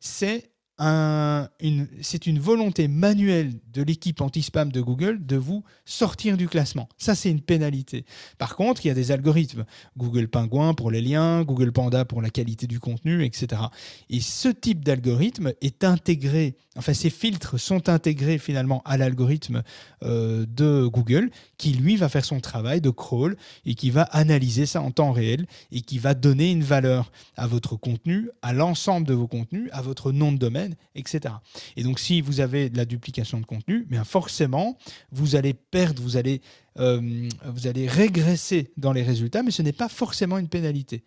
c'est 0.00 0.49
c'est 0.80 2.26
une 2.26 2.38
volonté 2.38 2.88
manuelle 2.88 3.52
de 3.72 3.82
l'équipe 3.82 4.20
anti-spam 4.20 4.72
de 4.72 4.80
Google 4.80 5.24
de 5.24 5.36
vous 5.36 5.62
sortir 5.84 6.36
du 6.36 6.48
classement. 6.48 6.88
Ça, 6.96 7.14
c'est 7.14 7.30
une 7.30 7.42
pénalité. 7.42 8.04
Par 8.38 8.56
contre, 8.56 8.84
il 8.84 8.88
y 8.88 8.90
a 8.90 8.94
des 8.94 9.12
algorithmes. 9.12 9.64
Google 9.98 10.28
Penguin 10.28 10.74
pour 10.74 10.90
les 10.90 11.02
liens, 11.02 11.42
Google 11.42 11.72
Panda 11.72 12.04
pour 12.04 12.22
la 12.22 12.30
qualité 12.30 12.66
du 12.66 12.80
contenu, 12.80 13.24
etc. 13.24 13.62
Et 14.08 14.20
ce 14.20 14.48
type 14.48 14.84
d'algorithme 14.84 15.52
est 15.60 15.84
intégré, 15.84 16.56
enfin 16.76 16.94
ces 16.94 17.10
filtres 17.10 17.58
sont 17.60 17.88
intégrés 17.88 18.38
finalement 18.38 18.82
à 18.84 18.96
l'algorithme 18.96 19.62
euh, 20.02 20.46
de 20.46 20.86
Google 20.86 21.30
qui 21.58 21.72
lui 21.72 21.96
va 21.96 22.08
faire 22.08 22.24
son 22.24 22.40
travail 22.40 22.80
de 22.80 22.90
crawl 22.90 23.36
et 23.66 23.74
qui 23.74 23.90
va 23.90 24.02
analyser 24.02 24.66
ça 24.66 24.80
en 24.80 24.90
temps 24.90 25.12
réel 25.12 25.46
et 25.72 25.82
qui 25.82 25.98
va 25.98 26.14
donner 26.14 26.50
une 26.50 26.62
valeur 26.62 27.12
à 27.36 27.46
votre 27.46 27.76
contenu, 27.76 28.30
à 28.42 28.52
l'ensemble 28.52 29.06
de 29.06 29.14
vos 29.14 29.26
contenus, 29.26 29.68
à 29.72 29.82
votre 29.82 30.12
nom 30.12 30.32
de 30.32 30.38
domaine 30.38 30.69
etc. 30.94 31.34
Et 31.76 31.82
donc, 31.82 31.98
si 31.98 32.20
vous 32.20 32.40
avez 32.40 32.70
de 32.70 32.76
la 32.76 32.84
duplication 32.84 33.40
de 33.40 33.46
contenu, 33.46 33.86
bien 33.88 34.04
forcément, 34.04 34.76
vous 35.12 35.36
allez 35.36 35.54
perdre, 35.54 36.02
vous 36.02 36.16
allez, 36.16 36.40
euh, 36.78 37.28
vous 37.44 37.66
allez 37.66 37.86
régresser 37.86 38.72
dans 38.76 38.92
les 38.92 39.02
résultats, 39.02 39.42
mais 39.42 39.50
ce 39.50 39.62
n'est 39.62 39.72
pas 39.72 39.88
forcément 39.88 40.38
une 40.38 40.48
pénalité. 40.48 41.04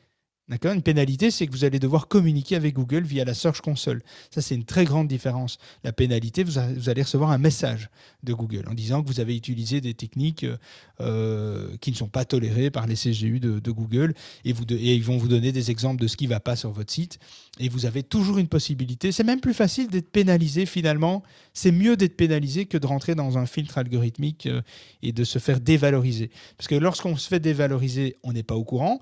D'accord? 0.50 0.74
Une 0.74 0.82
pénalité, 0.82 1.32
c'est 1.32 1.48
que 1.48 1.54
vous 1.54 1.64
allez 1.64 1.80
devoir 1.80 2.10
communiquer 2.10 2.58
avec 2.58 2.76
Google 2.76 3.04
via 3.04 3.24
la 3.24 3.34
Search 3.34 3.62
Console. 3.62 4.04
Ça, 4.30 4.42
c'est 4.42 4.56
une 4.56 4.66
très 4.66 4.84
grande 4.84 5.08
différence. 5.08 5.58
La 5.86 5.94
pénalité, 5.94 6.44
vous, 6.44 6.58
allez 6.60 7.02
recevoir 7.02 7.32
un 7.32 7.38
message 7.38 7.90
de 8.24 8.34
Google 8.34 8.66
en 8.70 8.74
disant 8.74 9.02
que 9.02 9.08
vous 9.08 9.22
avez 9.22 9.38
utilisé 9.38 9.80
des 9.80 9.94
techniques 9.94 10.46
euh, 11.00 11.78
qui 11.80 11.92
ne 11.92 11.96
sont 11.96 12.10
pas 12.10 12.26
tolérées 12.26 12.72
par 12.72 12.88
les 12.88 12.96
CGU 12.96 13.40
de, 13.40 13.72
Google 13.72 14.14
et 14.44 14.54
ils 14.74 15.04
vont 15.04 15.18
vous 15.18 15.30
donner 15.30 15.54
des 15.54 15.72
exemples 15.72 16.02
de 16.02 16.08
ce 16.08 16.18
qui 16.18 16.26
ne 16.26 16.32
va 16.32 16.42
pas 16.42 16.58
sur 16.58 16.72
votre 16.72 16.92
site. 16.92 17.20
Et 17.60 17.70
vous 17.70 17.86
avez 17.86 18.04
toujours 18.04 18.38
une 18.38 18.50
possibilité. 18.50 19.14
C'est 19.14 19.24
même 19.24 19.40
plus 19.40 19.54
facile 19.54 19.88
d'être 19.88 20.12
pénalisé 20.12 20.66
finalement. 20.66 21.24
C'est 21.54 21.72
mieux 21.72 21.96
d'être 21.96 22.18
pénalisé 22.18 22.66
que 22.66 22.78
de 22.78 22.86
rentrer 22.86 23.16
dans 23.16 23.38
un 23.38 23.46
filtre 23.46 23.78
algorithmique 23.78 24.48
euh, 24.48 24.62
et 25.02 25.14
de 25.14 25.24
se 25.24 25.40
faire 25.40 25.62
dévaloriser. 25.62 26.32
Parce 26.58 26.68
que 26.68 26.76
lorsqu'on 26.76 27.16
se 27.16 27.30
fait 27.30 27.40
dévaloriser, 27.40 28.18
on 28.24 28.34
n'est 28.34 28.44
pas 28.44 28.56
au 28.56 28.66
courant 28.66 29.00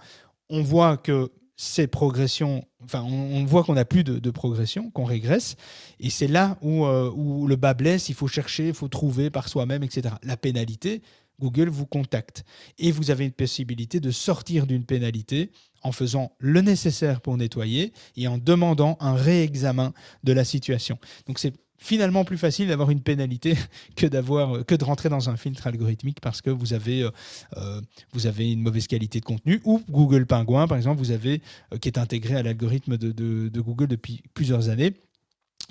on 0.52 0.62
voit 0.62 0.98
que 0.98 1.32
ces 1.56 1.88
progressions, 1.88 2.66
enfin, 2.84 3.02
on, 3.04 3.46
voit 3.46 3.64
qu'on 3.64 3.76
n'a 3.76 3.86
plus 3.86 4.04
de, 4.04 4.32
progression, 4.32 4.90
qu'on 4.90 5.04
régresse, 5.04 5.56
et 6.00 6.10
c'est 6.10 6.28
là 6.28 6.58
où, 6.62 6.86
euh, 6.86 7.12
où, 7.16 7.48
le 7.48 7.56
bas 7.56 7.74
blesse, 7.74 8.10
il 8.10 8.16
faut 8.16 8.28
chercher, 8.28 8.70
il 8.70 8.74
faut 8.74 8.88
trouver 8.88 9.30
par 9.30 9.48
soi-même, 9.48 9.84
etc. 9.84 10.16
La 10.24 10.38
pénalité, 10.38 11.02
Google 11.40 11.70
vous 11.70 11.86
contacte, 11.86 12.46
et 12.80 12.92
vous 12.92 13.12
avez 13.12 13.26
une 13.26 13.32
possibilité 13.32 14.00
de 14.00 14.12
sortir 14.12 14.68
d'une 14.68 14.86
pénalité 14.86 15.52
en 15.84 15.92
faisant 15.92 16.32
le 16.40 16.62
nécessaire 16.62 17.22
pour 17.22 17.38
nettoyer 17.38 17.94
et 18.16 18.28
en 18.28 18.38
demandant 18.38 18.98
un 19.00 19.14
réexamen 19.14 19.94
de 20.24 20.34
la 20.34 20.44
situation. 20.44 20.98
Donc 21.28 21.40
c'est 21.40 21.54
finalement 21.82 22.24
plus 22.24 22.38
facile 22.38 22.68
d'avoir 22.68 22.92
une 22.92 23.02
pénalité 23.02 23.58
euh, 24.04 24.64
que 24.64 24.76
de 24.76 24.84
rentrer 24.84 25.10
dans 25.10 25.30
un 25.30 25.36
filtre 25.36 25.68
algorithmique 25.68 26.22
parce 26.22 26.42
que 26.42 26.52
vous 26.52 26.74
avez 26.74 27.02
euh, 27.02 27.10
euh, 27.58 27.82
vous 28.14 28.28
avez 28.28 28.52
une 28.52 28.62
mauvaise 28.62 28.88
qualité 28.88 29.20
de 29.20 29.26
contenu 29.26 29.62
ou 29.66 29.82
Google 29.90 30.28
Penguin 30.28 30.68
par 30.68 30.78
exemple 30.78 31.00
vous 31.00 31.12
avez 31.12 31.42
qui 31.82 31.90
est 31.90 31.98
intégré 31.98 32.36
à 32.36 32.44
l'algorithme 32.44 32.98
de, 32.98 33.60
Google 33.60 33.88
depuis 33.88 34.22
plusieurs 34.34 34.70
années 34.70 34.94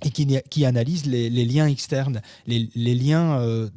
et 0.03 0.11
qui, 0.11 0.65
analyse 0.65 1.07
les, 1.07 1.45
liens 1.45 1.67
externes, 1.67 2.23
les, 2.47 2.95
liens 2.95 3.41
euh, 3.41 3.69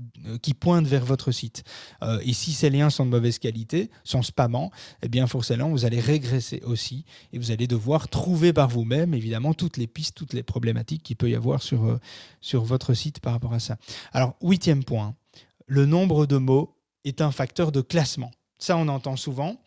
qui 0.42 0.54
pointent 0.54 0.88
vers 0.88 1.06
votre 1.06 1.32
site. 1.32 1.64
Euh, 2.02 2.20
et 2.24 2.34
si 2.34 2.54
ces 2.54 2.70
liens 2.70 2.90
sont 2.90 3.06
de 3.06 3.12
mauvaise 3.12 3.40
qualité, 3.40 3.90
sont 4.04 4.22
spammants, 4.22 4.72
eh 5.02 5.10
bien 5.10 5.28
forcément, 5.28 5.70
vous 5.70 5.86
allez 5.86 6.00
régresser 6.00 6.62
aussi 6.66 7.06
et 7.34 7.38
vous 7.38 7.52
allez 7.52 7.68
devoir 7.68 8.08
trouver 8.08 8.54
par 8.54 8.70
vous-même, 8.70 9.14
évidemment, 9.14 9.54
toutes 9.54 9.78
les 9.78 9.88
pistes, 9.88 10.16
toutes 10.16 10.34
les 10.34 10.44
problématiques 10.44 11.04
qu'il 11.04 11.18
peut 11.18 11.30
y 11.30 11.36
avoir 11.36 11.62
sur, 11.62 11.86
euh, 11.86 12.00
sur 12.42 12.64
votre 12.64 12.94
site 12.94 13.20
par 13.20 13.34
rapport 13.34 13.54
à 13.54 13.60
ça. 13.60 13.78
Alors, 14.14 14.36
huitième 14.42 14.84
point, 14.84 15.16
le 15.68 15.86
nombre 15.86 16.26
de 16.26 16.38
mots 16.38 16.78
est 17.04 17.22
un 17.22 17.32
facteur 17.32 17.72
de 17.72 17.82
classement. 17.82 18.32
Ça, 18.60 18.78
on 18.78 18.88
entend 18.88 19.18
souvent. 19.18 19.58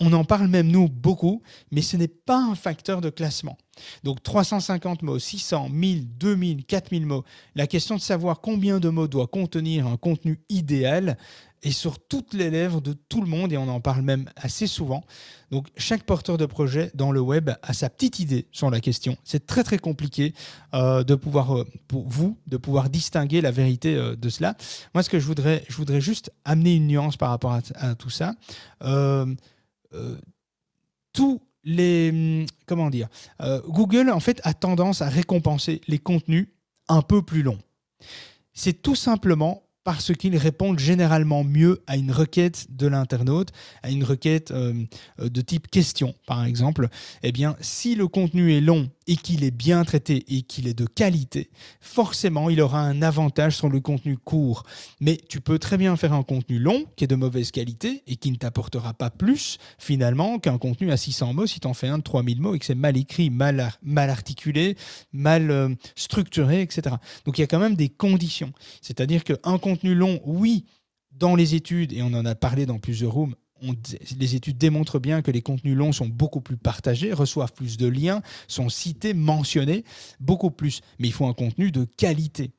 On 0.00 0.12
en 0.12 0.24
parle 0.24 0.48
même 0.48 0.68
nous 0.68 0.88
beaucoup, 0.88 1.42
mais 1.70 1.82
ce 1.82 1.96
n'est 1.96 2.08
pas 2.08 2.38
un 2.38 2.54
facteur 2.54 3.00
de 3.00 3.10
classement. 3.10 3.56
Donc 4.04 4.22
350 4.22 5.02
mots, 5.02 5.18
600, 5.18 5.70
1000, 5.70 6.16
2000, 6.18 6.64
4000 6.64 7.06
mots. 7.06 7.24
La 7.54 7.66
question 7.66 7.96
de 7.96 8.00
savoir 8.00 8.40
combien 8.40 8.80
de 8.80 8.88
mots 8.88 9.08
doit 9.08 9.26
contenir 9.26 9.86
un 9.86 9.96
contenu 9.96 10.40
idéal 10.48 11.16
est 11.62 11.70
sur 11.70 11.98
toutes 12.00 12.34
les 12.34 12.50
lèvres 12.50 12.80
de 12.80 12.92
tout 12.92 13.20
le 13.20 13.28
monde 13.28 13.52
et 13.52 13.56
on 13.56 13.68
en 13.68 13.80
parle 13.80 14.02
même 14.02 14.28
assez 14.36 14.66
souvent. 14.66 15.04
Donc 15.50 15.68
chaque 15.76 16.02
porteur 16.02 16.36
de 16.36 16.46
projet 16.46 16.90
dans 16.94 17.12
le 17.12 17.20
web 17.20 17.50
a 17.62 17.72
sa 17.72 17.88
petite 17.88 18.18
idée 18.18 18.46
sur 18.50 18.70
la 18.70 18.80
question. 18.80 19.16
C'est 19.24 19.46
très 19.46 19.62
très 19.62 19.78
compliqué 19.78 20.34
euh, 20.74 21.04
de 21.04 21.14
pouvoir, 21.14 21.56
euh, 21.56 21.66
pour 21.88 22.08
vous, 22.08 22.36
de 22.46 22.56
pouvoir 22.56 22.90
distinguer 22.90 23.40
la 23.40 23.50
vérité 23.50 23.94
euh, 23.94 24.16
de 24.16 24.28
cela. 24.28 24.56
Moi, 24.94 25.02
ce 25.02 25.10
que 25.10 25.20
je 25.20 25.26
voudrais, 25.26 25.64
je 25.68 25.76
voudrais 25.76 26.00
juste 26.00 26.32
amener 26.44 26.74
une 26.74 26.88
nuance 26.88 27.16
par 27.16 27.30
rapport 27.30 27.52
à, 27.52 27.94
tout 27.94 28.10
ça. 28.10 28.34
Tout 31.12 31.40
les 31.64 32.10
hum, 32.10 32.46
comment 32.66 32.90
dire 32.90 33.08
euh, 33.40 33.60
Google 33.68 34.10
en 34.10 34.20
fait 34.20 34.40
a 34.44 34.54
tendance 34.54 35.02
à 35.02 35.08
récompenser 35.08 35.80
les 35.86 35.98
contenus 35.98 36.48
un 36.88 37.02
peu 37.02 37.22
plus 37.22 37.42
longs. 37.42 37.60
C'est 38.52 38.82
tout 38.82 38.96
simplement 38.96 39.62
parce 39.84 40.12
qu'ils 40.14 40.36
répondent 40.36 40.78
généralement 40.78 41.42
mieux 41.42 41.82
à 41.86 41.96
une 41.96 42.12
requête 42.12 42.66
de 42.70 42.86
l'internaute, 42.86 43.50
à 43.82 43.90
une 43.90 44.04
requête 44.04 44.50
euh, 44.52 44.74
euh, 45.20 45.28
de 45.28 45.40
type 45.40 45.68
question, 45.68 46.14
par 46.26 46.44
exemple. 46.44 46.88
Eh 47.22 47.32
bien, 47.32 47.56
si 47.60 47.94
le 47.94 48.06
contenu 48.06 48.52
est 48.52 48.60
long 48.60 48.90
et 49.06 49.16
qu'il 49.16 49.44
est 49.44 49.50
bien 49.50 49.84
traité 49.84 50.24
et 50.28 50.42
qu'il 50.42 50.68
est 50.68 50.74
de 50.74 50.86
qualité, 50.86 51.50
forcément, 51.80 52.48
il 52.48 52.60
aura 52.60 52.80
un 52.80 53.02
avantage 53.02 53.56
sur 53.56 53.68
le 53.68 53.80
contenu 53.80 54.16
court. 54.16 54.62
Mais 55.00 55.18
tu 55.28 55.40
peux 55.40 55.58
très 55.58 55.76
bien 55.76 55.96
faire 55.96 56.12
un 56.12 56.22
contenu 56.22 56.58
long 56.58 56.84
qui 56.96 57.04
est 57.04 57.08
de 57.08 57.16
mauvaise 57.16 57.50
qualité 57.50 58.02
et 58.06 58.16
qui 58.16 58.30
ne 58.30 58.36
t'apportera 58.36 58.94
pas 58.94 59.10
plus, 59.10 59.58
finalement, 59.78 60.38
qu'un 60.38 60.58
contenu 60.58 60.92
à 60.92 60.96
600 60.96 61.34
mots 61.34 61.46
si 61.46 61.58
tu 61.60 61.66
en 61.66 61.74
fais 61.74 61.88
un 61.88 61.98
de 61.98 62.02
3000 62.02 62.40
mots 62.40 62.54
et 62.54 62.58
que 62.58 62.66
c'est 62.66 62.74
mal 62.74 62.96
écrit, 62.96 63.30
mal, 63.30 63.72
articulé, 63.96 64.76
mal 65.12 65.50
euh, 65.50 65.68
structuré, 65.96 66.62
etc. 66.62 66.96
Donc, 67.24 67.38
il 67.38 67.40
y 67.40 67.44
a 67.44 67.48
quand 67.48 67.58
même 67.58 67.76
des 67.76 67.88
conditions. 67.88 68.52
C'est-à-dire 68.80 69.24
qu'un 69.24 69.58
contenu 69.58 69.72
contenu 69.72 69.94
long, 69.94 70.20
oui, 70.24 70.66
dans 71.12 71.34
les 71.34 71.54
études, 71.54 71.92
et 71.92 72.02
on 72.02 72.12
en 72.12 72.26
a 72.26 72.34
parlé 72.34 72.66
dans 72.66 72.78
plusieurs 72.78 73.12
rooms, 73.12 73.34
les 74.18 74.34
études 74.34 74.58
démontrent 74.58 74.98
bien 74.98 75.22
que 75.22 75.30
les 75.30 75.42
contenus 75.42 75.76
longs 75.76 75.92
sont 75.92 76.06
beaucoup 76.06 76.40
plus 76.40 76.56
partagés, 76.56 77.12
reçoivent 77.12 77.52
plus 77.52 77.76
de 77.76 77.86
liens, 77.86 78.22
sont 78.48 78.68
cités, 78.68 79.14
mentionnés, 79.14 79.84
beaucoup 80.20 80.50
plus. 80.50 80.80
Mais 80.98 81.08
il 81.08 81.12
faut 81.12 81.26
un 81.26 81.34
contenu 81.34 81.70
de 81.70 81.84
qualité. 81.84 82.50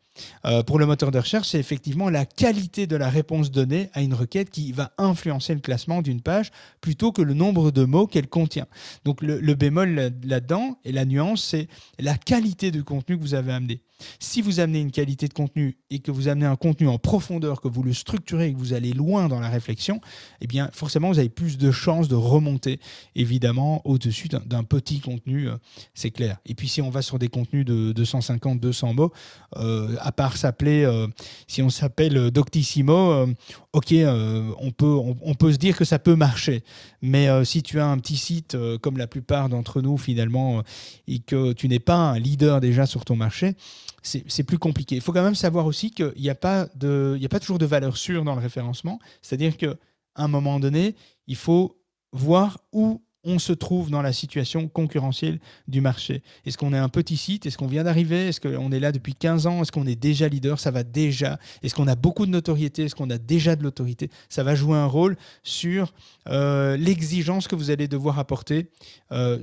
Euh, 0.46 0.64
pour 0.64 0.80
le 0.80 0.86
moteur 0.86 1.12
de 1.12 1.18
recherche, 1.18 1.50
c'est 1.50 1.60
effectivement 1.60 2.10
la 2.10 2.26
qualité 2.26 2.88
de 2.88 2.96
la 2.96 3.10
réponse 3.10 3.52
donnée 3.52 3.90
à 3.94 4.02
une 4.02 4.14
requête 4.14 4.50
qui 4.50 4.72
va 4.72 4.92
influencer 4.98 5.54
le 5.54 5.60
classement 5.60 6.02
d'une 6.02 6.22
page 6.22 6.52
plutôt 6.82 7.12
que 7.12 7.22
le 7.22 7.34
nombre 7.34 7.72
de 7.72 7.84
mots 7.84 8.08
qu'elle 8.08 8.28
contient. 8.28 8.68
Donc 9.06 9.22
le, 9.22 9.40
le 9.40 9.56
bémol 9.56 10.14
là-dedans 10.24 10.78
et 10.86 10.92
la 10.92 11.06
nuance, 11.06 11.44
c'est 11.44 11.68
la 12.00 12.18
qualité 12.18 12.72
du 12.72 12.84
contenu 12.84 13.18
que 13.18 13.24
vous 13.24 13.34
avez 13.34 13.54
amené. 13.54 13.82
Si 14.20 14.42
vous 14.42 14.60
amenez 14.60 14.80
une 14.80 14.92
qualité 14.92 15.28
de 15.28 15.34
contenu 15.34 15.78
et 15.90 16.00
que 16.00 16.12
vous 16.12 16.28
amenez 16.28 16.46
un 16.46 16.56
contenu 16.56 16.88
en 16.88 16.98
profondeur, 16.98 17.62
que 17.62 17.68
vous 17.68 17.84
le 17.84 17.94
structurez 17.94 18.48
et 18.48 18.54
que 18.54 18.58
vous 18.58 18.74
allez 18.74 18.94
loin 18.94 19.28
dans 19.28 19.40
la 19.40 19.50
réflexion, 19.50 20.00
eh 20.42 20.48
bien 20.48 20.70
forcément 20.74 21.10
vous 21.10 21.20
avez 21.20 21.30
plus 21.30 21.58
de 21.58 21.72
chances 21.72 22.08
de 22.08 22.16
remonter 22.16 22.80
évidemment 23.16 23.82
au-dessus 23.86 24.28
d'un 24.28 24.64
petit 24.64 25.00
contenu, 25.00 25.50
euh, 25.50 25.58
c'est 25.94 26.12
clair. 26.12 26.38
Et 26.46 26.56
puis 26.56 26.68
si 26.68 26.82
on 26.82 26.90
va 26.90 27.02
sur 27.02 27.20
des 27.20 27.28
contenus 27.28 27.66
de 27.66 27.92
250, 27.92 28.60
200 28.60 28.94
mots, 28.94 29.12
euh, 29.58 29.96
à 30.00 30.12
part 30.12 30.38
s'appeler, 30.38 30.84
euh, 30.84 31.08
si 31.48 31.62
on 31.62 31.70
s'appelle 31.70 32.32
Doctissimo, 32.32 33.26
ok, 33.74 33.94
on, 33.94 34.72
peut, 34.72 34.96
on, 35.22 35.36
peut 35.36 35.52
se 35.52 35.58
dire 35.58 35.78
que 35.78 35.86
ça 35.86 36.00
peut 36.00 36.16
marcher. 36.16 36.64
Mais 37.02 37.28
si 37.46 37.64
tu 37.64 37.80
as 37.80 37.88
un 37.88 37.98
petit 37.98 38.18
site 38.18 38.58
comme 38.82 38.98
la 38.98 39.08
plupart 39.08 39.50
d'entre 39.50 39.82
nous 39.82 39.98
finalement 39.98 40.64
et 41.08 41.20
que 41.20 41.54
tu 41.54 41.68
n'es 41.68 41.80
pas 41.80 41.96
un 41.96 42.20
leader 42.20 42.62
déjà 42.62 42.86
sur 42.86 43.06
ton 43.06 43.16
marché, 43.16 43.56
c'est 44.04 44.44
plus 44.44 44.60
compliqué. 44.60 44.96
Il 44.96 45.02
faut 45.02 45.14
quand 45.14 45.24
même 45.24 45.36
savoir 45.36 45.66
aussi 45.66 45.92
qu'il 45.92 46.14
n'y 46.18 46.30
a, 46.30 46.36
pas 46.36 46.62
a 46.64 47.28
pas 47.30 47.40
toujours 47.40 47.58
de 47.58 47.66
valeur 47.66 47.98
sûre 47.98 48.24
dans 48.24 48.36
le 48.36 48.42
référencement. 48.42 49.00
C'est-à-dire 49.22 49.58
qu'à 49.58 49.76
un 50.16 50.28
moment 50.28 50.60
donné, 50.60 50.96
il 51.28 51.36
faut 51.36 51.78
voir 52.12 52.60
où 52.72 53.02
on 53.24 53.40
se 53.40 53.54
trouve 53.54 53.90
dans 53.90 54.02
la 54.02 54.12
situation 54.12 54.68
concurrentielle 54.68 55.40
du 55.68 55.82
marché. 55.82 56.22
Est-ce 56.46 56.58
qu'on 56.58 56.74
est 56.74 56.78
un 56.78 56.90
petit 56.90 57.16
site? 57.16 57.46
Est-ce 57.46 57.58
qu'on 57.58 57.68
vient 57.68 57.84
d'arriver? 57.84 58.28
Est-ce 58.28 58.42
qu'on 58.42 58.72
est 58.72 58.80
là 58.80 58.92
depuis 58.92 59.16
15 59.16 59.48
ans? 59.48 59.62
Est-ce 59.62 59.72
qu'on 59.72 59.88
est 59.88 59.96
déjà 59.96 60.28
leader? 60.28 60.60
Ça 60.60 60.72
va 60.72 60.84
déjà. 60.84 61.40
Est-ce 61.62 61.74
qu'on 61.74 61.88
a 61.88 61.96
beaucoup 61.96 62.26
de 62.26 62.32
notoriété? 62.32 62.84
Est-ce 62.84 62.96
qu'on 62.96 63.10
a 63.10 63.18
déjà 63.18 63.56
de 63.56 63.64
l'autorité? 63.64 64.10
Ça 64.28 64.44
va 64.44 64.56
jouer 64.56 64.78
un 64.78 64.88
rôle 64.88 65.16
sur 65.44 65.94
euh, 66.28 66.76
l'exigence 66.76 67.48
que 67.48 67.56
vous 67.56 67.72
allez 67.72 67.88
devoir 67.88 68.20
apporter 68.20 68.68
euh, 69.12 69.38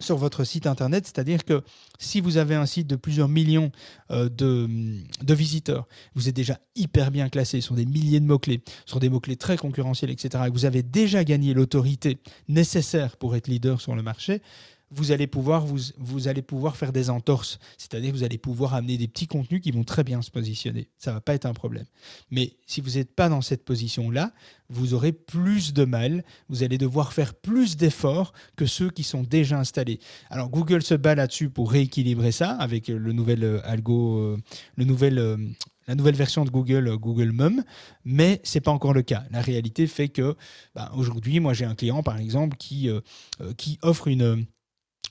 sur 0.00 0.16
votre 0.16 0.44
site 0.44 0.66
internet, 0.66 1.06
c'est-à-dire 1.06 1.44
que 1.44 1.62
si 1.98 2.20
vous 2.20 2.36
avez 2.36 2.54
un 2.54 2.66
site 2.66 2.86
de 2.86 2.96
plusieurs 2.96 3.28
millions 3.28 3.70
euh, 4.10 4.28
de, 4.28 5.34
visiteurs, 5.34 5.86
vous 6.14 6.28
êtes 6.28 6.36
déjà 6.36 6.58
hyper 6.74 7.10
bien 7.10 7.28
classé 7.28 7.60
sur 7.60 7.74
des 7.74 7.86
milliers 7.86 8.20
de 8.20 8.26
mots-clés, 8.26 8.62
sur 8.86 9.00
des 9.00 9.08
mots-clés 9.08 9.36
très 9.36 9.56
concurrentiels, 9.56 10.10
etc., 10.10 10.44
vous 10.52 10.64
avez 10.64 10.82
déjà 10.82 11.24
gagné 11.24 11.54
l'autorité 11.54 12.18
nécessaire 12.48 13.16
pour 13.16 13.36
être 13.36 13.48
leader 13.48 13.80
sur 13.80 13.94
le 13.94 14.02
marché, 14.02 14.42
vous 14.90 15.12
allez 15.12 15.26
pouvoir, 15.26 15.64
vous, 15.66 15.78
vous 15.98 16.28
allez 16.28 16.42
pouvoir 16.42 16.76
faire 16.76 16.92
des 16.92 17.10
entorses. 17.10 17.58
C'est-à-dire 17.76 18.12
que 18.12 18.16
vous 18.16 18.24
allez 18.24 18.38
pouvoir 18.38 18.74
amener 18.74 18.96
des 18.96 19.08
petits 19.08 19.26
contenus 19.26 19.60
qui 19.60 19.70
vont 19.70 19.84
très 19.84 20.04
bien 20.04 20.22
se 20.22 20.30
positionner. 20.30 20.88
Ça 20.98 21.10
ne 21.10 21.16
va 21.16 21.20
pas 21.20 21.34
être 21.34 21.46
un 21.46 21.52
problème. 21.52 21.84
Mais 22.30 22.56
si 22.66 22.80
vous 22.80 22.92
n'êtes 22.92 23.14
pas 23.14 23.28
dans 23.28 23.42
cette 23.42 23.64
position-là, 23.64 24.32
vous 24.70 24.94
aurez 24.94 25.12
plus 25.12 25.72
de 25.72 25.84
mal. 25.84 26.24
Vous 26.48 26.62
allez 26.62 26.78
devoir 26.78 27.12
faire 27.12 27.34
plus 27.34 27.76
d'efforts 27.76 28.32
que 28.56 28.66
ceux 28.66 28.90
qui 28.90 29.02
sont 29.02 29.22
déjà 29.22 29.58
installés. 29.58 30.00
Alors 30.30 30.48
Google 30.48 30.82
se 30.82 30.94
bat 30.94 31.14
là-dessus 31.14 31.50
pour 31.50 31.70
rééquilibrer 31.70 32.32
ça 32.32 32.52
avec 32.52 32.88
le 32.88 33.12
nouvel 33.12 33.44
euh, 33.44 33.60
algo, 33.64 34.18
euh, 34.18 34.38
le 34.76 34.84
nouvel 34.84 35.18
euh, 35.18 35.36
la 35.86 35.94
nouvelle 35.94 36.16
version 36.16 36.44
de 36.44 36.50
Google, 36.50 36.98
Google 36.98 37.32
Mum, 37.32 37.64
mais 38.04 38.42
c'est 38.44 38.60
pas 38.60 38.70
encore 38.70 38.92
le 38.92 39.00
cas. 39.00 39.24
La 39.30 39.40
réalité 39.40 39.86
fait 39.86 40.10
que 40.10 40.36
bah, 40.74 40.92
aujourd'hui, 40.94 41.40
moi 41.40 41.54
j'ai 41.54 41.64
un 41.64 41.74
client 41.74 42.02
par 42.02 42.18
exemple 42.18 42.58
qui, 42.58 42.90
qui 43.56 43.78
offre 43.80 44.08
une, 44.08 44.44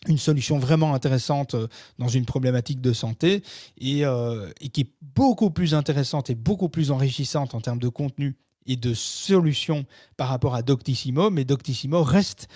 une 0.07 0.17
solution 0.17 0.59
vraiment 0.59 0.93
intéressante 0.93 1.55
euh, 1.55 1.67
dans 1.97 2.07
une 2.07 2.25
problématique 2.25 2.81
de 2.81 2.93
santé 2.93 3.43
et, 3.79 4.05
euh, 4.05 4.49
et, 4.61 4.69
qui 4.69 4.81
est 4.81 4.91
beaucoup 5.01 5.49
plus 5.49 5.73
intéressante 5.73 6.29
et 6.29 6.35
beaucoup 6.35 6.69
plus 6.69 6.91
enrichissante 6.91 7.55
en 7.55 7.61
termes 7.61 7.79
de 7.79 7.89
contenu 7.89 8.35
et 8.67 8.75
de 8.75 8.93
solutions 8.93 9.85
par 10.17 10.27
rapport 10.29 10.53
à 10.53 10.61
Doctissimo, 10.61 11.29
mais 11.29 11.45
Doctissimo 11.45 12.03
reste 12.03 12.47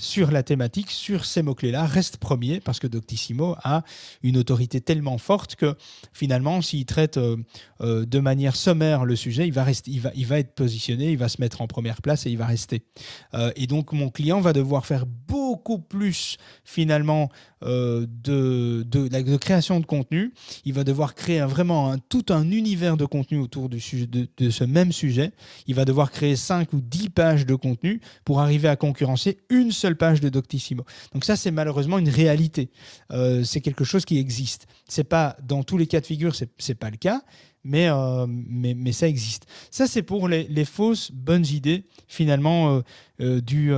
sur 0.00 0.30
la 0.30 0.42
thématique, 0.42 0.90
sur 0.90 1.26
ces 1.26 1.42
mots-clés-là, 1.42 1.84
reste 1.84 2.16
premier 2.16 2.58
parce 2.60 2.80
que 2.80 2.86
Doctissimo 2.86 3.54
a 3.62 3.82
une 4.22 4.38
autorité 4.38 4.80
tellement 4.80 5.18
forte 5.18 5.56
que 5.56 5.76
finalement, 6.14 6.62
s'il 6.62 6.86
traite 6.86 7.18
euh, 7.18 7.36
euh, 7.82 8.06
de 8.06 8.18
manière 8.18 8.56
sommaire 8.56 9.04
le 9.04 9.14
sujet, 9.14 9.46
il 9.46 9.52
va, 9.52 9.62
rester, 9.62 9.90
il, 9.90 10.00
va, 10.00 10.10
il 10.14 10.26
va 10.26 10.38
être 10.38 10.54
positionné, 10.54 11.10
il 11.10 11.18
va 11.18 11.28
se 11.28 11.38
mettre 11.40 11.60
en 11.60 11.66
première 11.66 12.00
place 12.00 12.24
et 12.24 12.30
il 12.30 12.38
va 12.38 12.46
rester. 12.46 12.82
Euh, 13.34 13.52
et 13.56 13.66
donc, 13.66 13.92
mon 13.92 14.08
client 14.08 14.40
va 14.40 14.54
devoir 14.54 14.86
faire 14.86 15.04
beaucoup 15.04 15.78
plus 15.78 16.38
finalement 16.64 17.28
de, 17.62 18.06
de, 18.84 19.36
création 19.36 19.80
de 19.80 19.86
contenu. 19.86 20.32
Il 20.64 20.72
va 20.72 20.82
devoir 20.82 21.14
créer 21.14 21.42
vraiment 21.42 21.94
tout 22.08 22.24
un 22.30 22.50
univers 22.50 22.96
de 22.96 23.04
contenu 23.04 23.36
autour 23.36 23.68
du 23.68 23.80
sujet, 23.80 24.06
de, 24.06 24.26
de 24.38 24.48
ce 24.48 24.64
même 24.64 24.92
sujet. 24.92 25.32
Il 25.66 25.74
va 25.74 25.84
devoir 25.84 26.10
créer 26.10 26.36
5 26.36 26.72
ou 26.72 26.80
10 26.80 27.10
pages 27.10 27.44
de 27.44 27.54
contenu 27.54 28.00
pour 28.24 28.40
arriver 28.40 28.68
à 28.68 28.76
concurrencer 28.76 29.40
une 29.50 29.72
seule 29.72 29.89
page 29.96 30.20
de 30.20 30.28
Doctissimo. 30.28 30.84
Donc 31.12 31.24
ça, 31.24 31.36
c'est 31.36 31.50
malheureusement 31.50 31.98
une 31.98 32.08
réalité. 32.08 32.70
Euh, 33.12 33.44
c'est 33.44 33.60
quelque 33.60 33.84
chose 33.84 34.04
qui 34.04 34.18
existe. 34.18 34.66
C'est 34.88 35.04
pas 35.04 35.36
dans 35.42 35.62
tous 35.62 35.78
les 35.78 35.86
cas 35.86 36.00
de 36.00 36.06
figure, 36.06 36.34
c'est 36.34 36.50
n'est 36.68 36.74
pas 36.74 36.90
le 36.90 36.96
cas, 36.96 37.22
mais, 37.64 37.88
euh, 37.88 38.26
mais, 38.28 38.74
mais, 38.74 38.92
ça 38.92 39.06
existe. 39.06 39.46
Ça, 39.70 39.86
c'est 39.86 40.02
pour 40.02 40.28
les, 40.28 40.44
les, 40.44 40.64
fausses 40.64 41.12
bonnes 41.12 41.46
idées, 41.46 41.84
finalement, 42.08 42.82
euh, 43.20 43.40
du, 43.40 43.72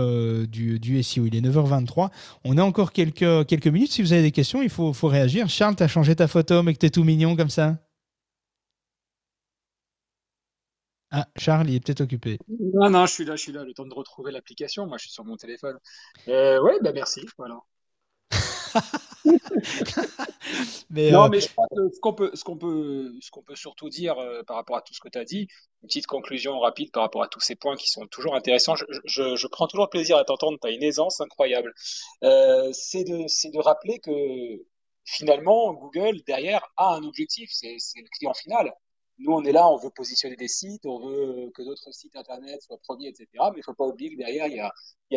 du, 0.49 0.79
du, 0.79 1.03
SEO. 1.03 1.27
Il 1.27 1.35
est 1.35 1.41
9h23. 1.41 2.11
On 2.45 2.59
a 2.59 2.63
encore 2.63 2.93
quelques, 2.93 3.47
quelques 3.47 3.67
minutes. 3.67 3.93
Si 3.93 4.03
vous 4.03 4.13
avez 4.13 4.23
des 4.23 4.31
questions, 4.31 4.63
il 4.63 4.71
faut, 4.71 4.93
faut 4.93 5.09
réagir. 5.09 5.49
Charles, 5.49 5.75
tu 5.75 5.83
as 5.83 5.89
changé 5.89 6.15
ta 6.15 6.29
photo, 6.29 6.63
mais 6.63 6.75
que 6.75 6.79
tu 6.79 6.87
es 6.87 6.91
tout 6.91 7.05
mignon 7.05 7.35
comme 7.35 7.51
ça? 7.51 7.79
Ah, 11.15 11.29
Charles, 11.37 11.69
il 11.69 11.77
est 11.77 11.81
peut-être 11.85 12.01
occupé. 12.01 12.39
Non, 12.49 12.89
non, 12.89 13.05
je 13.05 13.13
suis 13.13 13.25
là, 13.27 13.37
je 13.37 13.43
suis 13.43 13.53
là. 13.53 13.65
Le 13.65 13.75
temps 13.75 13.85
de 13.85 13.93
retrouver 13.93 14.33
l'application. 14.33 14.87
Moi, 14.87 14.97
je 14.97 15.03
suis 15.03 15.13
sur 15.13 15.25
mon 15.25 15.37
téléphone. 15.37 15.79
Euh, 16.29 16.59
ouais, 16.63 16.79
bah 16.81 16.93
merci. 16.95 17.21
Voilà. 17.37 17.61
mais 20.91 21.11
non, 21.11 21.25
euh, 21.25 21.29
mais 21.29 21.41
je 21.41 21.49
crois 21.51 21.67
que 21.71 21.91
ce 21.95 22.01
qu'on 22.01 22.15
peut, 22.15 22.31
ce 22.33 22.45
qu'on 22.45 22.57
peut, 22.57 23.13
ce 23.21 23.31
qu'on 23.31 23.43
peut 23.43 23.57
surtout 23.57 23.91
dire 23.91 24.19
euh, 24.19 24.43
par 24.45 24.57
rapport 24.57 24.79
à 24.79 24.81
tout 24.81 24.95
ce 24.95 25.01
que 25.01 25.11
tu 25.11 25.19
as 25.19 25.25
dit, 25.25 25.49
une 25.83 25.89
petite 25.89 26.07
conclusion 26.07 26.59
rapide 26.59 26.91
par 26.93 27.03
rapport 27.03 27.23
à 27.23 27.29
tous 27.29 27.41
ces 27.41 27.57
points 27.57 27.77
qui 27.77 27.91
sont 27.91 28.07
toujours 28.07 28.35
intéressants. 28.35 28.75
Je, 28.75 28.87
je, 29.05 29.37
je 29.37 29.47
prends 29.49 29.67
toujours 29.67 29.91
plaisir 29.91 30.17
à 30.17 30.25
t'entendre. 30.25 30.59
Tu 30.63 30.67
as 30.67 30.71
une 30.71 30.83
aisance 30.83 31.21
incroyable. 31.21 31.75
Euh, 32.25 32.71
c'est 32.73 33.05
de, 33.05 33.25
c'est 33.27 33.51
de 33.51 33.59
rappeler 33.59 33.99
que 33.99 34.11
finalement, 35.05 35.75
Google 35.75 36.23
derrière 36.27 36.67
a 36.79 36.95
un 36.95 37.03
objectif. 37.05 37.51
C'est, 37.53 37.77
c'est 37.79 38.01
le 38.01 38.09
client 38.17 38.33
final. 38.33 38.73
Nous, 39.19 39.33
on 39.33 39.45
est 39.45 39.53
là, 39.53 39.69
on 39.69 39.77
veut 39.77 39.91
positionner 39.91 40.37
des 40.37 40.49
sites, 40.49 40.85
on 40.87 40.99
veut 40.99 41.51
que 41.55 41.63
d'autres 41.63 41.93
sites 41.93 42.17
internet 42.17 42.61
soient 42.63 42.79
premiers, 42.79 43.09
etc. 43.09 43.27
Mais 43.35 43.57
il 43.57 43.59
ne 43.59 43.63
faut 43.63 43.75
pas 43.75 43.87
oublier 43.87 44.11
que 44.13 44.17
derrière, 44.17 44.47
il 44.47 44.57
y 44.57 44.61
a, 44.61 44.73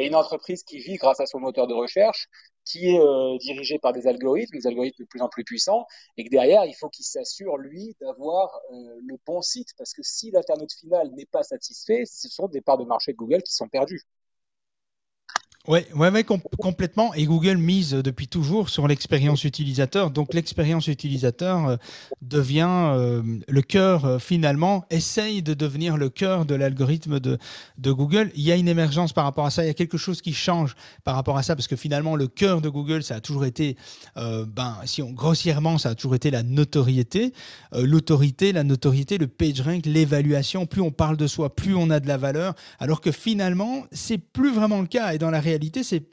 une 0.06 0.16
entreprise 0.16 0.64
qui 0.64 0.80
vit 0.80 0.96
grâce 0.98 1.20
à 1.20 1.26
son 1.26 1.39
moteur 1.39 1.68
de 1.68 1.74
recherche, 1.74 2.28
qui 2.66 2.89
est 2.89 3.00
euh, 3.00 3.38
dirigée 3.39 3.80
par 3.80 3.93
des 3.93 4.08
algorithmes, 4.08 4.58
des 4.58 4.68
algorithmes 4.68 5.04
de 5.04 5.08
plus 5.08 5.22
en 5.22 5.30
plus 5.30 5.43
puissants, 5.43 5.86
et 6.18 6.26
que 6.26 6.30
derrière, 6.30 6.66
il 6.66 6.74
faut 6.76 6.89
qu'il 6.89 7.06
s'assure, 7.06 7.58
lui, 7.58 7.96
d'avoir 8.02 8.60
euh, 8.72 9.00
le 9.02 9.16
bon 9.26 9.41
site. 9.41 9.70
Parce 9.78 9.93
que 9.93 10.04
si 10.04 10.32
l'internaute 10.32 10.74
final 10.74 11.12
n'est 11.14 11.26
pas 11.26 11.43
satisfait, 11.43 12.04
ce 12.06 12.30
sont 12.30 12.48
des 12.48 12.62
parts 12.62 12.78
de 12.78 12.86
marché 12.86 13.14
de 13.14 13.18
Google 13.18 13.41
qui 13.43 13.54
sont 13.54 13.70
perdues. 13.70 14.04
Oui, 15.68 15.80
ouais, 15.95 16.11
ouais, 16.11 16.24
complètement. 16.24 17.11
Et 17.16 17.26
Google 17.26 17.57
mise 17.57 17.91
depuis 17.91 18.28
toujours 18.28 18.70
sur 18.70 18.88
l'expérience 18.88 19.45
utilisateur. 19.45 20.11
Donc 20.11 20.36
l'expérience 20.36 20.88
utilisateur 20.88 21.68
euh, 21.68 21.76
devient 22.22 22.68
euh, 22.70 23.24
le 23.47 23.61
cœur, 23.63 24.05
euh, 24.05 24.20
finalement, 24.20 24.86
essaye 24.91 25.41
de 25.41 25.55
devenir 25.55 25.97
le 25.97 26.09
cœur 26.09 26.45
de 26.45 26.53
l'algorithme 26.53 27.20
de, 27.20 27.39
de 27.80 27.91
Google. 27.91 28.32
Il 28.36 28.43
y 28.43 28.51
a 28.51 28.55
une 28.55 28.68
émergence 28.68 29.11
par 29.11 29.24
rapport 29.24 29.47
à 29.47 29.49
ça, 29.49 29.63
il 29.63 29.68
y 29.68 29.72
a 29.72 29.74
quelque 29.74 29.97
chose 29.97 30.22
qui 30.22 30.34
change 30.34 30.76
par 31.03 31.16
rapport 31.16 31.36
à 31.36 31.41
ça, 31.41 31.55
parce 31.55 31.68
que 31.68 31.76
finalement, 31.76 32.16
le 32.16 32.28
cœur 32.28 32.61
de 32.61 32.70
Google, 32.70 33.01
ça 33.01 33.16
a 33.16 33.20
toujours 33.20 33.45
été, 33.45 33.76
ben, 34.16 34.78
si 34.86 35.01
on 35.01 35.11
grossièrement, 35.11 35.80
ça 35.80 35.89
a 35.89 35.95
toujours 35.95 36.16
été 36.16 36.30
la 36.30 36.43
notoriété, 36.43 37.34
l'autorité, 37.74 38.51
la 38.51 38.63
notoriété, 38.63 39.18
le 39.18 39.28
page 39.28 39.61
rank, 39.61 39.86
l'évaluation. 39.86 40.66
Plus 40.66 40.82
on 40.82 40.91
parle 40.91 41.18
de 41.18 41.28
soi, 41.28 41.55
plus 41.55 41.76
on 41.76 41.89
a 41.89 41.99
de 41.99 42.07
la 42.07 42.18
valeur, 42.18 42.53
alors 42.80 43.01
que 43.01 43.11
finalement, 43.11 43.86
c'est 43.91 44.18
plus 44.18 44.53
vraiment 44.53 44.82
le 44.82 44.88
cas. 44.88 45.13
Et 45.13 45.18
dans 45.18 45.32
la 45.32 45.39
réalité, 45.39 45.55
réalité, 45.56 45.84
c'est 45.84 46.03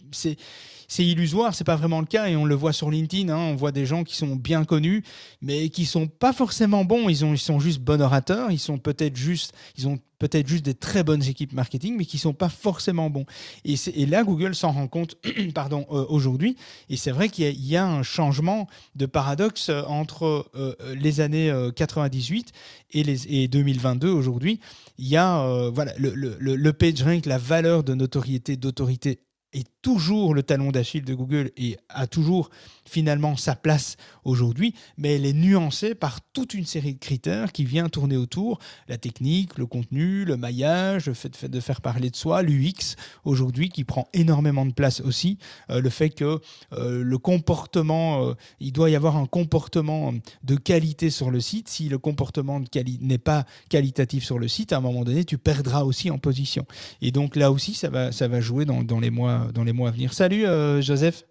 c'est 0.93 1.07
illusoire, 1.07 1.55
c'est 1.55 1.64
pas 1.64 1.76
vraiment 1.76 2.01
le 2.01 2.07
cas 2.07 2.28
et 2.28 2.36
on 2.36 2.45
le 2.45 2.55
voit 2.55 2.74
sur 2.74 2.90
LinkedIn. 2.90 3.32
Hein, 3.32 3.38
on 3.38 3.55
voit 3.55 3.72
des 3.72 3.86
gens 3.86 4.05
qui 4.05 4.14
sont 4.14 4.36
bien 4.36 4.66
connus, 4.66 5.03
mais 5.40 5.70
qui 5.70 5.86
sont 5.86 6.07
pas 6.07 6.34
forcément 6.34 6.84
bons. 6.84 7.09
Ils, 7.09 7.24
ont, 7.24 7.32
ils 7.32 7.38
sont 7.38 7.59
juste 7.59 7.80
bon 7.80 8.03
orateurs, 8.03 8.51
ils 8.51 8.59
sont 8.59 8.76
peut-être 8.76 9.16
juste, 9.16 9.55
ils 9.78 9.88
ont 9.88 9.99
peut-être 10.18 10.47
juste 10.47 10.66
des 10.66 10.74
très 10.74 11.03
bonnes 11.03 11.22
équipes 11.22 11.55
marketing, 11.55 11.97
mais 11.97 12.05
qui 12.05 12.18
sont 12.18 12.34
pas 12.34 12.51
forcément 12.51 13.09
bons. 13.09 13.24
Et, 13.64 14.05
là, 14.05 14.22
Google 14.22 14.55
s'en 14.55 14.70
rend 14.72 14.86
compte, 14.86 15.16
pardon, 15.55 15.86
euh, 15.90 16.05
aujourd'hui. 16.11 16.59
Et 16.90 16.99
c'est 16.99 17.11
vrai 17.11 17.30
qu'il 17.30 17.59
y, 17.59 17.76
a 17.76 17.86
un 17.86 18.03
changement 18.03 18.68
de 18.95 19.07
paradoxe 19.07 19.70
entre 19.88 20.47
euh, 20.55 20.74
les 20.95 21.20
années 21.20 21.51
98 21.74 22.53
euh, 22.55 22.99
et, 22.99 23.03
les, 23.03 23.34
et 23.34 23.49
2022 23.49 24.11
aujourd'hui. 24.11 24.61
Il 24.99 25.09
y 25.09 25.16
a 25.16 25.70
voilà 25.72 25.95
le, 25.97 26.12
le, 26.14 26.36
le 26.38 26.72
page 26.74 27.03
rank, 27.03 27.24
la 27.24 27.38
valeur 27.38 27.82
de 27.82 27.95
notoriété, 27.95 28.59
d'autorité 28.59 29.20
est 29.53 29.68
toujours 29.82 30.34
le 30.34 30.42
talon 30.42 30.70
d'Achille 30.70 31.05
de 31.05 31.14
Google 31.14 31.50
et 31.57 31.76
a 31.88 32.07
toujours 32.07 32.50
finalement 32.84 33.36
sa 33.36 33.55
place 33.55 33.96
aujourd'hui, 34.24 34.74
mais 34.96 35.16
elle 35.16 35.26
est 35.26 35.32
nuancée 35.32 35.94
par 35.94 36.20
toute 36.32 36.55
une 36.55 36.64
série 36.66 36.94
de 36.94 36.98
critères 36.98 37.53
qui 37.53 37.64
vient 37.64 37.88
tourner 37.88 38.16
autour, 38.16 38.59
la 38.88 38.98
technique, 38.98 39.59
le 39.59 39.66
contenu, 39.66 40.24
le 40.24 40.36
maillage, 40.36 41.07
le 41.07 41.14
fait 41.14 41.44
de 41.46 41.61
faire 41.61 41.80
parler 41.80 42.11
de 42.11 42.16
soi, 42.16 42.42
l'UX 42.42 42.96
aujourd'hui 43.24 43.68
qui 43.68 43.84
prend 43.84 44.09
énormément 44.12 44.66
de 44.66 44.72
place 44.72 45.00
aussi, 45.00 45.38
euh, 45.70 45.80
le 45.80 45.90
fait 45.90 46.11
que 46.11 46.40
euh, 46.72 47.03
le 47.03 47.18
comportement, 47.18 48.28
euh, 48.28 48.34
il 48.61 48.72
doit 48.72 48.90
y 48.90 48.96
avoir 48.96 49.16
un 49.16 49.26
comportement 49.26 50.12
de 50.44 50.57
qualité 50.57 51.11
sur 51.11 51.30
le 51.30 51.40
site, 51.40 51.68
si 51.68 51.88
le 51.88 51.98
comportement 51.98 52.61
n'est 53.00 53.18
pas 53.18 53.44
qualitatif 53.68 54.24
sur 54.24 54.38
le 54.38 54.48
site, 54.48 54.72
à 54.72 54.78
un 54.78 54.80
moment 54.80 55.05
donné, 55.05 55.24
tu 55.24 55.38
perdras 55.38 55.82
aussi 55.82 56.11
en 56.11 56.18
position. 56.18 56.66
Et 57.00 57.11
donc 57.11 57.36
là 57.36 57.50
aussi, 57.50 57.74
ça 57.74 57.88
va, 57.88 58.12
ça 58.12 58.28
va 58.28 58.40
jouer 58.40 58.64
dans, 58.64 58.82
dans 58.82 59.00
les 59.00 59.11
mois, 59.11 59.41
dans 59.53 59.64
les 59.64 59.72
mois 59.72 59.88
à 59.88 59.93
venir. 59.93 60.12
Salut 60.12 60.45
Joseph. 60.80 61.24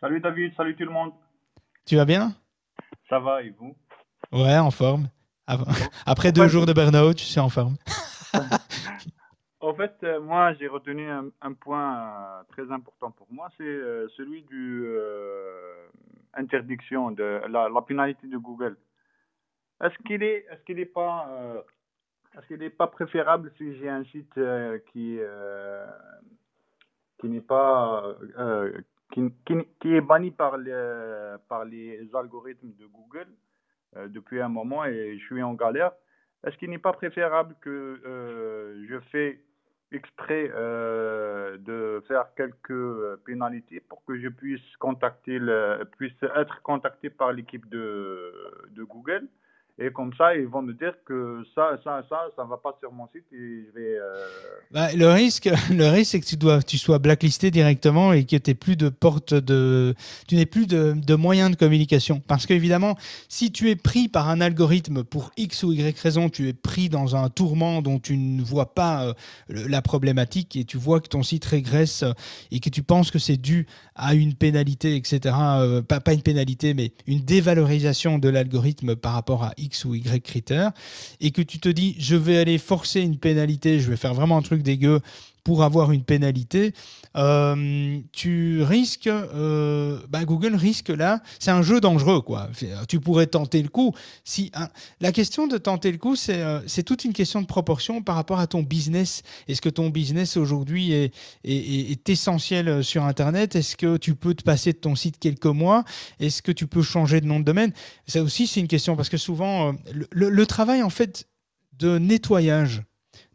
Salut 0.00 0.20
David, 0.20 0.54
salut 0.56 0.76
tout 0.76 0.84
le 0.84 0.90
monde. 0.90 1.12
Tu 1.86 1.96
vas 1.96 2.04
bien? 2.04 2.34
Ça 3.08 3.18
va 3.18 3.42
et 3.42 3.50
vous? 3.50 3.76
Ouais, 4.32 4.58
en 4.58 4.70
forme. 4.70 5.08
Après 6.06 6.32
deux 6.32 6.48
jours 6.48 6.66
de 6.66 6.72
burn-out, 6.72 7.18
je 7.18 7.24
suis 7.24 7.40
en 7.40 7.48
forme. 7.48 7.76
en 9.60 9.74
fait, 9.74 9.94
euh, 10.02 10.20
moi, 10.20 10.52
j'ai 10.54 10.66
retenu 10.66 11.08
un, 11.08 11.52
point 11.52 11.98
euh, 11.98 12.42
très 12.48 12.70
important 12.72 13.10
pour 13.12 13.28
moi, 13.30 13.48
c'est 13.56 13.64
euh, 13.64 14.08
celui 14.16 14.42
du 14.42 14.86
interdiction 16.34 17.10
de 17.12 17.42
la, 17.48 17.82
pénalité 17.82 18.26
de 18.26 18.36
Google. 18.36 18.76
Est-ce 19.82 19.96
qu'il 20.06 20.22
est, 20.22 20.46
est-ce 20.50 20.62
qu'il 20.64 20.76
n'est 20.76 20.84
pas, 20.84 21.28
est-ce 22.36 22.46
qu'il 22.46 22.58
n'est 22.58 22.70
pas 22.70 22.86
préférable 22.88 23.52
si 23.56 23.76
j'ai 23.76 23.88
un 23.88 24.04
site 24.04 24.38
qui 24.92 25.18
qui 27.18 27.28
n'est 27.28 27.40
pas 27.40 28.16
qui, 29.12 29.32
qui, 29.80 29.94
est 29.94 30.00
banni 30.00 30.30
par 30.30 30.56
les, 30.56 31.36
par 31.48 31.64
les 31.64 32.08
algorithmes 32.14 32.72
de 32.78 32.86
Google 32.86 33.28
euh, 33.96 34.08
depuis 34.08 34.40
un 34.40 34.48
moment 34.48 34.84
et 34.84 35.16
je 35.18 35.24
suis 35.24 35.42
en 35.42 35.54
galère. 35.54 35.92
Est-ce 36.44 36.56
qu'il 36.58 36.70
n'est 36.70 36.78
pas 36.78 36.92
préférable 36.92 37.54
que 37.60 38.00
euh, 38.04 38.84
je 38.88 38.98
fais 39.10 39.40
exprès 39.92 40.50
euh, 40.54 41.56
de 41.58 42.02
faire 42.08 42.26
quelques 42.36 43.16
pénalités 43.24 43.80
pour 43.80 44.04
que 44.04 44.18
je 44.18 44.28
puisse 44.28 44.76
contacter 44.78 45.38
le, 45.38 45.84
puisse 45.96 46.20
être 46.34 46.60
contacté 46.62 47.08
par 47.08 47.32
l'équipe 47.32 47.68
de, 47.68 48.32
de 48.70 48.82
Google? 48.82 49.28
Et 49.78 49.90
comme 49.90 50.10
ça, 50.16 50.34
ils 50.34 50.46
vont 50.46 50.62
me 50.62 50.72
dire 50.72 50.94
que 51.04 51.44
ça, 51.54 51.78
ça, 51.84 52.02
ça, 52.08 52.30
ça 52.34 52.44
va 52.44 52.56
pas 52.56 52.74
sur 52.80 52.90
mon 52.92 53.06
site 53.08 53.24
et 53.30 53.66
je 53.66 53.78
vais. 53.78 53.98
Euh, 53.98 54.26
bah, 54.70 54.88
le 54.94 55.10
risque, 55.10 55.50
le 55.70 55.86
risque, 55.88 56.12
c'est 56.12 56.20
que 56.20 56.24
tu 56.24 56.38
dois, 56.38 56.62
tu 56.62 56.78
sois 56.78 56.98
blacklisté 56.98 57.50
directement 57.50 58.14
et 58.14 58.24
que 58.24 58.36
tu 58.36 58.54
plus 58.54 58.76
de 58.76 58.88
porte 58.88 59.34
de, 59.34 59.94
tu 60.28 60.36
n'aies 60.36 60.46
plus 60.46 60.66
de, 60.66 60.94
de, 60.96 61.14
moyens 61.14 61.50
de 61.50 61.56
communication. 61.56 62.22
Parce 62.26 62.46
qu'évidemment, 62.46 62.96
si 63.28 63.52
tu 63.52 63.68
es 63.68 63.76
pris 63.76 64.08
par 64.08 64.30
un 64.30 64.40
algorithme 64.40 65.04
pour 65.04 65.30
X 65.36 65.62
ou 65.62 65.72
Y 65.72 66.00
raison, 66.00 66.30
tu 66.30 66.48
es 66.48 66.54
pris 66.54 66.88
dans 66.88 67.14
un 67.14 67.28
tourment 67.28 67.82
dont 67.82 67.98
tu 67.98 68.16
ne 68.16 68.42
vois 68.42 68.74
pas 68.74 69.04
euh, 69.04 69.12
la 69.50 69.82
problématique 69.82 70.56
et 70.56 70.64
tu 70.64 70.78
vois 70.78 71.00
que 71.00 71.08
ton 71.08 71.22
site 71.22 71.44
régresse 71.44 72.02
euh, 72.02 72.12
et 72.50 72.60
que 72.60 72.70
tu 72.70 72.82
penses 72.82 73.10
que 73.10 73.18
c'est 73.18 73.36
dû 73.36 73.66
à 73.94 74.14
une 74.14 74.32
pénalité, 74.32 74.96
etc. 74.96 75.34
pas, 75.86 76.00
pas 76.00 76.14
une 76.14 76.22
pénalité, 76.22 76.72
mais 76.72 76.92
une 77.06 77.20
dévalorisation 77.20 78.18
de 78.18 78.30
l'algorithme 78.30 78.96
par 78.96 79.12
rapport 79.12 79.44
à 79.44 79.52
X 79.58 79.65
X 79.66 79.84
ou 79.84 79.94
Y 79.94 80.22
critères, 80.22 80.72
et 81.20 81.30
que 81.30 81.42
tu 81.42 81.58
te 81.58 81.68
dis, 81.68 81.94
je 81.98 82.16
vais 82.16 82.38
aller 82.38 82.58
forcer 82.58 83.00
une 83.00 83.18
pénalité, 83.18 83.80
je 83.80 83.90
vais 83.90 83.96
faire 83.96 84.14
vraiment 84.14 84.36
un 84.38 84.42
truc 84.42 84.62
dégueu 84.62 85.00
pour 85.46 85.62
avoir 85.62 85.92
une 85.92 86.02
pénalité, 86.02 86.74
euh, 87.16 88.00
tu 88.10 88.64
risques, 88.64 89.06
euh, 89.06 90.00
bah, 90.08 90.24
Google 90.24 90.56
risque 90.56 90.88
là, 90.88 91.22
c'est 91.38 91.52
un 91.52 91.62
jeu 91.62 91.80
dangereux 91.80 92.20
quoi. 92.20 92.48
Tu 92.88 92.98
pourrais 92.98 93.28
tenter 93.28 93.62
le 93.62 93.68
coup. 93.68 93.94
Si 94.24 94.50
hein, 94.54 94.68
la 95.00 95.12
question 95.12 95.46
de 95.46 95.56
tenter 95.56 95.92
le 95.92 95.98
coup, 95.98 96.16
c'est 96.16 96.82
toute 96.84 97.04
une 97.04 97.12
question 97.12 97.42
de 97.42 97.46
proportion 97.46 98.02
par 98.02 98.16
rapport 98.16 98.40
à 98.40 98.48
ton 98.48 98.64
business. 98.64 99.22
Est-ce 99.46 99.62
que 99.62 99.68
ton 99.68 99.88
business 99.88 100.36
aujourd'hui 100.36 100.90
est, 100.90 102.08
essentiel 102.08 102.82
sur 102.82 103.04
Internet? 103.04 103.54
Est-ce 103.54 103.76
que 103.76 103.98
tu 103.98 104.16
peux 104.16 104.34
te 104.34 104.42
passer 104.42 104.72
de 104.72 104.78
ton 104.78 104.96
site 104.96 105.20
quelques 105.20 105.46
mois? 105.46 105.84
Est-ce 106.18 106.42
que 106.42 106.50
tu 106.50 106.66
peux 106.66 106.82
changer 106.82 107.20
de 107.20 107.26
nom 107.26 107.38
de 107.38 107.44
domaine? 107.44 107.72
Ça 108.08 108.20
aussi, 108.20 108.48
c'est 108.48 108.58
une 108.58 108.66
question 108.66 108.96
parce 108.96 109.10
que 109.10 109.16
souvent, 109.16 109.76
le, 110.10 110.28
le 110.28 110.46
travail 110.46 110.82
en 110.82 110.90
fait 110.90 111.28
de 111.78 111.98
nettoyage 111.98 112.82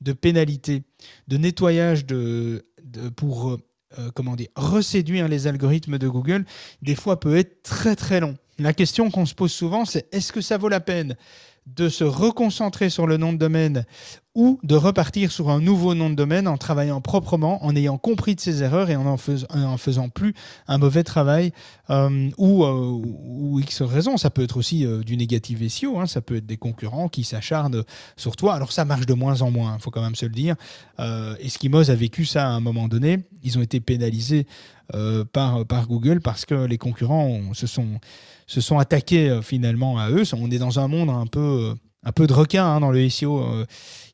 de 0.01 0.14
pénalités, 0.14 0.84
de 1.28 1.38
nettoyage 1.38 2.06
pour 3.16 3.58
euh, 3.99 4.10
comment 4.16 4.38
dire, 4.38 4.47
reséduire 4.56 5.28
les 5.28 5.47
algorithmes 5.47 5.97
de 5.97 6.08
Google, 6.08 6.45
des 6.82 6.95
fois 6.95 7.20
peut 7.20 7.36
être 7.36 7.62
très 7.62 7.97
très 7.97 8.22
long. 8.22 8.38
La 8.58 8.74
question 8.74 9.12
qu'on 9.12 9.26
se 9.26 9.36
pose 9.36 9.52
souvent, 9.52 9.84
c'est 9.84 10.08
est-ce 10.14 10.32
que 10.32 10.39
ça 10.39 10.58
vaut 10.58 10.70
la 10.70 10.80
peine? 10.80 11.18
De 11.68 11.89
se 11.89 12.03
reconcentrer 12.03 12.89
sur 12.89 13.07
le 13.07 13.18
nom 13.18 13.34
de 13.34 13.38
domaine 13.38 13.86
ou 14.34 14.59
de 14.64 14.76
repartir 14.76 15.32
sur 15.32 15.49
un 15.49 15.59
nouveau 15.59 15.93
nom 15.93 16.09
de 16.09 16.16
domaine 16.16 16.47
en 16.47 16.57
travaillant 16.57 17.01
proprement, 17.01 17.64
en 17.66 17.76
ayant 17.76 17.97
compris 17.97 18.36
de 18.36 18.39
ses 18.39 18.64
erreurs 18.64 18.89
et 18.89 18.95
en 18.95 19.05
en, 19.05 19.78
faisant 19.78 20.09
plus 20.09 20.34
un 20.68 20.78
mauvais 20.78 21.03
travail 21.03 21.51
euh, 21.89 22.30
ou, 22.38 22.64
euh, 22.64 23.01
ou, 23.03 23.59
X 23.59 23.82
raison. 23.82 24.16
Ça 24.18 24.30
peut 24.30 24.41
être 24.43 24.57
aussi 24.57 24.86
euh, 24.86 25.03
du 25.03 25.18
négatif 25.18 25.59
SEO, 25.68 25.99
hein. 25.99 26.07
ça 26.07 26.22
peut 26.22 26.38
être 26.38 26.45
des 26.45 26.57
concurrents 26.57 27.09
qui 27.09 27.24
s'acharnent 27.26 27.84
sur 28.16 28.38
toi. 28.38 28.55
Alors 28.55 28.72
ça 28.72 28.86
marche 28.86 29.05
de 29.05 29.14
moins 29.14 29.41
en 29.41 29.51
moins, 29.51 29.76
il 29.78 29.82
faut 29.82 29.91
quand 29.91 30.01
même 30.01 30.16
se 30.16 30.26
le 30.26 30.32
dire. 30.32 30.55
Eskimos 31.39 31.89
a 31.89 31.95
vécu 31.95 32.26
ça 32.26 32.47
à 32.47 32.51
un 32.51 32.62
moment 32.62 32.88
donné. 32.88 33.20
Ils 33.43 33.57
ont 33.57 33.62
été 33.62 33.80
pénalisés 33.82 34.47
par 35.34 35.88
Google 35.88 36.22
parce 36.22 36.45
que 36.45 36.66
les 36.66 36.78
concurrents 36.78 37.53
se, 37.53 37.68
sont, 37.68 37.99
se 38.52 38.60
sont 38.60 38.80
attaqués 38.80 39.39
finalement 39.41 39.97
à 39.97 40.10
eux. 40.10 40.24
On 40.34 40.52
est 40.52 40.58
dans 40.58 40.80
un 40.80 40.89
monde 40.89 41.10
un 41.10 41.26
peu 41.26 41.74
un 42.04 42.12
peu 42.12 42.28
de 42.28 42.34
requin 42.34 42.66
hein, 42.66 42.80
dans 42.80 42.91
le 42.91 43.10
SEO. 43.10 43.66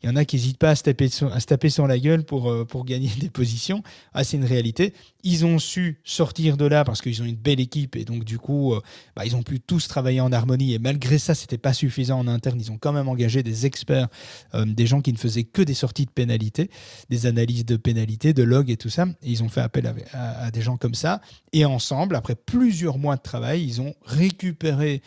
Il 0.04 0.10
y 0.10 0.10
en 0.12 0.16
a 0.16 0.26
qui 0.26 0.36
n'hésitent 0.36 0.58
pas 0.58 0.72
à 0.72 0.76
se, 0.76 0.84
taper 0.84 1.10
sur, 1.10 1.34
à 1.34 1.40
se 1.40 1.46
taper 1.46 1.70
sur 1.70 1.88
la 1.88 1.98
gueule 1.98 2.24
pour, 2.24 2.52
euh, 2.52 2.66
pour 2.66 2.86
gagner 2.86 3.10
des 3.20 3.30
positions. 3.30 3.84
Ah, 4.14 4.24
c'est 4.24 4.38
une 4.38 4.46
réalité. 4.46 4.94
Ils 5.24 5.46
ont 5.46 5.60
su 5.60 6.00
sortir 6.04 6.58
de 6.58 6.66
là 6.66 6.84
parce 6.84 7.02
qu'ils 7.02 7.22
ont 7.22 7.26
une 7.26 7.36
belle 7.36 7.60
équipe 7.60 7.96
et 7.96 8.06
donc 8.06 8.24
du 8.24 8.38
coup, 8.38 8.74
euh, 8.74 8.82
bah, 9.16 9.26
ils 9.26 9.36
ont 9.36 9.44
pu 9.44 9.60
tous 9.60 9.88
travailler 9.88 10.22
en 10.22 10.32
harmonie. 10.32 10.74
Et 10.74 10.80
malgré 10.80 11.18
ça, 11.18 11.36
c'était 11.36 11.58
pas 11.58 11.74
suffisant 11.74 12.20
en 12.20 12.28
interne. 12.28 12.60
Ils 12.60 12.72
ont 12.72 12.78
quand 12.78 12.94
même 12.94 13.08
engagé 13.08 13.44
des 13.44 13.66
experts, 13.66 14.08
euh, 14.54 14.66
des 14.66 14.86
gens 14.86 15.02
qui 15.02 15.12
ne 15.12 15.18
faisaient 15.18 15.44
que 15.44 15.62
des 15.62 15.74
sorties 15.74 16.06
de 16.06 16.12
pénalités, 16.12 16.70
des 17.10 17.26
analyses 17.26 17.66
de 17.66 17.78
pénalités, 17.78 18.34
de 18.34 18.44
logs 18.44 18.70
et 18.70 18.78
tout 18.78 18.90
ça. 18.90 19.06
Et 19.24 19.32
ils 19.32 19.44
ont 19.44 19.50
fait 19.50 19.62
appel 19.62 19.94
à, 20.14 20.52
des 20.52 20.62
gens 20.62 20.78
comme 20.78 20.96
ça. 20.96 21.22
Et 21.54 21.66
ensemble, 21.66 22.16
après 22.16 22.36
plusieurs 22.36 22.98
mois 22.98 23.16
de 23.16 23.22
travail, 23.22 23.66
ils 23.66 23.82
ont 23.82 23.96
récupéré 24.06 25.02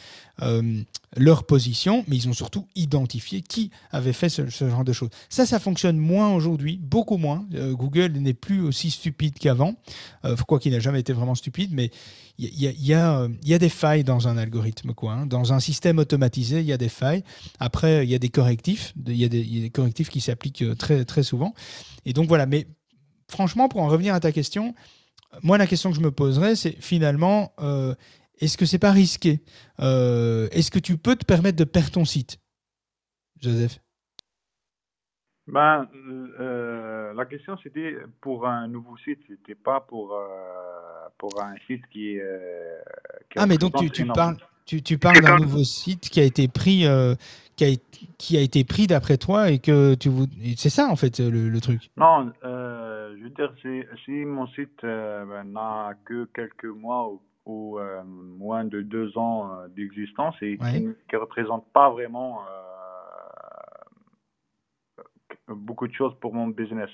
leur 1.16 1.44
position, 1.44 2.04
mais 2.06 2.16
ils 2.16 2.28
ont 2.28 2.32
surtout 2.32 2.68
identifié 2.76 3.40
qui 3.42 3.70
avait 3.90 4.12
fait 4.12 4.28
ce, 4.28 4.48
genre 4.48 4.84
de 4.84 4.92
choses. 4.92 5.10
Ça, 5.28 5.44
ça 5.44 5.58
fonctionne 5.58 5.98
moins 5.98 6.32
aujourd'hui, 6.32 6.78
beaucoup 6.80 7.16
moins. 7.16 7.46
Euh, 7.54 7.72
Google 7.74 8.12
n'est 8.12 8.34
plus 8.34 8.60
aussi 8.60 8.90
stupide 8.90 9.38
qu'avant, 9.38 9.74
euh, 10.24 10.36
quoi 10.46 10.60
qu'il 10.60 10.72
n'a 10.72 10.80
jamais 10.80 11.00
été 11.00 11.12
vraiment 11.12 11.34
stupide, 11.34 11.70
mais 11.72 11.90
il 12.38 12.48
y, 12.58 12.94
a, 12.94 13.28
des 13.58 13.68
failles 13.68 14.02
dans 14.02 14.26
un 14.26 14.38
algorithme, 14.38 14.94
quoi. 14.94 15.12
Hein. 15.12 15.26
Dans 15.26 15.52
un 15.52 15.60
système 15.60 15.98
automatisé, 15.98 16.60
il 16.60 16.66
y 16.66 16.72
a 16.72 16.78
des 16.78 16.88
failles. 16.88 17.22
Après, 17.58 18.06
il 18.06 18.10
y 18.10 18.14
a 18.14 18.18
des 18.18 18.30
correctifs, 18.30 18.94
il 19.06 19.16
y, 19.16 19.24
a 19.24 19.28
des 19.28 19.68
correctifs 19.68 20.08
qui 20.08 20.22
s'appliquent 20.22 20.62
euh, 20.62 20.74
très, 20.74 21.04
très 21.04 21.22
souvent. 21.22 21.52
Et 22.06 22.14
donc 22.14 22.28
voilà, 22.28 22.46
mais 22.46 22.66
franchement, 23.28 23.68
pour 23.68 23.82
en 23.82 23.88
revenir 23.88 24.14
à 24.14 24.20
ta 24.20 24.32
question, 24.32 24.74
moi, 25.42 25.58
la 25.58 25.66
question 25.66 25.90
que 25.90 25.96
je 25.96 26.00
me 26.00 26.10
poserais, 26.10 26.56
c'est 26.56 26.76
finalement, 26.80 27.52
est-ce 28.40 28.56
que 28.58 28.66
c'est 28.66 28.78
pas 28.78 28.92
risqué? 28.92 29.40
Est-ce 29.78 30.70
que 30.70 30.78
tu 30.78 30.96
peux 30.96 31.16
te 31.16 31.24
permettre 31.24 31.58
de 31.58 31.64
perdre 31.64 31.90
ton 31.90 32.04
site? 32.04 32.38
Joseph? 33.40 33.80
Ben, 35.46 35.88
euh, 36.38 37.12
la 37.14 37.24
question 37.24 37.56
c'était 37.62 37.96
pour 38.20 38.46
un 38.46 38.68
nouveau 38.68 38.96
site, 38.98 39.18
c'était 39.26 39.56
pas 39.56 39.80
pour, 39.80 40.14
euh, 40.14 41.08
pour 41.18 41.42
un 41.42 41.54
site 41.66 41.82
qui 41.90 42.14
est. 42.14 42.20
Euh, 42.22 42.78
ah, 43.36 43.46
mais 43.46 43.58
donc 43.58 43.74
tu, 43.76 43.90
tu 43.90 44.06
parles, 44.06 44.36
tu, 44.64 44.80
tu 44.82 44.96
parles 44.98 45.20
d'un 45.20 45.38
nouveau 45.38 45.64
site 45.64 46.08
qui 46.08 46.20
a 46.20 46.24
été 46.24 46.46
pris, 46.46 46.86
euh, 46.86 47.16
qui, 47.56 47.64
a, 47.64 47.68
qui 48.16 48.36
a 48.36 48.40
été 48.42 48.62
pris 48.62 48.86
d'après 48.86 49.16
toi 49.16 49.50
et 49.50 49.58
que 49.58 49.94
tu 49.94 50.08
C'est 50.56 50.70
ça 50.70 50.86
en 50.86 50.94
fait 50.94 51.18
le, 51.18 51.48
le 51.48 51.60
truc. 51.60 51.90
Non, 51.96 52.32
euh, 52.44 53.16
je 53.18 53.24
veux 53.24 53.30
dire, 53.30 53.52
si, 53.60 53.82
si 54.04 54.24
mon 54.24 54.46
site 54.48 54.82
ben, 54.82 55.44
n'a 55.52 55.94
que 56.04 56.26
quelques 56.32 56.64
mois 56.64 57.08
ou, 57.08 57.20
ou 57.46 57.78
moins 58.04 58.64
de 58.64 58.82
deux 58.82 59.16
ans 59.18 59.66
d'existence 59.68 60.34
et 60.42 60.58
qui 60.58 60.80
ne 60.80 61.18
représente 61.18 61.66
pas 61.72 61.90
vraiment 61.90 62.40
beaucoup 65.54 65.86
de 65.86 65.92
choses 65.92 66.14
pour 66.20 66.34
mon 66.34 66.48
business, 66.48 66.90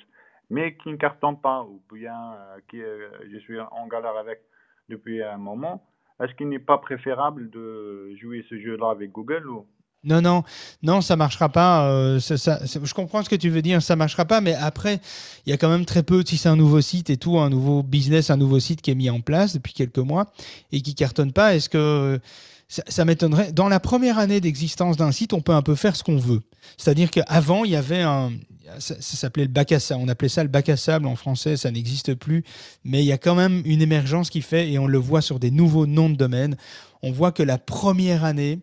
mais 0.51 0.77
qui 0.77 0.91
ne 0.91 0.97
cartonne 0.97 1.41
pas 1.41 1.63
ou 1.63 1.83
bien 1.93 2.35
euh, 2.35 2.59
qui 2.69 2.83
euh, 2.83 3.11
je 3.31 3.39
suis 3.39 3.59
en 3.61 3.87
galère 3.87 4.17
avec 4.17 4.41
depuis 4.89 5.23
un 5.23 5.39
moment, 5.39 5.85
est-ce 6.21 6.33
qu'il 6.35 6.49
n'est 6.49 6.59
pas 6.59 6.79
préférable 6.79 7.51
de 7.51 8.15
jouer 8.21 8.45
ce 8.49 8.59
jeu-là 8.59 8.91
avec 8.91 9.11
Google 9.13 9.49
ou 9.49 9.67
non, 10.07 10.23
non, 10.23 10.45
non, 10.83 11.01
ça 11.01 11.17
marchera 11.17 11.49
pas. 11.49 11.89
Euh, 11.89 12.19
je 12.21 12.95
comprends 12.95 13.23
ce 13.23 13.29
que 13.29 13.37
tu 13.37 13.51
veux 13.51 13.61
dire, 13.61 13.83
ça 13.83 13.97
marchera 13.97 14.25
pas, 14.25 14.41
mais 14.41 14.55
après, 14.55 15.01
il 15.45 15.51
y 15.51 15.53
a 15.53 15.57
quand 15.57 15.69
même 15.69 15.85
très 15.85 16.03
peu, 16.03 16.23
si 16.25 16.37
c'est 16.37 16.49
un 16.49 16.57
nouveau 16.57 16.81
site 16.81 17.11
et 17.11 17.17
tout, 17.17 17.39
un 17.39 17.51
nouveau 17.51 17.83
business, 17.83 18.31
un 18.31 18.37
nouveau 18.37 18.61
site 18.61 18.81
qui 18.81 18.93
est 18.93 18.95
mis 18.95 19.11
en 19.11 19.21
place 19.21 19.53
depuis 19.55 19.73
quelques 19.73 19.99
mois 19.99 20.33
et 20.71 20.81
qui 20.81 20.95
cartonne 20.95 21.33
pas, 21.33 21.57
est-ce 21.57 21.69
que 21.69 22.21
ça, 22.69 23.05
m'étonnerait. 23.05 23.53
Dans 23.53 23.69
la 23.69 23.79
première 23.79 24.19
année 24.19 24.41
d'existence 24.41 24.97
d'un 24.97 25.13
site, 25.13 25.33
on 25.33 25.41
peut 25.41 25.53
un 25.53 25.63
peu 25.63 25.77
faire 25.77 25.95
ce 25.95 26.03
qu'on 26.03 26.19
veut. 26.19 26.43
C'est-à-dire 26.77 27.11
qu'avant, 27.11 27.65
il 27.65 27.71
y 27.71 27.77
avait 27.77 28.03
un. 28.03 28.33
Ça, 28.81 28.97
s'appelait 29.01 29.45
le 29.45 29.51
bac 29.51 29.71
à 29.71 29.79
sable. 29.79 30.03
On 30.03 30.09
appelait 30.09 30.29
ça 30.29 30.43
le 30.43 30.49
bac 30.49 30.69
à 30.69 30.77
sable 30.77 31.07
en 31.07 31.15
français, 31.15 31.57
ça 31.57 31.71
n'existe 31.71 32.15
plus. 32.15 32.43
Mais 32.85 33.05
il 33.05 33.07
y 33.07 33.13
a 33.13 33.19
quand 33.19 33.37
même 33.37 33.63
une 33.65 33.83
émergence 33.83 34.31
qui 34.31 34.43
fait, 34.43 34.71
et 34.73 34.79
on 34.81 34.89
le 34.89 34.99
voit 34.99 35.21
sur 35.21 35.39
des 35.39 35.53
nouveaux 35.53 35.87
noms 35.87 36.11
de 36.11 36.17
domaine. 36.17 36.57
On 37.03 37.13
voit 37.13 37.31
que 37.31 37.45
la 37.45 37.59
première 37.59 38.25
année, 38.25 38.59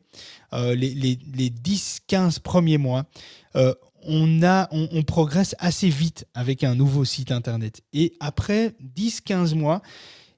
euh, 0.52 0.76
les, 0.76 0.94
les, 0.94 1.18
les 1.34 1.50
10-15 1.50 2.42
premiers 2.42 2.78
mois, 2.78 3.06
euh, 3.56 3.74
on, 4.06 4.44
a, 4.44 4.68
on, 4.72 4.90
on, 4.92 5.04
progresse 5.04 5.56
assez 5.60 5.88
vite 5.88 6.26
avec 6.34 6.66
un 6.66 6.76
nouveau 6.76 7.06
site 7.06 7.32
internet. 7.32 7.82
Et 7.94 8.14
après 8.20 8.74
10-15 8.98 9.56
mois, 9.56 9.82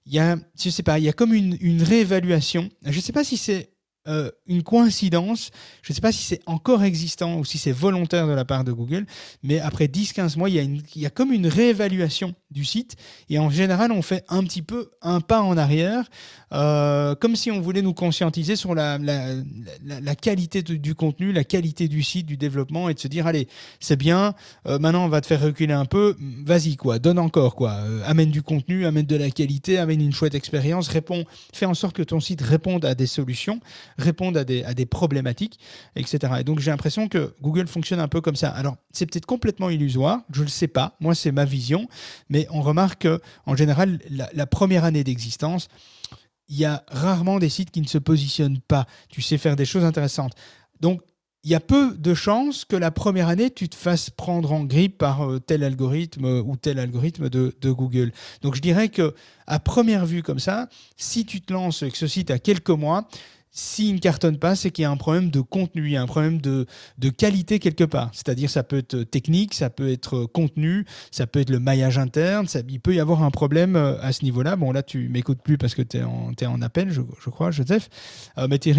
il 0.05 0.13
y 0.13 0.19
a, 0.19 0.37
je 0.59 0.69
sais 0.69 0.83
pas, 0.83 0.99
il 0.99 1.05
y 1.05 1.09
a 1.09 1.13
comme 1.13 1.33
une, 1.33 1.57
une 1.61 1.81
réévaluation. 1.81 2.69
Je 2.83 2.95
ne 2.95 3.01
sais 3.01 3.13
pas 3.13 3.23
si 3.23 3.37
c'est 3.37 3.74
euh, 4.07 4.29
une 4.47 4.61
coïncidence. 4.61 5.51
Je 5.81 5.91
ne 5.91 5.95
sais 5.95 6.01
pas 6.01 6.11
si 6.11 6.23
c'est 6.23 6.41
encore 6.45 6.83
existant 6.83 7.39
ou 7.39 7.45
si 7.45 7.57
c'est 7.57 7.71
volontaire 7.71 8.27
de 8.27 8.33
la 8.33 8.45
part 8.45 8.63
de 8.63 8.71
Google, 8.71 9.05
mais 9.41 9.59
après 9.59 9.87
10-15 9.87 10.37
mois, 10.37 10.49
il 10.49 10.55
y, 10.55 10.59
a 10.59 10.61
il 10.61 10.83
y, 10.95 11.05
a 11.05 11.09
comme 11.09 11.31
une 11.31 11.47
réévaluation 11.47 12.35
du 12.51 12.65
site 12.65 12.95
et 13.29 13.39
en 13.39 13.49
général, 13.49 13.91
on 13.91 14.01
fait 14.01 14.23
un 14.29 14.43
petit 14.43 14.61
peu 14.61 14.91
un 15.01 15.21
pas 15.21 15.41
en 15.41 15.57
arrière, 15.57 16.05
euh, 16.53 17.15
comme 17.15 17.35
si 17.35 17.49
on 17.51 17.59
voulait 17.59 17.81
nous 17.81 17.93
conscientiser 17.93 18.55
sur 18.55 18.75
la, 18.75 18.97
la, 18.97 19.33
la, 19.83 20.15
qualité 20.15 20.61
du 20.61 20.93
contenu, 20.93 21.31
la 21.31 21.43
qualité 21.43 21.87
du 21.87 22.03
site, 22.03 22.27
du 22.27 22.37
développement 22.37 22.89
et 22.89 22.93
de 22.93 22.99
se 22.99 23.07
dire, 23.07 23.25
allez, 23.27 23.47
c'est 23.79 23.97
bien, 23.97 24.35
euh, 24.67 24.77
maintenant 24.77 25.05
on 25.05 25.09
va 25.09 25.21
te 25.21 25.27
faire 25.27 25.41
reculer 25.41 25.73
un 25.73 25.85
peu, 25.85 26.15
vas-y, 26.45 26.75
quoi, 26.75 26.99
donne 26.99 27.19
encore, 27.19 27.55
quoi, 27.55 27.75
amène 28.05 28.29
du 28.29 28.43
contenu, 28.43 28.85
amène 28.85 29.05
de 29.05 29.15
la 29.15 29.31
qualité, 29.31 29.79
amène 29.79 30.01
une 30.01 30.13
chouette 30.13 30.35
expérience, 30.35 30.87
réponds, 30.87 31.25
fais 31.53 31.65
en 31.65 31.73
sorte 31.73 31.95
que 31.95 32.03
ton 32.03 32.19
site 32.19 32.41
réponde 32.41 32.85
à 32.85 32.93
des 32.93 33.07
solutions 33.07 33.59
répondent 33.97 34.37
à 34.37 34.43
des, 34.43 34.85
problématiques, 34.85 35.59
etc. 35.95 36.33
Et 36.39 36.43
donc 36.43 36.59
j'ai 36.59 36.71
l'impression 36.71 37.07
que 37.07 37.33
Google 37.41 37.67
fonctionne 37.67 37.99
un 37.99 38.07
peu 38.07 38.21
comme 38.21 38.35
ça. 38.35 38.49
Alors 38.49 38.77
c'est 38.91 39.05
peut-être 39.05 39.25
complètement 39.25 39.69
illusoire, 39.69 40.21
je 40.31 40.41
ne 40.41 40.45
le 40.45 40.51
sais 40.51 40.67
pas, 40.67 40.95
moi 40.99 41.15
c'est 41.15 41.31
ma 41.31 41.45
vision, 41.45 41.87
mais 42.29 42.47
on 42.51 42.61
remarque 42.61 43.07
qu'en 43.07 43.55
général, 43.55 43.99
la, 44.09 44.45
première 44.47 44.83
année 44.83 45.03
d'existence, 45.03 45.67
il 46.47 46.57
y 46.57 46.65
a 46.65 46.83
rarement 46.87 47.39
des 47.39 47.49
sites 47.49 47.71
qui 47.71 47.81
ne 47.81 47.87
se 47.87 47.97
positionnent 47.97 48.59
pas. 48.59 48.85
Tu 49.09 49.21
sais 49.21 49.37
faire 49.37 49.55
des 49.55 49.65
choses 49.65 49.83
intéressantes. 49.83 50.33
Donc 50.79 51.01
il 51.45 51.51
y 51.51 51.55
a 51.55 51.59
peu 51.59 51.95
de 51.95 52.15
chances 52.15 52.65
que 52.65 52.75
la 52.75 52.89
première 52.89 53.27
année, 53.27 53.51
tu 53.51 53.69
te 53.69 53.75
fasses 53.75 54.09
prendre 54.09 54.51
en 54.51 54.63
grippe 54.63 54.97
par 54.97 55.29
euh, 55.29 55.39
tel 55.39 55.63
algorithme 55.63 56.25
ou 56.25 56.55
tel 56.55 56.79
algorithme 56.79 57.29
de, 57.29 57.55
de, 57.61 57.71
Google. 57.71 58.11
Donc 58.41 58.55
je 58.55 58.61
dirais 58.61 58.89
que 58.89 59.13
à 59.45 59.59
première 59.59 60.07
vue 60.07 60.23
comme 60.23 60.39
ça, 60.39 60.69
si 60.97 61.23
tu 61.23 61.41
te 61.41 61.53
lances 61.53 61.83
avec 61.83 61.95
ce 61.95 62.07
site 62.07 62.31
à 62.31 62.39
quelques 62.39 62.71
mois, 62.71 63.07
s'il 63.57 63.95
ne 63.95 63.99
cartonne 63.99 64.37
pas, 64.37 64.53
c'est 64.53 64.69
qu'il 64.69 64.83
y 64.83 64.85
a 64.85 64.91
un 64.91 64.97
problème 64.97 65.31
de 65.31 65.39
contenu, 65.39 65.85
il 65.85 65.91
y 65.93 65.95
a 65.95 66.01
un 66.01 66.07
problème 66.07 66.41
de, 66.41 66.65
de 66.97 67.09
qualité 67.09 67.57
quelque 67.59 67.85
part. 67.85 68.09
C'est-à-dire 68.11 68.49
ça 68.49 68.63
peut 68.63 68.79
être 68.79 69.03
technique, 69.03 69.53
ça 69.53 69.69
peut 69.69 69.89
être 69.89 70.25
contenu, 70.25 70.85
ça 71.09 71.25
peut 71.25 71.39
être 71.39 71.49
le 71.49 71.59
maillage 71.59 71.97
interne, 71.97 72.49
ça, 72.49 72.59
il 72.67 72.81
peut 72.81 72.93
y 72.93 72.99
avoir 72.99 73.23
un 73.23 73.31
problème 73.31 73.77
euh, 73.77 73.97
à 74.01 74.11
ce 74.11 74.25
niveau-là. 74.25 74.57
Bon, 74.57 74.73
là, 74.73 74.83
tu 74.83 75.07
m'écoutes 75.07 75.41
plus 75.41 75.57
parce 75.57 75.73
que 75.73 75.81
tu 75.81 75.97
es, 75.97 76.45
en 76.45 76.61
appel, 76.61 76.91
je, 76.91 76.99
je 77.23 77.29
crois, 77.29 77.51
Joseph, 77.51 77.87
euh, 78.37 78.47
mais 78.49 78.59
tu, 78.59 78.73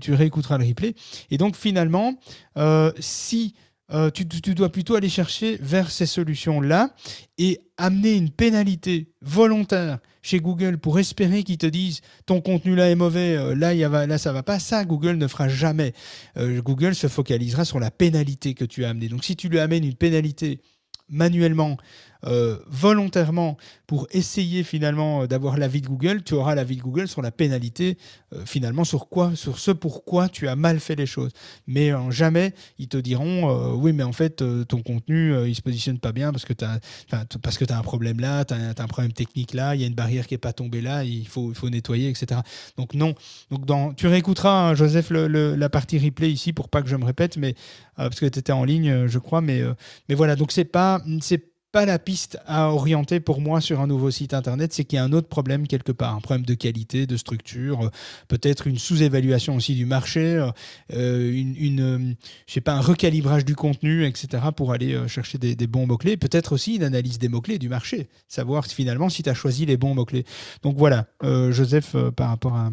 tu, 0.00 0.12
réécouteras 0.12 0.58
le 0.58 0.66
replay. 0.66 0.96
Et 1.30 1.38
donc, 1.38 1.54
finalement, 1.54 2.14
euh, 2.56 2.90
si 2.98 3.54
euh, 3.92 4.10
tu, 4.10 4.24
dois 4.54 4.70
plutôt 4.70 4.96
aller 4.96 5.08
chercher 5.08 5.58
vers 5.60 5.90
ces 5.90 6.06
solutions-là 6.06 6.90
et 7.38 7.60
amener 7.76 8.14
une 8.14 8.30
pénalité 8.30 9.12
volontaire 9.20 9.98
chez 10.22 10.40
Google 10.40 10.78
pour 10.78 10.98
espérer 10.98 11.44
qu'ils 11.44 11.58
te 11.58 11.66
disent 11.66 12.00
ton 12.26 12.40
contenu 12.40 12.74
là 12.74 12.90
est 12.90 12.96
mauvais, 12.96 13.36
euh, 13.36 13.54
là, 13.54 13.74
y 13.74 13.84
a, 13.84 14.06
là 14.06 14.18
ça 14.18 14.32
va 14.32 14.42
pas. 14.42 14.58
Ça, 14.58 14.84
Google 14.84 15.16
ne 15.18 15.28
fera 15.28 15.48
jamais. 15.48 15.92
Euh, 16.36 16.60
Google 16.62 16.96
se 16.96 17.06
focalisera 17.06 17.64
sur 17.64 17.78
la 17.78 17.92
pénalité 17.92 18.54
que 18.54 18.64
tu 18.64 18.84
as 18.84 18.90
amenée. 18.90 19.08
Donc 19.08 19.24
si 19.24 19.36
tu 19.36 19.48
lui 19.48 19.60
amènes 19.60 19.84
une 19.84 19.94
pénalité 19.94 20.60
manuellement 21.08 21.76
euh, 22.26 22.58
volontairement 22.66 23.56
pour 23.86 24.08
essayer 24.10 24.64
finalement 24.64 25.22
euh, 25.22 25.26
d'avoir 25.28 25.58
l'avis 25.58 25.80
de 25.80 25.86
Google, 25.86 26.22
tu 26.24 26.34
auras 26.34 26.56
l'avis 26.56 26.76
de 26.76 26.82
Google 26.82 27.06
sur 27.06 27.22
la 27.22 27.30
pénalité, 27.30 27.98
euh, 28.32 28.42
finalement 28.44 28.82
sur 28.82 29.08
quoi, 29.08 29.36
sur 29.36 29.60
ce 29.60 29.70
pourquoi 29.70 30.28
tu 30.28 30.48
as 30.48 30.56
mal 30.56 30.80
fait 30.80 30.96
les 30.96 31.06
choses. 31.06 31.30
Mais 31.68 31.92
jamais 32.10 32.52
ils 32.78 32.88
te 32.88 32.96
diront 32.96 33.74
oui 33.74 33.92
mais 33.92 34.02
en 34.02 34.12
fait 34.12 34.42
ton 34.68 34.82
contenu 34.82 35.34
il 35.46 35.54
se 35.54 35.62
positionne 35.62 35.98
pas 35.98 36.12
bien 36.12 36.32
parce 36.32 36.44
que 36.44 36.52
tu 36.52 36.64
as, 36.64 36.80
un 37.78 37.82
problème 37.82 38.20
là, 38.20 38.44
tu 38.44 38.54
as, 38.54 38.56
un 38.56 38.86
problème 38.86 39.12
technique 39.12 39.54
là, 39.54 39.74
il 39.74 39.80
y 39.80 39.84
a 39.84 39.86
une 39.86 39.94
barrière 39.94 40.26
qui 40.26 40.34
est 40.34 40.38
pas 40.38 40.52
tombée 40.52 40.80
là, 40.80 41.04
il 41.04 41.28
faut, 41.28 41.50
il 41.50 41.54
faut 41.54 41.70
nettoyer, 41.70 42.08
etc. 42.08 42.40
Donc 42.76 42.94
non. 42.94 43.14
Donc 43.50 43.66
dans, 43.66 43.92
tu 43.92 44.06
réécouteras 44.06 44.70
hein, 44.70 44.74
Joseph 44.74 45.10
la 45.10 45.68
partie 45.68 45.98
replay 45.98 46.30
ici 46.30 46.52
pour 46.52 46.68
pas 46.68 46.82
que 46.82 46.88
je 46.88 46.96
me 46.96 47.04
répète, 47.04 47.36
mais 47.36 47.54
parce 47.96 48.20
que 48.20 48.26
tu 48.26 48.38
étais 48.38 48.52
en 48.52 48.64
ligne 48.64 49.06
je 49.06 49.18
crois, 49.18 49.40
mais, 49.40 49.62
mais 50.08 50.14
voilà, 50.14 50.36
donc 50.36 50.52
c'est 50.52 50.64
pas... 50.64 51.02
c'est 51.20 51.55
pas 51.76 51.84
la 51.84 51.98
piste 51.98 52.38
à 52.46 52.70
orienter 52.70 53.20
pour 53.20 53.42
moi 53.42 53.60
sur 53.60 53.82
un 53.82 53.86
nouveau 53.86 54.10
site 54.10 54.32
internet, 54.32 54.72
c'est 54.72 54.84
qu'il 54.84 54.96
y 54.96 54.98
a 54.98 55.04
un 55.04 55.12
autre 55.12 55.28
problème 55.28 55.66
quelque 55.66 55.92
part, 55.92 56.14
un 56.14 56.22
problème 56.22 56.46
de 56.46 56.54
qualité, 56.54 57.06
de 57.06 57.18
structure, 57.18 57.82
euh, 57.82 57.90
peut-être 58.28 58.66
une 58.66 58.78
sous-évaluation 58.78 59.56
aussi 59.56 59.74
du 59.74 59.84
marché, 59.84 60.42
euh, 60.94 61.32
une, 61.34 61.80
euh, 61.80 62.14
je 62.46 62.52
sais 62.54 62.62
pas, 62.62 62.72
un 62.72 62.80
recalibrage 62.80 63.44
du 63.44 63.54
contenu, 63.54 64.06
etc. 64.06 64.44
pour 64.56 64.72
aller 64.72 65.06
chercher 65.06 65.36
des, 65.36 65.66
bons 65.66 65.86
mots-clés, 65.86 66.16
peut-être 66.16 66.54
aussi 66.54 66.76
une 66.76 66.82
analyse 66.82 67.18
des 67.18 67.28
mots-clés 67.28 67.58
du 67.58 67.68
marché, 67.68 68.08
savoir 68.26 68.64
finalement 68.64 69.10
si 69.10 69.22
tu 69.22 69.28
as 69.28 69.34
choisi 69.34 69.66
les 69.66 69.76
bons 69.76 69.94
mots-clés. 69.94 70.24
Donc 70.62 70.78
voilà, 70.78 71.04
Joseph, 71.22 71.94
par, 72.16 72.30
rapport 72.30 72.54
à, 72.54 72.70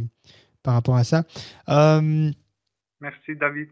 par 0.63 0.75
rapport 0.75 0.95
à 0.95 1.03
ça. 1.03 1.25
Merci 1.67 3.35
David. 3.37 3.67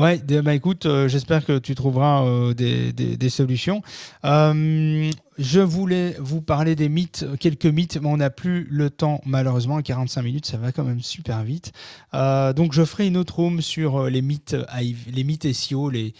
Ouais, 0.00 0.18
bah 0.42 0.54
écoute, 0.54 0.86
euh, 0.86 1.08
j'espère 1.08 1.44
que 1.44 1.58
tu 1.58 1.74
trouveras 1.74 2.24
euh, 2.24 2.54
des, 2.54 3.28
solutions. 3.28 3.82
Euh, 4.24 5.10
je 5.40 5.60
voulais 5.60 6.14
vous 6.18 6.42
parler 6.42 6.76
des 6.76 6.90
mythes, 6.90 7.24
quelques 7.40 7.64
mythes, 7.64 7.98
mais 7.98 8.08
on 8.08 8.18
n'a 8.18 8.28
plus 8.28 8.66
le 8.70 8.90
temps 8.90 9.22
malheureusement. 9.24 9.80
45 9.80 10.20
minutes, 10.20 10.44
ça 10.44 10.58
va 10.58 10.70
quand 10.70 10.84
même 10.84 11.00
super 11.00 11.42
vite. 11.44 11.72
Euh, 12.12 12.52
donc 12.52 12.74
je 12.74 12.84
ferai 12.84 13.06
une 13.06 13.16
autre 13.16 13.36
room 13.36 13.62
sur 13.62 14.02
euh, 14.02 14.10
les 14.10 14.20
mythes, 14.20 14.54
les 15.10 15.24
mythes 15.24 15.50
SEO, 15.50 15.88
les, 15.88 16.12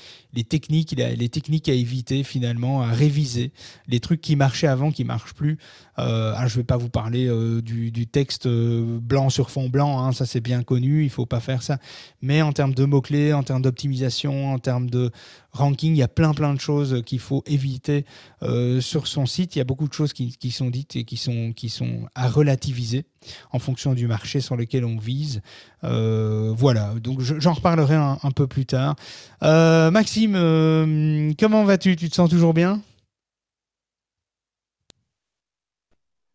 techniques, 0.49 0.93
les 0.93 1.29
techniques 1.29 1.69
à 1.69 1.75
éviter 1.75 2.25
finalement, 2.25 2.81
à 2.81 2.87
réviser, 2.87 3.53
les 3.89 4.01
trucs 4.01 4.23
qui 4.23 4.37
marchaient 4.37 4.69
avant, 4.69 4.91
qui 4.91 5.05
marchent 5.05 5.35
plus. 5.35 5.59
Euh, 5.99 6.35
je 6.39 6.55
ne 6.55 6.61
vais 6.61 6.65
pas 6.65 6.79
vous 6.79 6.89
parler 6.89 7.29
du, 7.61 8.07
texte 8.07 8.49
blanc 8.49 9.29
sur 9.29 9.51
fond 9.51 9.69
blanc, 9.69 10.03
hein, 10.03 10.13
ça 10.13 10.25
c'est 10.25 10.41
bien 10.41 10.63
connu, 10.63 11.05
il 11.05 11.11
faut 11.11 11.27
pas 11.27 11.41
faire 11.41 11.63
ça. 11.63 11.77
Mais 12.23 12.41
en 12.41 12.53
termes 12.53 12.73
de 12.73 12.87
mots 12.87 13.03
clés, 13.03 13.35
en 13.35 13.43
termes 13.43 13.61
d'optimisation, 13.61 14.55
en 14.55 14.59
termes 14.59 14.89
de 14.89 15.11
ranking, 15.53 15.93
il 15.93 15.99
y 15.99 16.03
a 16.03 16.09
plein 16.09 16.33
plein 16.35 16.55
de 16.55 16.61
choses 16.61 17.03
qu'il 17.05 17.19
faut 17.19 17.43
éviter 17.47 18.05
euh, 18.43 18.81
sur 18.81 19.07
son 19.07 19.27
site. 19.27 19.57
Il 19.57 19.59
y 19.59 19.63
a 19.63 19.65
beaucoup 19.65 19.89
de 19.89 19.93
choses 19.93 20.13
qui, 20.13 20.51
sont 20.51 20.71
dites 20.71 20.97
et 20.97 21.05
qui 21.05 21.17
sont, 21.17 21.53
qui 21.53 21.69
sont 21.69 22.07
à 22.15 22.29
relativiser 22.29 23.05
en 23.53 23.59
fonction 23.59 23.95
du 23.95 24.07
marché 24.07 24.41
sur 24.41 24.57
lequel 24.57 24.85
on 24.85 24.99
vise. 24.99 25.43
Euh, 25.85 26.53
voilà, 26.57 26.95
donc 26.95 27.21
j'en 27.21 27.53
reparlerai 27.53 27.95
un, 27.95 28.31
peu 28.35 28.47
plus 28.47 28.67
tard. 28.67 28.97
Euh, 29.43 29.91
Maxime, 29.91 31.35
comment 31.39 31.65
vas-tu? 31.65 31.97
Tu 31.97 32.09
te 32.09 32.15
sens 32.15 32.31
toujours 32.31 32.55
bien? 32.55 32.81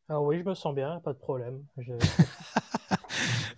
Ah 0.07 0.21
oui, 0.21 0.37
je 0.39 0.43
me 0.47 0.53
sens 0.53 0.75
bien, 0.75 0.99
pas 1.03 1.13
de 1.13 1.17
problème. 1.17 1.63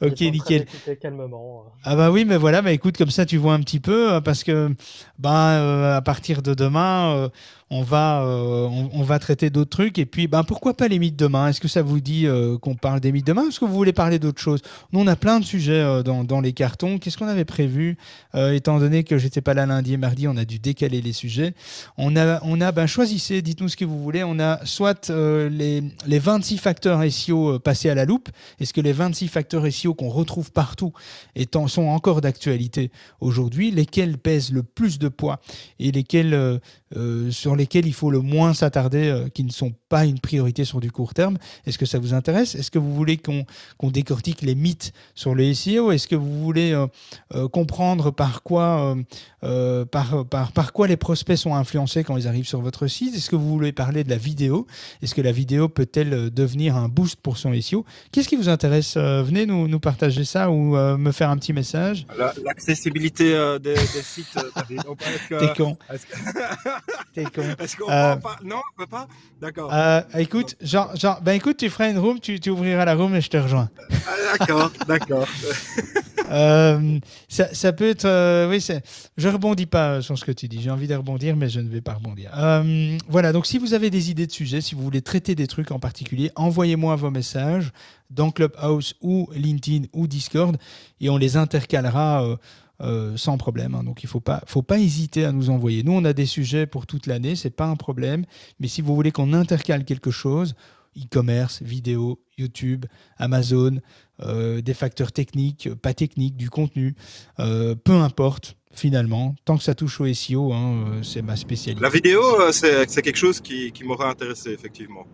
ok, 0.01 0.19
nickel. 0.21 0.65
Calmement. 1.01 1.63
Euh. 1.65 1.69
Ah 1.83 1.95
bah 1.95 2.11
oui, 2.11 2.25
mais 2.25 2.37
voilà, 2.37 2.61
bah 2.61 2.71
écoute, 2.71 2.97
comme 2.97 3.09
ça 3.09 3.25
tu 3.25 3.37
vois 3.37 3.53
un 3.53 3.59
petit 3.61 3.79
peu, 3.79 4.13
euh, 4.13 4.21
parce 4.21 4.43
que 4.43 4.73
bah, 5.19 5.95
à 5.95 6.01
partir 6.01 6.41
de 6.41 6.53
demain, 6.53 7.29
on 7.69 7.81
va, 7.81 8.23
euh, 8.23 8.67
on, 8.93 9.03
va 9.03 9.19
traiter 9.19 9.49
d'autres 9.49 9.69
trucs. 9.69 9.99
Et 9.99 10.05
puis, 10.05 10.27
ben, 10.27 10.43
pourquoi 10.43 10.75
pas 10.75 10.87
les 10.87 10.99
mythes 10.99 11.17
demain? 11.17 11.49
Est-ce 11.49 11.59
que 11.59 11.67
ça 11.67 11.81
vous 11.81 11.99
dit 11.99 12.25
euh, 12.25 12.57
qu'on 12.57 12.75
parle 12.75 13.01
des 13.01 13.11
mythes 13.11 13.27
demain? 13.27 13.49
Est-ce 13.49 13.59
que 13.59 13.65
vous 13.65 13.73
voulez 13.73 13.91
parler 13.91 14.19
d'autre 14.19 14.39
chose 14.39 14.61
Nous, 14.93 15.01
on 15.01 15.07
a 15.07 15.17
plein 15.17 15.39
de 15.39 15.45
sujets 15.45 15.73
euh, 15.73 16.01
dans, 16.01 16.23
dans, 16.23 16.39
les 16.39 16.53
cartons. 16.53 16.97
Qu'est-ce 16.97 17.17
qu'on 17.17 17.27
avait 17.27 17.45
prévu? 17.45 17.97
Étant 18.33 18.79
donné 18.79 19.03
que 19.03 19.17
j'étais 19.17 19.41
pas 19.41 19.53
là 19.53 19.65
lundi 19.65 19.93
et 19.93 19.97
mardi, 19.97 20.27
on 20.27 20.37
a 20.37 20.45
dû 20.45 20.59
décaler 20.59 21.01
les 21.01 21.11
sujets. 21.11 21.55
On 21.97 22.15
a, 22.15 22.39
on 22.43 22.61
a 22.61 22.71
ben, 22.71 22.85
choisissez, 22.85 23.41
dites-nous 23.41 23.69
ce 23.69 23.75
que 23.75 23.85
vous 23.85 24.01
voulez. 24.01 24.23
On 24.23 24.39
a 24.39 24.63
soit 24.63 25.09
les, 25.09 25.83
les 26.05 26.19
26 26.19 26.57
facteurs 26.59 27.01
SEO 27.11 27.59
passés 27.59 27.89
à 27.89 27.95
la 27.95 28.05
loupe. 28.05 28.29
Est-ce 28.59 28.73
que 28.73 28.81
les 28.81 28.93
26 28.93 29.27
facteurs 29.27 29.65
SEO 29.71 29.86
qu'on 29.93 30.09
retrouve 30.09 30.51
partout 30.51 30.93
étant, 31.35 31.67
sont 31.67 31.87
encore 31.87 32.21
d'actualité 32.21 32.91
aujourd'hui 33.19 33.71
Lesquels 33.71 34.17
pèsent 34.17 34.51
le 34.51 34.63
plus 34.63 34.99
de 34.99 35.07
poids 35.07 35.39
et 35.79 35.91
lesquels 35.91 36.59
euh, 36.95 37.31
sur 37.31 37.57
lesquels 37.57 37.85
il 37.85 37.93
faut 37.93 38.09
le 38.11 38.21
moins 38.21 38.53
s'attarder, 38.53 39.09
euh, 39.09 39.27
qui 39.27 39.43
ne 39.43 39.51
sont 39.51 39.73
pas 39.89 40.05
une 40.05 40.19
priorité 40.19 40.63
sur 40.63 40.79
du 40.79 40.89
court 40.89 41.13
terme. 41.13 41.37
Est-ce 41.65 41.77
que 41.77 41.85
ça 41.85 41.99
vous 41.99 42.13
intéresse? 42.13 42.55
Est-ce 42.55 42.71
que 42.71 42.79
vous 42.79 42.95
voulez 42.95 43.17
qu'on 43.17 43.91
décortique 43.91 44.41
les 44.41 44.55
mythes 44.55 44.93
sur 45.13 45.35
le 45.35 45.53
SEO 45.53 45.91
Est-ce 45.91 46.07
que 46.07 46.15
vous 46.15 46.41
voulez 46.41 46.71
euh, 47.33 47.47
comprendre 47.49 48.11
par 48.11 48.41
quoi, 48.41 48.95
par, 49.91 50.25
par, 50.25 50.51
par 50.53 50.73
quoi 50.73 50.87
les 50.87 50.97
prospects 50.97 51.37
sont 51.37 51.55
influencés 51.55 52.03
quand 52.05 52.15
ils 52.15 52.27
arrivent 52.27 52.47
sur 52.47 52.61
votre 52.61 52.87
site? 52.87 53.15
Est-ce 53.15 53.29
que 53.29 53.35
vous 53.35 53.49
voulez 53.49 53.73
parler 53.73 54.03
de 54.05 54.09
la 54.09 54.17
vidéo? 54.17 54.65
Est-ce 55.01 55.13
que 55.13 55.21
la 55.21 55.31
vidéo 55.31 55.67
peut-elle 55.67 56.29
devenir 56.29 56.77
un 56.77 56.87
boost 56.87 57.19
pour 57.19 57.37
son 57.37 57.53
SEO 57.59 57.85
Qu'est-ce 58.11 58.29
qui 58.29 58.37
vous 58.37 58.49
intéresse? 58.49 58.95
Venez 58.97 59.45
nous, 59.45 59.76
partager 59.79 60.23
ça 60.23 60.49
ou 60.49 60.75
me 60.75 61.11
faire 61.11 61.29
un 61.29 61.37
petit 61.37 61.53
message? 61.53 62.05
L'accessibilité 62.43 63.57
des, 63.59 63.75
sites, 63.75 64.37
T'es 65.29 65.53
con. 65.55 65.77
T'es 67.13 67.23
con. 67.25 67.43
Est-ce 67.59 67.77
qu'on 67.77 67.89
euh, 67.89 68.15
pas 68.15 68.37
Non, 68.43 68.57
on 68.57 68.77
peut 68.77 68.87
pas? 68.87 69.07
D'accord. 69.41 69.73
Euh, 69.73 70.01
écoute, 70.17 70.55
genre, 70.61 70.95
genre, 70.95 71.21
ben 71.21 71.33
écoute, 71.33 71.57
tu 71.57 71.69
feras 71.69 71.89
une 71.89 71.97
room, 71.97 72.19
tu, 72.19 72.39
tu 72.39 72.49
ouvriras 72.49 72.85
la 72.85 72.95
room 72.95 73.15
et 73.15 73.21
je 73.21 73.29
te 73.29 73.37
rejoins. 73.37 73.69
D'accord, 74.39 74.71
d'accord. 74.87 75.27
Euh, 76.29 76.99
ça, 77.29 77.73
peut 77.73 77.89
être. 77.89 78.05
Euh, 78.05 78.49
oui, 78.49 78.65
je 79.17 79.27
rebondis 79.27 79.65
pas 79.65 80.01
sur 80.01 80.17
ce 80.17 80.25
que 80.25 80.31
tu 80.31 80.47
dis. 80.47 80.61
J'ai 80.61 80.71
envie 80.71 80.87
de 80.87 80.95
rebondir, 80.95 81.35
mais 81.35 81.49
je 81.49 81.59
ne 81.59 81.69
vais 81.69 81.81
pas 81.81 81.93
rebondir. 81.93 82.31
Euh, 82.37 82.97
voilà, 83.07 83.31
donc 83.31 83.45
si 83.45 83.57
vous 83.57 83.73
avez 83.73 83.89
des 83.89 84.09
idées 84.11 84.27
de 84.27 84.31
sujets, 84.31 84.61
si 84.61 84.75
vous 84.75 84.83
voulez 84.83 85.01
traiter 85.01 85.35
des 85.35 85.47
trucs 85.47 85.71
en 85.71 85.79
particulier, 85.79 86.31
envoyez-moi 86.35 86.95
vos 86.95 87.11
messages 87.11 87.71
dans 88.09 88.31
Clubhouse 88.31 88.95
ou 89.01 89.29
LinkedIn 89.33 89.87
ou 89.93 90.07
Discord 90.07 90.57
et 91.01 91.09
on 91.09 91.17
les 91.17 91.37
intercalera. 91.37 92.37
Euh, 92.79 93.17
sans 93.17 93.39
problème. 93.39 93.73
Hein. 93.73 93.83
Donc 93.83 94.03
il 94.03 94.05
ne 94.05 94.09
faut 94.09 94.19
pas, 94.19 94.43
faut 94.45 94.61
pas 94.61 94.77
hésiter 94.77 95.25
à 95.25 95.31
nous 95.31 95.49
envoyer. 95.49 95.81
Nous, 95.81 95.93
on 95.93 96.05
a 96.05 96.13
des 96.13 96.27
sujets 96.27 96.67
pour 96.67 96.85
toute 96.85 97.07
l'année, 97.07 97.35
c'est 97.35 97.49
pas 97.49 97.65
un 97.65 97.75
problème. 97.75 98.23
Mais 98.59 98.67
si 98.67 98.83
vous 98.83 98.93
voulez 98.93 99.11
qu'on 99.11 99.33
intercale 99.33 99.83
quelque 99.83 100.11
chose, 100.11 100.53
e-commerce, 100.95 101.63
vidéo, 101.63 102.19
YouTube, 102.37 102.85
Amazon, 103.17 103.79
euh, 104.21 104.61
des 104.61 104.73
facteurs 104.73 105.11
techniques, 105.11 105.73
pas 105.75 105.93
techniques, 105.93 106.35
du 106.35 106.49
contenu, 106.49 106.95
euh, 107.39 107.75
peu 107.75 107.93
importe. 107.93 108.57
Finalement, 108.73 109.35
tant 109.43 109.57
que 109.57 109.63
ça 109.63 109.73
touche 109.73 109.99
au 110.01 110.13
SEO, 110.13 110.53
hein, 110.53 111.01
c'est 111.01 111.23
ma 111.23 111.35
spécialité. 111.35 111.81
La 111.81 111.89
vidéo, 111.89 112.21
c'est 112.51 113.01
quelque 113.01 113.17
chose 113.17 113.41
qui, 113.41 113.71
qui 113.71 113.83
m'aurait 113.83 114.07
intéressé, 114.07 114.51
effectivement. 114.51 115.07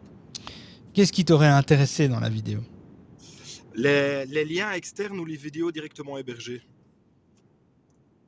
Qu'est-ce 0.94 1.14
qui 1.14 1.24
t'aurait 1.24 1.48
intéressé 1.48 2.10
dans 2.10 2.20
la 2.20 2.28
vidéo? 2.28 2.60
Les, 3.74 4.26
les 4.26 4.44
liens 4.44 4.74
externes 4.74 5.18
ou 5.18 5.24
les 5.24 5.38
vidéos 5.38 5.72
directement 5.72 6.18
hébergées? 6.18 6.62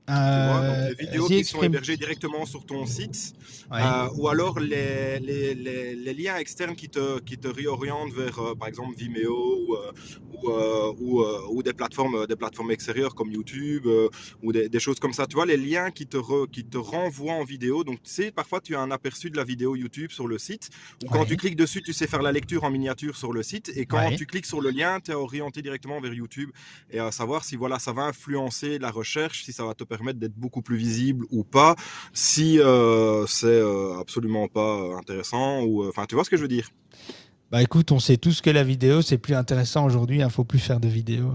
Euh, 0.07 0.89
les 0.99 1.05
vidéos 1.05 1.27
qui 1.27 1.43
sont 1.43 1.63
hébergées 1.63 1.97
directement 1.97 2.45
sur 2.45 2.63
ton 2.65 2.85
site, 2.85 3.33
euh, 3.71 4.07
ou 4.15 4.27
alors 4.27 4.59
les, 4.59 5.19
les, 5.19 5.55
les, 5.55 6.13
liens 6.13 6.37
externes 6.37 6.75
qui 6.75 6.89
te, 6.89 7.19
qui 7.21 7.39
te 7.39 7.47
réorientent 7.47 8.13
vers, 8.13 8.37
euh, 8.39 8.55
par 8.55 8.67
exemple, 8.67 8.95
Vimeo 8.95 9.65
ou, 9.67 10.47
ou, 10.99 11.23
ou, 11.49 11.63
des, 11.63 11.73
plateformes, 11.73 12.27
des 12.27 12.35
plateformes 12.35 12.69
extérieures 12.69 13.15
comme 13.15 13.31
YouTube 13.31 13.87
ou 14.43 14.51
des, 14.51 14.69
des, 14.69 14.79
choses 14.79 14.99
comme 14.99 15.13
ça. 15.13 15.25
Tu 15.25 15.35
vois, 15.35 15.47
les 15.47 15.57
liens 15.57 15.89
qui 15.89 16.05
te, 16.05 16.45
qui 16.47 16.63
te 16.63 16.77
renvoient 16.77 17.33
en 17.33 17.43
vidéo. 17.43 17.83
Donc, 17.83 18.03
tu 18.03 18.11
sais, 18.11 18.31
parfois, 18.31 18.61
tu 18.61 18.75
as 18.75 18.81
un 18.81 18.91
aperçu 18.91 19.31
de 19.31 19.37
la 19.37 19.43
vidéo 19.43 19.75
YouTube 19.75 20.11
sur 20.11 20.27
le 20.27 20.37
site, 20.37 20.69
ou 21.03 21.09
quand 21.09 21.25
tu 21.25 21.35
cliques 21.35 21.55
dessus, 21.55 21.81
tu 21.81 21.93
sais 21.93 22.05
faire 22.05 22.21
la 22.21 22.31
lecture 22.31 22.63
en 22.63 22.69
miniature 22.69 23.17
sur 23.17 23.33
le 23.33 23.41
site, 23.41 23.71
et 23.75 23.87
quand 23.87 24.15
tu 24.15 24.27
cliques 24.27 24.45
sur 24.45 24.61
le 24.61 24.69
lien, 24.69 24.99
tu 24.99 25.11
es 25.11 25.15
orienté 25.15 25.63
directement 25.63 25.99
vers 25.99 26.13
YouTube, 26.13 26.51
et 26.91 26.99
à 26.99 27.11
savoir 27.11 27.43
si 27.43 27.55
voilà, 27.55 27.79
ça 27.79 27.91
va 27.91 28.03
influencer 28.03 28.77
la 28.77 28.91
recherche, 28.91 29.43
si 29.43 29.51
ça 29.51 29.65
va 29.65 29.73
te 29.73 29.83
permettre 29.83 29.94
permettre 29.95 30.19
d'être 30.19 30.35
beaucoup 30.35 30.61
plus 30.61 30.77
visible 30.77 31.25
ou 31.31 31.43
pas, 31.43 31.75
si 32.13 32.59
euh, 32.59 33.25
c'est 33.27 33.47
euh, 33.47 33.99
absolument 33.99 34.47
pas 34.47 34.79
euh, 34.79 34.97
intéressant 34.97 35.61
ou 35.61 35.87
enfin 35.87 36.05
tu 36.07 36.15
vois 36.15 36.23
ce 36.23 36.29
que 36.29 36.37
je 36.37 36.41
veux 36.41 36.47
dire? 36.47 36.69
Bah 37.51 37.61
écoute, 37.61 37.91
on 37.91 37.99
sait 37.99 38.17
tous 38.17 38.41
que 38.41 38.49
la 38.49 38.63
vidéo 38.63 39.01
c'est 39.01 39.17
plus 39.17 39.35
intéressant 39.35 39.85
aujourd'hui, 39.85 40.17
il 40.17 40.21
hein, 40.23 40.29
faut 40.29 40.43
plus 40.43 40.59
faire 40.59 40.79
de 40.79 40.87
vidéos. 40.87 41.31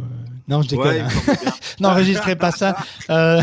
Non, 0.49 0.63
je 0.63 0.69
déconne. 0.69 1.03
Hein. 1.03 1.35
N'enregistrez 1.81 2.37
pas 2.37 2.51
ça. 2.51 2.77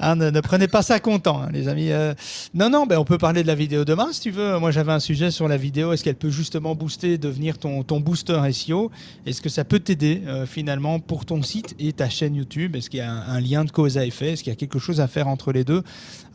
Hein, 0.00 0.16
ne, 0.16 0.40
prenez 0.40 0.68
pas 0.68 0.82
ça 0.82 0.98
content, 1.00 1.42
hein, 1.42 1.48
les 1.52 1.68
amis. 1.68 1.90
Euh. 1.90 2.14
non, 2.54 2.70
non, 2.70 2.86
ben, 2.86 2.98
on 2.98 3.04
peut 3.04 3.18
parler 3.18 3.42
de 3.42 3.46
la 3.46 3.54
vidéo 3.54 3.84
demain 3.84 4.08
si 4.12 4.20
tu 4.20 4.30
veux. 4.30 4.58
Moi, 4.58 4.70
j'avais 4.70 4.92
un 4.92 5.00
sujet 5.00 5.30
sur 5.30 5.48
la 5.48 5.56
vidéo. 5.56 5.92
Est-ce 5.92 6.02
qu'elle 6.02 6.16
peut 6.16 6.30
justement 6.30 6.74
booster, 6.74 7.18
devenir 7.18 7.58
ton, 7.58 7.82
ton 7.82 8.00
booster 8.00 8.40
SEO 8.52 8.90
Est-ce 9.26 9.40
que 9.40 9.48
ça 9.48 9.64
peut 9.64 9.78
t'aider 9.78 10.22
euh, 10.26 10.46
finalement 10.46 10.98
pour 10.98 11.24
ton 11.24 11.42
site 11.42 11.74
et 11.78 11.92
ta 11.92 12.08
chaîne 12.08 12.34
YouTube? 12.34 12.76
Est-ce 12.76 12.90
qu'il 12.90 12.98
y 12.98 13.02
a 13.02 13.12
un, 13.12 13.40
lien 13.40 13.64
de 13.64 13.70
cause 13.70 13.98
à 13.98 14.04
effet? 14.04 14.32
Est-ce 14.32 14.42
qu'il 14.42 14.52
y 14.52 14.56
a 14.56 14.58
quelque 14.58 14.78
chose 14.78 15.00
à 15.00 15.08
faire 15.08 15.28
entre 15.28 15.52
les 15.52 15.64
deux? 15.64 15.82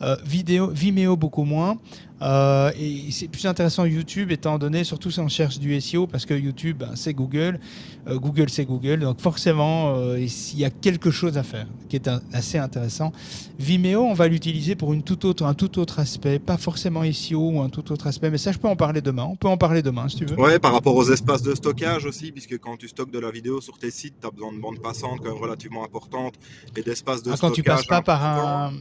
Euh, 0.02 0.16
Vimeo 0.24 1.16
beaucoup 1.16 1.44
moins. 1.44 1.78
Euh, 2.20 2.72
et 2.78 3.10
c'est 3.10 3.28
plus 3.28 3.46
intéressant 3.46 3.84
YouTube 3.84 4.32
étant 4.32 4.58
donné, 4.58 4.84
surtout 4.84 5.10
si 5.10 5.20
on 5.20 5.28
cherche 5.28 5.58
du 5.58 5.80
SEO, 5.80 6.06
parce 6.06 6.26
que 6.26 6.34
YouTube, 6.34 6.78
ben, 6.78 6.92
c'est 6.94 7.14
Google, 7.14 7.60
euh, 8.08 8.18
Google, 8.18 8.50
c'est 8.50 8.64
Google, 8.64 9.00
donc 9.00 9.20
forcément, 9.20 9.94
euh, 9.96 10.18
il 10.18 10.58
y 10.58 10.64
a 10.64 10.70
quelque 10.70 11.10
chose 11.10 11.38
à 11.38 11.42
faire 11.42 11.66
qui 11.88 11.96
est 11.96 12.10
assez 12.32 12.58
intéressant. 12.58 13.12
Vimeo, 13.58 14.02
on 14.02 14.14
va 14.14 14.28
l'utiliser 14.28 14.74
pour 14.74 14.92
une 14.92 15.02
tout 15.02 15.26
autre, 15.26 15.44
un 15.44 15.54
tout 15.54 15.78
autre 15.78 16.00
aspect, 16.00 16.38
pas 16.38 16.56
forcément 16.56 17.02
SEO 17.12 17.50
ou 17.50 17.60
un 17.60 17.68
tout 17.68 17.92
autre 17.92 18.06
aspect, 18.06 18.30
mais 18.30 18.38
ça, 18.38 18.52
je 18.52 18.58
peux 18.58 18.68
en 18.68 18.76
parler 18.76 19.00
demain. 19.00 19.24
On 19.24 19.36
peut 19.36 19.48
en 19.48 19.56
parler 19.56 19.82
demain, 19.82 20.08
si 20.08 20.16
tu 20.16 20.24
veux. 20.24 20.38
Ouais, 20.38 20.58
par 20.58 20.72
rapport 20.72 20.96
aux 20.96 21.10
espaces 21.10 21.42
de 21.42 21.54
stockage 21.54 22.04
aussi, 22.04 22.32
puisque 22.32 22.58
quand 22.58 22.76
tu 22.76 22.88
stockes 22.88 23.12
de 23.12 23.18
la 23.18 23.30
vidéo 23.30 23.60
sur 23.60 23.78
tes 23.78 23.90
sites, 23.90 24.14
tu 24.20 24.26
as 24.26 24.30
besoin 24.30 24.52
de 24.52 24.58
bandes 24.58 24.80
passantes 24.80 25.20
quand 25.20 25.32
même 25.32 25.42
relativement 25.42 25.84
importantes 25.84 26.34
et 26.76 26.82
d'espaces 26.82 27.22
de 27.22 27.30
ah, 27.30 27.36
stockage. 27.36 27.50
Quand 27.50 27.54
tu 27.54 27.62
passes 27.62 27.86
pas 27.86 28.02
par 28.02 28.24
un 28.24 28.72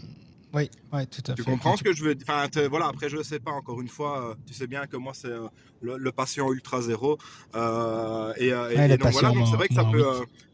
oui, 0.94 1.08
tout 1.08 1.32
à 1.32 1.34
tu 1.36 1.44
fait. 1.44 1.52
comprends 1.52 1.78
ce 1.78 1.84
que 1.84 1.94
je 1.94 2.04
veux 2.04 2.16
dire 2.16 2.26
enfin, 2.30 2.48
Voilà, 2.70 2.88
après, 2.88 3.10
je 3.10 3.18
ne 3.18 3.24
sais 3.24 3.40
pas, 3.40 3.52
encore 3.52 3.82
une 3.82 3.88
fois, 3.90 4.32
euh, 4.32 4.36
tu 4.46 4.54
sais 4.54 4.68
bien 4.68 4.86
que 4.88 4.98
moi, 4.98 5.14
c'est 5.14 5.32
euh, 5.86 5.98
le, 5.98 6.12
patient 6.12 6.52
ultra 6.52 6.82
zéro. 6.82 7.18
Euh, 7.56 8.34
et, 8.38 8.52
donc, 8.98 9.12
voilà, 9.12 9.32
donc 9.32 9.48
c'est 9.48 9.56
vrai 9.56 9.68
que 9.68 9.74
ça 9.74 9.86
peut, 9.86 10.06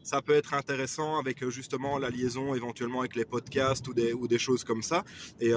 ça 0.02 0.22
peut 0.22 0.34
être 0.34 0.54
intéressant 0.54 1.18
avec 1.18 1.48
justement 1.48 1.98
la 1.98 2.10
liaison 2.10 2.54
éventuellement 2.54 3.00
avec 3.00 3.16
les 3.16 3.24
podcasts 3.24 3.86
ou 3.88 3.94
des, 3.94 4.12
ou 4.12 4.28
des 4.28 4.38
choses 4.38 4.64
comme 4.64 4.82
ça. 4.82 5.04
Et, 5.40 5.52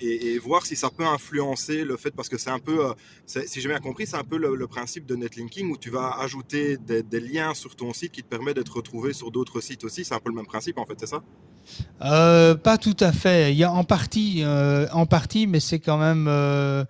et, 0.00 0.38
voir 0.38 0.66
si 0.66 0.76
ça 0.76 0.90
peut 0.90 1.06
influencer 1.06 1.84
le 1.84 1.96
fait, 1.96 2.10
parce 2.10 2.28
que 2.28 2.38
c'est 2.38 2.50
un 2.50 2.58
peu, 2.58 2.78
si 3.26 3.60
j'ai 3.60 3.68
bien 3.68 3.80
compris, 3.80 4.06
c'est 4.06 4.16
un 4.16 4.24
peu 4.24 4.36
le, 4.36 4.66
principe 4.66 5.06
de 5.06 5.14
netlinking 5.14 5.70
où 5.70 5.76
tu 5.76 5.90
vas 5.90 6.18
ajouter 6.20 6.76
des, 6.76 7.02
des 7.02 7.20
liens 7.20 7.54
sur 7.54 7.76
ton 7.76 7.92
site 7.92 8.12
qui 8.12 8.22
te 8.22 8.28
permet 8.28 8.52
d'être 8.52 8.76
retrouvé 8.76 9.12
sur 9.12 9.30
d'autres 9.30 9.60
sites 9.60 9.84
aussi. 9.84 10.04
C'est 10.04 10.14
un 10.14 10.20
peu 10.20 10.30
le 10.30 10.36
même 10.36 10.46
principe, 10.46 10.78
en 10.78 10.84
fait, 10.84 10.96
c'est 10.98 11.06
ça? 11.06 11.22
Euh, 12.02 12.54
pas 12.54 12.78
tout 12.78 12.96
à 13.00 13.12
fait. 13.12 13.52
Il 13.52 13.58
y 13.58 13.64
a 13.64 13.72
en 13.72 13.84
partie, 13.84 14.42
euh, 14.42 14.86
en 14.92 15.06
partie, 15.06 15.46
mais 15.46 15.60
c'est 15.60 15.78
quand 15.78 15.98
même, 15.98 16.26
euh, 16.28 16.84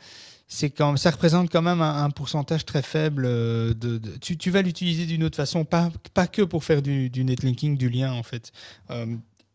c'est 0.48 0.70
quand, 0.70 0.96
ça 0.96 1.10
représente 1.10 1.50
quand 1.50 1.62
même 1.62 1.80
un, 1.80 2.10
pourcentage 2.10 2.64
très 2.64 2.82
faible. 2.82 3.24
De, 3.24 4.00
tu, 4.20 4.50
vas 4.50 4.62
l'utiliser 4.62 5.06
d'une 5.06 5.24
autre 5.24 5.36
façon, 5.36 5.64
pas, 5.64 5.90
pas 6.14 6.26
que 6.26 6.42
pour 6.42 6.64
faire 6.64 6.82
du, 6.82 7.10
du 7.10 7.24
netlinking, 7.24 7.76
du 7.76 7.88
lien 7.88 8.12
en 8.12 8.22
fait 8.22 8.52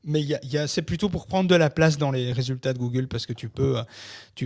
mais 0.04 0.22
y 0.24 0.58
a, 0.58 0.68
c'est 0.68 0.82
plutôt 0.82 1.10
pour 1.10 1.28
prendre 1.28 1.48
de 1.50 1.56
la 1.56 1.70
place 1.70 1.98
dans 1.98 2.12
les 2.12 2.32
résultats 2.32 2.74
de 2.74 2.80
Google 2.80 3.08
parce 3.08 3.26
que 3.26 3.34
tu 3.34 3.50
peux, 3.50 3.78
euh, 3.78 3.84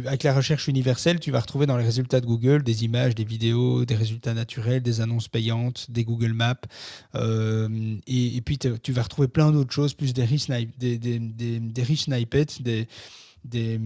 avec 0.06 0.24
la 0.24 0.34
recherche 0.34 0.68
universelle, 0.68 1.20
tu 1.20 1.32
vas 1.32 1.40
retrouver 1.40 1.66
dans 1.66 1.78
les 1.78 1.86
résultats 1.86 2.20
de 2.20 2.26
Google 2.26 2.64
des 2.64 2.84
images, 2.84 3.16
des 3.16 3.24
vidéos, 3.24 3.86
des 3.86 3.96
résultats 3.96 4.34
naturels, 4.34 4.82
des 4.82 5.02
annonces 5.02 5.28
payantes, 5.28 5.90
des 5.90 6.04
Google 6.04 6.34
Maps. 6.34 6.56
Euh, 7.16 7.70
et, 8.06 8.36
et, 8.36 8.42
puis 8.42 8.58
tu 8.58 8.92
vas 8.92 9.04
retrouver 9.04 9.28
plein 9.28 9.52
d'autres 9.52 9.74
choses, 9.74 9.94
plus 9.94 10.14
des 10.14 10.26
rich, 10.26 10.48
des, 10.48 10.98
des, 10.98 11.20
des, 11.20 11.60
des 11.60 11.84
rich 11.84 12.04
snippets, 12.04 12.62
des, 12.62 12.88
des 13.46 13.80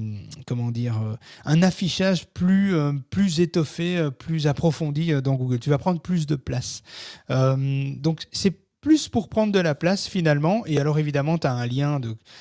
comment 0.48 0.72
dire 0.72 1.02
euh, 1.02 1.16
un 1.46 1.62
affichage 1.62 2.28
plus 2.28 2.74
plus 3.10 3.40
étoffé 3.40 4.10
plus 4.18 4.48
approfondi 4.48 5.12
dans 5.22 5.36
Google 5.36 5.60
tu 5.60 5.70
vas 5.70 5.78
prendre 5.78 6.02
plus 6.02 6.26
de 6.26 6.36
place 6.36 6.82
donc 7.28 8.26
c'est 8.32 8.70
plus 8.82 9.10
pour 9.10 9.30
prendre 9.30 9.52
de 9.52 9.60
la 9.60 9.76
place 9.76 10.08
finalement. 10.08 10.66
Et 10.66 10.80
alors 10.80 11.00
évidemment, 11.00 11.38
tu 11.38 11.48
as 11.48 11.54
un 11.54 11.66
lien. 11.68 12.00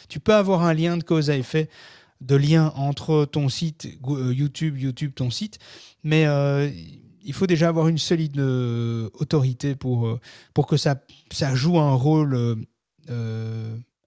Tu 0.09 0.21
peux 0.21 0.35
avoir 0.35 0.63
un 0.63 0.75
lien 0.75 0.97
de 0.97 1.03
cause 1.03 1.31
à 1.31 1.37
effet, 1.37 1.69
de 2.21 2.37
lien 2.37 2.73
entre 2.77 3.25
ton 3.25 3.49
site 3.49 3.89
euh, 4.09 4.33
YouTube, 4.33 4.79
YouTube, 4.79 5.13
ton 5.15 5.31
site. 5.31 5.59
Mais 6.05 6.27
euh, 6.27 6.71
il 7.23 7.33
faut 7.33 7.47
déjà 7.47 7.69
avoir 7.69 7.89
une 7.89 7.99
solide 7.99 8.39
euh, 8.39 9.11
autorité 9.15 9.75
pour, 9.75 10.19
pour 10.55 10.67
que 10.67 10.77
ça, 10.77 11.03
ça 11.31 11.55
joue 11.55 11.79
un 11.79 11.95
rôle 11.95 12.67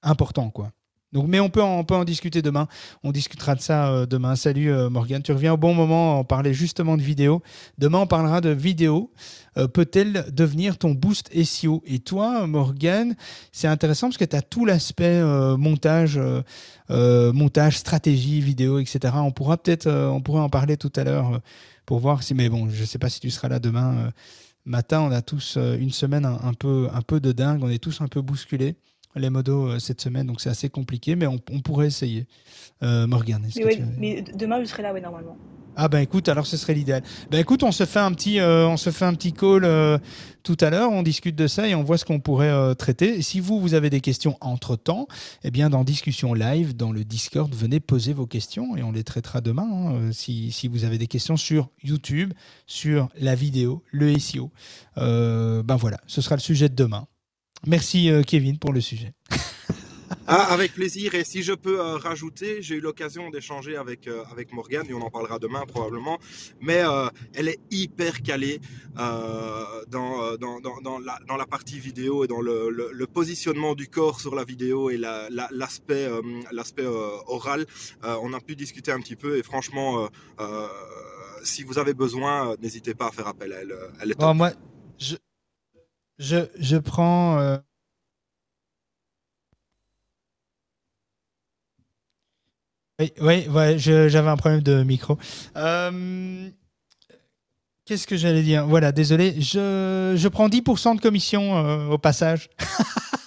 important. 0.01 0.49
quoi. 0.49 0.72
Mais 1.14 1.41
on 1.41 1.49
peut, 1.49 1.62
en, 1.62 2.03
discuter 2.05 2.41
demain. 2.41 2.68
On 3.03 3.12
discutera 3.12 3.55
de 3.55 3.62
ça 3.62 3.91
euh, 3.91 4.05
demain. 4.05 4.38
Salut 4.38 4.72
euh, 4.72 4.89
Morgane, 4.89 5.22
tu 5.22 5.34
reviens 5.34 5.53
au 5.53 5.57
bon 5.57 5.74
moment. 5.74 6.22
On 6.22 6.24
parlait 6.24 6.53
justement 6.53 6.95
de 6.95 7.01
vidéo. 7.01 7.41
Demain, 7.78 7.99
on 7.99 8.07
parlera 8.07 8.39
de 8.39 8.49
vidéo. 8.49 9.12
Euh, 9.57 9.68
peut-elle 9.68 10.28
devenir 10.32 10.78
ton 10.78 10.91
boost 10.91 11.30
SEO 11.43 11.84
Et 11.86 11.99
toi, 11.99 12.47
Morgane, 12.47 13.16
c'est 13.51 13.68
intéressant 13.68 14.07
parce 14.07 14.18
que 14.18 14.24
tu 14.24 14.38
as 14.38 14.41
tout 14.41 14.64
l'aspect 14.64 15.22
montage, 15.57 16.20
montage, 16.89 17.78
stratégie, 17.78 18.39
vidéo, 18.39 18.80
etc. 18.80 19.14
On 19.18 19.32
pourra 19.32 19.57
peut-être, 19.57 19.91
en 19.91 20.49
parler 20.49 20.78
tout 20.78 20.93
à 20.95 21.03
l'heure 21.03 21.41
pour 21.86 21.99
voir 21.99 22.24
si. 22.24 22.34
Mais 22.34 22.47
bon, 22.47 22.70
je 22.70 22.80
ne 22.80 22.86
sais 22.86 22.99
pas 22.99 23.09
si 23.09 23.20
tu 23.20 23.30
seras 23.32 23.49
là 23.49 23.59
demain 23.59 24.12
matin. 24.66 25.01
On 25.01 25.12
a 25.12 25.22
tous 25.22 25.57
une 25.57 25.91
semaine 25.91 26.26
un, 26.26 26.53
peu, 26.53 26.88
un 26.93 27.01
peu 27.01 27.20
de 27.20 27.34
dingue. 27.34 27.62
On 27.64 27.70
est 27.70 27.84
tous 27.84 27.99
un 27.99 28.07
peu 28.07 28.22
bousculés 28.22 28.78
les 29.16 29.30
modos 29.30 29.68
euh, 29.68 29.80
cette 29.80 30.01
semaine, 30.01 30.28
donc 30.28 30.41
c'est 30.41 30.49
assez 30.49 30.70
compliqué, 30.70 31.16
mais 31.16 31.28
on, 31.28 31.38
pourrait 31.38 31.88
essayer. 31.88 32.26
Euh, 32.84 33.05
Morgane, 33.07 33.47
mais, 33.99 34.24
demain, 34.36 34.62
je 34.62 34.66
serai 34.66 34.84
là, 34.84 34.93
oui, 34.93 35.01
normalement. 35.01 35.38
Ah 35.78 35.88
ben 35.88 35.99
écoute, 35.99 36.28
alors 36.28 36.47
ce 36.47 36.57
serait 36.57 36.74
l'idéal. 36.74 37.01
Ben 37.30 37.39
écoute, 37.39 37.64
on 37.64 37.72
se 37.72 37.86
fait 37.86 37.99
un 37.99 38.12
petit, 38.12 38.41
euh, 38.41 38.68
on 38.68 38.76
se 38.76 38.89
fait 38.89 39.05
un 39.05 39.14
petit 39.14 39.32
call 39.32 39.62
tout 40.43 40.57
à 40.59 40.70
l'heure, 40.70 40.91
on 40.91 41.01
discute 41.01 41.36
de 41.36 41.47
ça 41.47 41.66
et 41.66 41.76
on 41.76 41.84
voit 41.84 41.97
ce 41.97 42.03
qu'on 42.03 42.20
pourrait 42.20 42.76
traiter. 42.76 43.20
Et 43.20 43.22
si 43.22 43.39
vous, 43.39 43.62
vous 43.62 43.74
avez 43.74 43.89
des 43.89 44.01
questions 44.01 44.36
entre-temps, 44.41 45.07
eh 45.45 45.51
bien 45.51 45.70
dans 45.70 45.86
discussion 45.86 46.34
live, 46.34 46.76
dans 46.76 46.91
le 46.91 47.05
Discord, 47.05 47.53
venez 47.55 47.80
poser 47.80 48.12
vos 48.12 48.26
questions 48.26 48.76
et 48.76 48.84
on 48.84 48.91
les 48.91 49.05
traitera 49.05 49.39
demain. 49.39 49.70
Hein, 49.72 50.12
si, 50.12 50.51
si, 50.51 50.68
vous 50.68 50.84
avez 50.84 50.97
des 50.97 51.07
questions 51.07 51.38
sur 51.38 51.70
YouTube, 51.84 52.34
sur 52.68 53.07
la 53.18 53.36
vidéo, 53.36 53.82
le 53.91 54.20
SEO, 54.20 54.51
ben 54.97 55.76
voilà, 55.78 56.01
ce 56.05 56.22
sera 56.22 56.36
le 56.36 56.41
sujet 56.41 56.68
de 56.68 56.76
demain. 56.76 57.07
Merci 57.68 58.09
euh, 58.09 58.24
Kevin 58.24 58.57
pour 58.57 58.74
le 58.74 58.82
sujet. 58.82 59.14
Ah, 60.28 60.51
avec 60.51 60.74
plaisir. 60.74 61.16
Et 61.16 61.24
si 61.24 61.41
je 61.41 61.53
peux 61.53 61.80
euh, 61.80 61.97
rajouter, 61.97 62.62
j'ai 62.62 62.76
eu 62.76 62.80
l'occasion 62.80 63.30
d'échanger 63.30 63.76
avec, 63.76 64.07
euh, 64.07 64.24
avec 64.32 64.51
Morgane, 64.51 64.88
et 64.89 64.93
on 64.93 65.01
en 65.01 65.09
parlera 65.09 65.39
demain 65.39 65.66
probablement, 65.66 66.20
mais 66.59 66.82
elle 67.34 67.47
est 67.47 67.59
hyper 67.70 68.22
calée 68.22 68.59
dans, 68.95 70.36
dans, 70.38 70.59
dans, 70.59 70.99
la, 70.99 71.20
dans, 71.28 71.38
la, 71.38 71.45
partie 71.45 71.80
vidéo 71.80 72.24
et 72.24 72.28
dans 72.28 72.41
le, 72.41 72.70
le, 72.70 73.07
positionnement 73.07 73.74
du 73.74 73.88
corps 73.88 74.20
sur 74.20 74.36
la 74.36 74.43
vidéo 74.43 74.89
et 74.89 74.97
l'aspect 74.97 76.09
l'aspect 76.51 76.86
oral. 76.86 77.66
on 78.03 78.34
a 78.34 78.39
pu 78.39 78.55
discuter 78.55 78.91
un 78.91 78.99
petit 78.99 79.16
peu 79.16 79.38
et 79.38 79.43
franchement, 79.43 80.07
si 81.43 81.64
vous 81.64 81.78
avez 81.78 81.93
besoin, 81.93 82.55
n'hésitez 82.62 82.93
pas 82.93 83.07
à 83.07 83.12
faire 83.12 83.28
appel 83.28 83.53
à 83.53 83.62
elle. 83.62 83.76
elle 84.01 84.12
est 84.12 84.34
moi, 84.34 84.51
je, 84.97 85.16
je, 86.22 86.45
je 86.59 86.78
prends. 86.78 87.39
Euh, 87.39 87.57
oui, 93.19 93.47
ouais, 93.49 93.80
j'avais 93.80 94.30
un 94.30 94.38
problème 94.38 94.61
de 94.61 94.84
micro. 94.84 95.17
Euh, 95.57 96.49
qu'est-ce 97.86 98.05
que 98.05 98.15
j'allais 98.15 98.43
dire? 98.43 98.67
Voilà, 98.67 98.91
désolé. 98.91 99.41
Je, 99.41 100.13
je 100.15 100.28
prends 100.28 100.47
10% 100.47 100.95
de 100.95 101.01
commission 101.01 101.57
euh, 101.57 101.88
au 101.88 101.97
passage. 101.97 102.49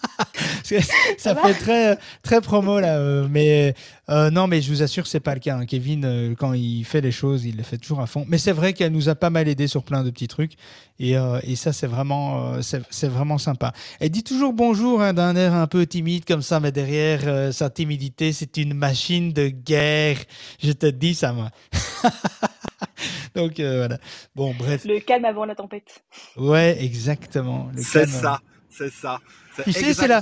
ça, 1.19 1.37
fait 1.37 1.55
très, 1.55 1.99
très 2.23 2.41
promo 2.41 2.81
là. 2.81 2.97
Euh, 2.97 3.29
mais 3.31 3.75
euh, 4.09 4.31
non, 4.31 4.47
mais 4.47 4.63
je 4.63 4.71
vous 4.71 4.83
assure, 4.83 5.07
c'est 5.07 5.21
pas 5.21 5.35
le 5.35 5.41
cas. 5.41 5.57
Hein. 5.57 5.67
Kevin, 5.67 6.05
euh, 6.05 6.35
quand 6.35 6.55
il 6.55 6.85
fait 6.85 7.03
les 7.03 7.11
choses, 7.11 7.45
il 7.45 7.57
les 7.57 7.63
fait 7.63 7.77
toujours 7.77 8.01
à 8.01 8.07
fond. 8.07 8.25
Mais 8.29 8.39
c'est 8.39 8.53
vrai 8.53 8.73
qu'elle 8.73 8.93
nous 8.93 9.11
a 9.11 9.15
pas 9.15 9.29
mal 9.29 9.47
aidé 9.47 9.67
sur 9.67 9.85
plein 9.85 10.03
de 10.03 10.11
petits 10.11 10.29
trucs. 10.29 10.53
Et, 10.99 11.17
et 11.43 11.57
ça, 11.57 11.73
c'est 11.73 11.89
vraiment, 11.89 12.63
c'est 12.63 13.09
vraiment 13.09 13.37
sympa. 13.37 13.73
Elle 13.99 14.11
dit 14.11 14.23
toujours 14.23 14.53
bonjour 14.53 15.03
hein, 15.03 15.13
d'un 15.13 15.35
air 15.35 15.53
un 15.53 15.67
peu 15.67 15.85
timide 15.87 16.25
comme 16.25 16.41
ça, 16.41 16.61
mais 16.61 16.71
derrière 16.71 17.53
sa 17.53 17.69
timidité, 17.69 18.33
c'est 18.33 18.57
une 18.59 18.75
machine 18.75 19.33
de 19.33 19.49
guerre. 19.49 20.19
Je 20.63 20.71
te 20.71 20.87
dis 20.87 21.17
ça, 21.17 21.33
moi. 21.33 21.51
Donc 23.35 23.55
voilà. 23.57 23.99
Bon, 24.37 24.55
bref. 24.57 24.85
Le 24.85 25.01
calme 25.01 25.25
avant 25.25 25.47
la 25.47 25.57
tempête. 25.57 26.05
Ouais, 26.37 26.77
exactement. 26.81 27.73
C'est 27.77 28.07
ça, 28.07 28.41
c'est 28.71 28.93
ça. 28.93 29.19
Tu 29.63 29.73
sais, 29.73 29.95
c'est 29.95 30.09
la, 30.09 30.21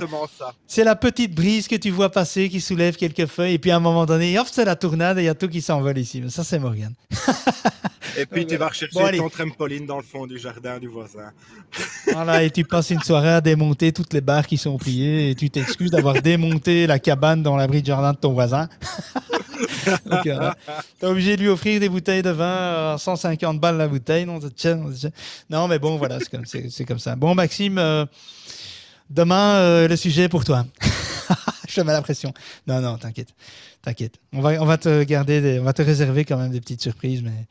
c'est 0.67 0.83
la 0.83 0.95
petite 0.95 1.33
brise 1.33 1.67
que 1.67 1.75
tu 1.75 1.89
vois 1.89 2.11
passer 2.11 2.49
qui 2.49 2.61
soulève 2.61 2.95
quelques 2.95 3.25
feuilles, 3.25 3.53
et 3.53 3.59
puis 3.59 3.71
à 3.71 3.77
un 3.77 3.79
moment 3.79 4.05
donné, 4.05 4.37
hop, 4.37 4.47
c'est 4.51 4.65
la 4.65 4.75
tournade 4.75 5.17
et 5.17 5.23
il 5.23 5.25
y 5.25 5.29
a 5.29 5.35
tout 5.35 5.47
qui 5.47 5.61
s'envole 5.61 5.97
ici. 5.97 6.21
Mais 6.21 6.29
ça, 6.29 6.43
c'est 6.43 6.59
Morgan. 6.59 6.93
et 8.17 8.25
puis 8.25 8.45
tu 8.45 8.57
vas 8.57 8.67
rechercher 8.67 9.17
ton 9.17 9.29
trampoline 9.29 9.85
dans 9.85 9.97
le 9.97 10.03
fond 10.03 10.27
du 10.27 10.37
jardin 10.37 10.77
du 10.77 10.87
voisin. 10.87 11.31
voilà, 12.13 12.43
et 12.43 12.51
tu 12.51 12.63
passes 12.63 12.91
une 12.91 13.01
soirée 13.01 13.33
à 13.33 13.41
démonter 13.41 13.91
toutes 13.91 14.13
les 14.13 14.21
barres 14.21 14.45
qui 14.45 14.57
sont 14.57 14.77
pliées, 14.77 15.31
et 15.31 15.35
tu 15.35 15.49
t'excuses 15.49 15.91
d'avoir 15.91 16.21
démonté 16.21 16.85
la 16.85 16.99
cabane 16.99 17.41
dans 17.41 17.55
l'abri 17.55 17.81
de 17.81 17.87
jardin 17.87 18.13
de 18.13 18.17
ton 18.17 18.33
voisin. 18.33 18.69
Tu 20.23 20.29
es 20.29 21.05
obligé 21.05 21.35
de 21.35 21.41
lui 21.41 21.49
offrir 21.49 21.79
des 21.79 21.89
bouteilles 21.89 22.21
de 22.21 22.29
vin, 22.29 22.97
150 22.97 23.59
balles 23.59 23.77
la 23.77 23.87
bouteille. 23.87 24.25
Non, 24.25 24.39
non 25.49 25.67
mais 25.67 25.79
bon, 25.79 25.97
voilà, 25.97 26.19
c'est 26.19 26.29
comme, 26.29 26.45
c'est, 26.45 26.85
comme 26.85 26.99
ça. 26.99 27.15
Bon, 27.15 27.35
Maxime. 27.35 27.77
Euh, 27.77 28.05
Demain, 29.13 29.57
euh, 29.57 29.87
le 29.87 29.95
sujet 29.95 30.27
pour 30.27 30.43
toi. 30.43 30.65
je 31.69 31.75
te 31.75 31.81
mets 31.81 31.93
la 31.93 32.01
pression. 32.01 32.33
Non, 32.65 32.81
non, 32.81 32.97
t'inquiète. 32.97 33.29
T'inquiète. 33.83 34.15
On 34.33 34.41
va, 34.41 34.59
on 34.59 34.65
va 34.65 34.79
te 34.79 35.03
garder, 35.03 35.59
on 35.61 35.63
va 35.63 35.73
te 35.73 35.83
réserver 35.83 36.25
quand 36.25 36.37
même 36.37 36.49
des 36.49 36.59
petites 36.59 36.81
surprises, 36.81 37.21
mais, 37.21 37.45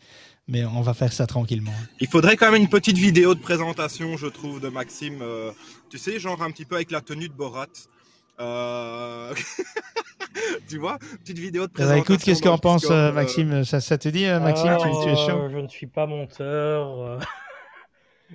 mais 0.48 0.64
on 0.64 0.80
va 0.80 0.92
faire 0.92 1.12
ça 1.12 1.28
tranquillement. 1.28 1.72
Il 2.00 2.08
faudrait 2.08 2.36
quand 2.36 2.50
même 2.50 2.62
une 2.62 2.68
petite 2.68 2.98
vidéo 2.98 3.36
de 3.36 3.40
présentation, 3.40 4.16
je 4.16 4.26
trouve, 4.26 4.60
de 4.60 4.70
Maxime. 4.70 5.20
Euh, 5.22 5.52
tu 5.88 5.98
sais, 5.98 6.18
genre 6.18 6.42
un 6.42 6.50
petit 6.50 6.64
peu 6.64 6.74
avec 6.74 6.90
la 6.90 7.00
tenue 7.00 7.28
de 7.28 7.34
Borat. 7.34 7.66
Euh, 8.40 9.32
tu 10.68 10.78
vois, 10.78 10.98
petite 11.20 11.38
vidéo 11.38 11.68
de 11.68 11.72
eh 11.76 11.78
ben, 11.78 11.84
présentation. 11.84 12.02
écoute, 12.02 12.24
qu'est-ce 12.24 12.42
qu'en 12.42 12.58
pense 12.58 12.90
Maxime? 12.90 13.64
Ça, 13.64 13.80
ça, 13.80 13.98
te 13.98 14.08
dit, 14.08 14.24
Maxime 14.24 14.78
tu, 14.82 14.88
tu, 15.04 15.10
es 15.10 15.14
chaud? 15.14 15.48
Je 15.48 15.58
ne 15.58 15.68
suis 15.68 15.86
pas 15.86 16.06
monteur. 16.06 17.20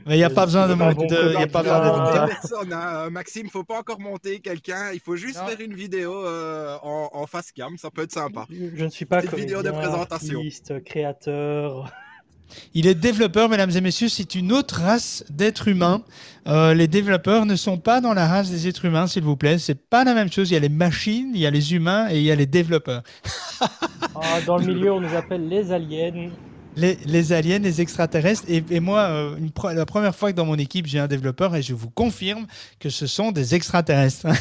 Mais 0.05 0.15
il 0.15 0.17
n'y 0.17 0.23
a 0.23 0.29
pas 0.29 0.45
besoin 0.45 0.67
de 0.67 0.73
monter. 0.73 1.07
Il 1.31 1.37
a 1.37 1.47
pas 1.47 1.63
besoin 1.63 2.25
de 2.25 2.27
personne, 2.27 2.73
hein. 2.73 3.09
Maxime, 3.09 3.49
faut 3.49 3.63
pas 3.63 3.79
encore 3.79 3.99
monter 3.99 4.39
quelqu'un. 4.39 4.91
Il 4.93 4.99
faut 4.99 5.15
juste 5.15 5.39
faire 5.39 5.59
une 5.59 5.73
vidéo 5.73 6.25
euh, 6.25 6.77
en, 6.81 7.25
face 7.27 7.51
cam. 7.51 7.77
Ça 7.77 7.89
peut 7.89 8.03
être 8.03 8.13
sympa. 8.13 8.45
Je 8.49 8.85
ne 8.85 8.89
suis 8.89 9.05
pas 9.05 9.23
une 9.23 9.29
vidéo 9.31 9.63
de 9.63 9.71
présentation. 9.71 10.39
Artiste, 10.39 10.83
créateur. 10.83 11.91
Il 12.73 12.87
est 12.87 12.95
développeur, 12.95 13.49
mesdames 13.49 13.71
et 13.75 13.81
messieurs, 13.81 14.07
c'est 14.07 14.35
une 14.35 14.53
autre 14.53 14.81
race 14.81 15.25
d'êtres 15.29 15.67
humains. 15.67 16.03
Euh, 16.47 16.73
les 16.73 16.87
développeurs 16.87 17.45
ne 17.45 17.55
sont 17.55 17.77
pas 17.77 17.99
dans 17.99 18.13
la 18.13 18.27
race 18.27 18.49
des 18.49 18.67
êtres 18.67 18.85
humains, 18.85 19.07
s'il 19.07 19.23
vous 19.23 19.35
plaît. 19.35 19.57
C'est 19.57 19.89
pas 19.89 20.03
la 20.03 20.13
même 20.13 20.31
chose. 20.31 20.49
Il 20.49 20.53
y 20.53 20.57
a 20.57 20.61
les 20.61 20.69
machines, 20.69 21.31
il 21.33 21.41
y 21.41 21.45
a 21.45 21.51
les 21.51 21.73
humains 21.73 22.07
et 22.09 22.17
il 22.17 22.23
y 22.23 22.31
a 22.31 22.35
les 22.35 22.45
développeurs. 22.45 23.03
Ah, 24.15 24.41
dans 24.45 24.57
le 24.57 24.65
milieu, 24.65 24.93
on 24.93 25.01
nous 25.01 25.15
appelle 25.15 25.47
les 25.47 25.71
aliens 25.71 26.29
les, 26.77 27.33
aliens, 27.33 27.59
les 27.59 27.81
extraterrestres. 27.81 28.43
Et, 28.47 28.79
moi, 28.79 29.01
euh, 29.01 29.35
la 29.73 29.85
première 29.85 30.15
fois 30.15 30.31
que 30.31 30.37
dans 30.37 30.45
mon 30.45 30.55
équipe, 30.55 30.85
j'ai 30.87 30.99
un 30.99 31.07
développeur 31.07 31.55
et 31.55 31.61
je 31.61 31.73
vous 31.73 31.89
confirme 31.89 32.45
que 32.79 32.89
ce 32.89 33.07
sont 33.07 33.31
des 33.31 33.55
extraterrestres. 33.55 34.27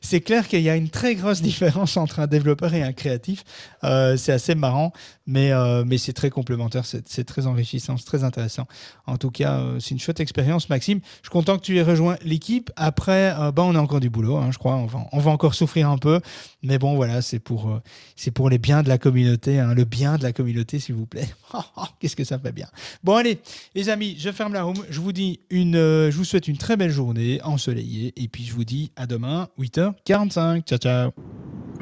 c'est 0.00 0.20
clair 0.20 0.46
qu'il 0.46 0.60
y 0.60 0.70
a 0.70 0.76
une 0.76 0.90
très 0.90 1.16
grosse 1.16 1.42
différence 1.42 1.96
entre 1.96 2.20
un 2.20 2.26
développeur 2.26 2.72
et 2.74 2.82
un 2.82 2.92
créatif. 2.92 3.42
Euh, 3.84 4.16
c'est 4.16 4.32
assez 4.32 4.54
marrant, 4.54 4.92
mais, 5.26 5.52
euh, 5.52 5.84
c'est 5.98 6.12
très 6.12 6.30
complémentaire, 6.30 6.84
c'est 6.84 7.24
très 7.24 7.46
enrichissant, 7.46 7.96
c'est 7.96 8.04
très 8.04 8.22
intéressant. 8.22 8.66
En 9.06 9.16
tout 9.16 9.30
cas, 9.30 9.62
c'est 9.80 9.90
une 9.90 9.98
chouette 9.98 10.20
expérience, 10.20 10.68
Maxime. 10.68 11.00
Je 11.22 11.28
suis 11.28 11.30
content 11.30 11.56
que 11.56 11.62
tu 11.62 11.76
aies 11.78 11.82
rejoint 11.82 12.16
l'équipe. 12.22 12.70
Après, 12.76 13.34
bah, 13.54 13.62
on 13.62 13.74
a 13.74 13.80
encore 13.80 14.00
du 14.00 14.10
boulot, 14.10 14.36
hein, 14.36 14.50
je 14.52 14.58
crois. 14.58 14.76
On 14.76 14.86
on 15.12 15.18
va 15.18 15.30
encore 15.30 15.54
souffrir 15.54 15.90
un 15.90 15.98
peu, 15.98 16.20
mais 16.66 16.78
bon, 16.78 16.96
voilà, 16.96 17.22
c'est 17.22 17.38
pour, 17.38 17.80
c'est 18.16 18.30
pour 18.30 18.50
les 18.50 18.58
biens 18.58 18.82
de 18.82 18.88
la 18.88 18.98
communauté, 18.98 19.58
hein, 19.58 19.74
le 19.74 19.84
bien 19.84 20.16
de 20.16 20.22
la 20.22 20.32
communauté, 20.32 20.78
s'il 20.78 20.94
vous 20.94 21.06
plaît. 21.06 21.28
Qu'est-ce 22.00 22.16
que 22.16 22.24
ça 22.24 22.38
fait 22.38 22.52
bien. 22.52 22.66
Bon, 23.02 23.14
allez, 23.14 23.38
les 23.74 23.88
amis, 23.88 24.16
je 24.18 24.30
ferme 24.30 24.52
la 24.52 24.62
room. 24.62 24.76
Je 24.90 25.00
vous 25.00 25.12
dis 25.12 25.40
une, 25.50 25.74
je 25.74 26.16
vous 26.16 26.24
souhaite 26.24 26.48
une 26.48 26.58
très 26.58 26.76
belle 26.76 26.90
journée 26.90 27.40
ensoleillée, 27.42 28.12
et 28.16 28.28
puis 28.28 28.44
je 28.44 28.52
vous 28.52 28.64
dis 28.64 28.92
à 28.96 29.06
demain. 29.06 29.48
8h45. 29.58 30.62
Ciao, 30.62 30.78
ciao. 30.78 31.10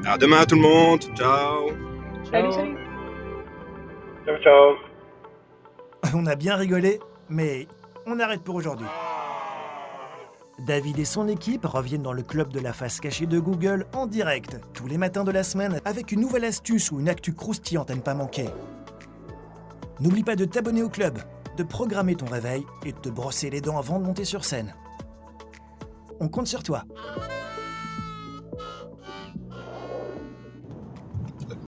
À 0.04 0.18
demain 0.18 0.44
tout 0.44 0.56
le 0.56 0.62
monde. 0.62 1.00
Ciao. 1.16 1.70
Salut, 2.30 2.52
salut. 2.52 2.76
Ciao, 4.26 4.36
ciao. 4.42 4.76
On 6.14 6.26
a 6.26 6.36
bien 6.36 6.56
rigolé, 6.56 7.00
mais 7.28 7.66
on 8.06 8.18
arrête 8.20 8.42
pour 8.42 8.54
aujourd'hui. 8.54 8.86
David 10.60 10.98
et 10.98 11.04
son 11.04 11.26
équipe 11.26 11.66
reviennent 11.66 12.02
dans 12.02 12.12
le 12.12 12.22
club 12.22 12.52
de 12.52 12.60
la 12.60 12.72
face 12.72 13.00
cachée 13.00 13.26
de 13.26 13.40
Google 13.40 13.86
en 13.92 14.06
direct, 14.06 14.60
tous 14.72 14.86
les 14.86 14.98
matins 14.98 15.24
de 15.24 15.32
la 15.32 15.42
semaine, 15.42 15.80
avec 15.84 16.12
une 16.12 16.20
nouvelle 16.20 16.44
astuce 16.44 16.92
ou 16.92 17.00
une 17.00 17.08
actu 17.08 17.34
croustillante 17.34 17.90
à 17.90 17.94
ne 17.94 18.00
pas 18.00 18.14
manquer. 18.14 18.48
N'oublie 20.00 20.22
pas 20.22 20.36
de 20.36 20.44
t'abonner 20.44 20.82
au 20.82 20.88
club, 20.88 21.18
de 21.56 21.62
programmer 21.64 22.14
ton 22.14 22.26
réveil 22.26 22.64
et 22.84 22.92
de 22.92 22.98
te 22.98 23.08
brosser 23.08 23.50
les 23.50 23.60
dents 23.60 23.78
avant 23.78 23.98
de 23.98 24.04
monter 24.04 24.24
sur 24.24 24.44
scène. 24.44 24.74
On 26.20 26.28
compte 26.28 26.46
sur 26.46 26.62
toi. 26.62 26.84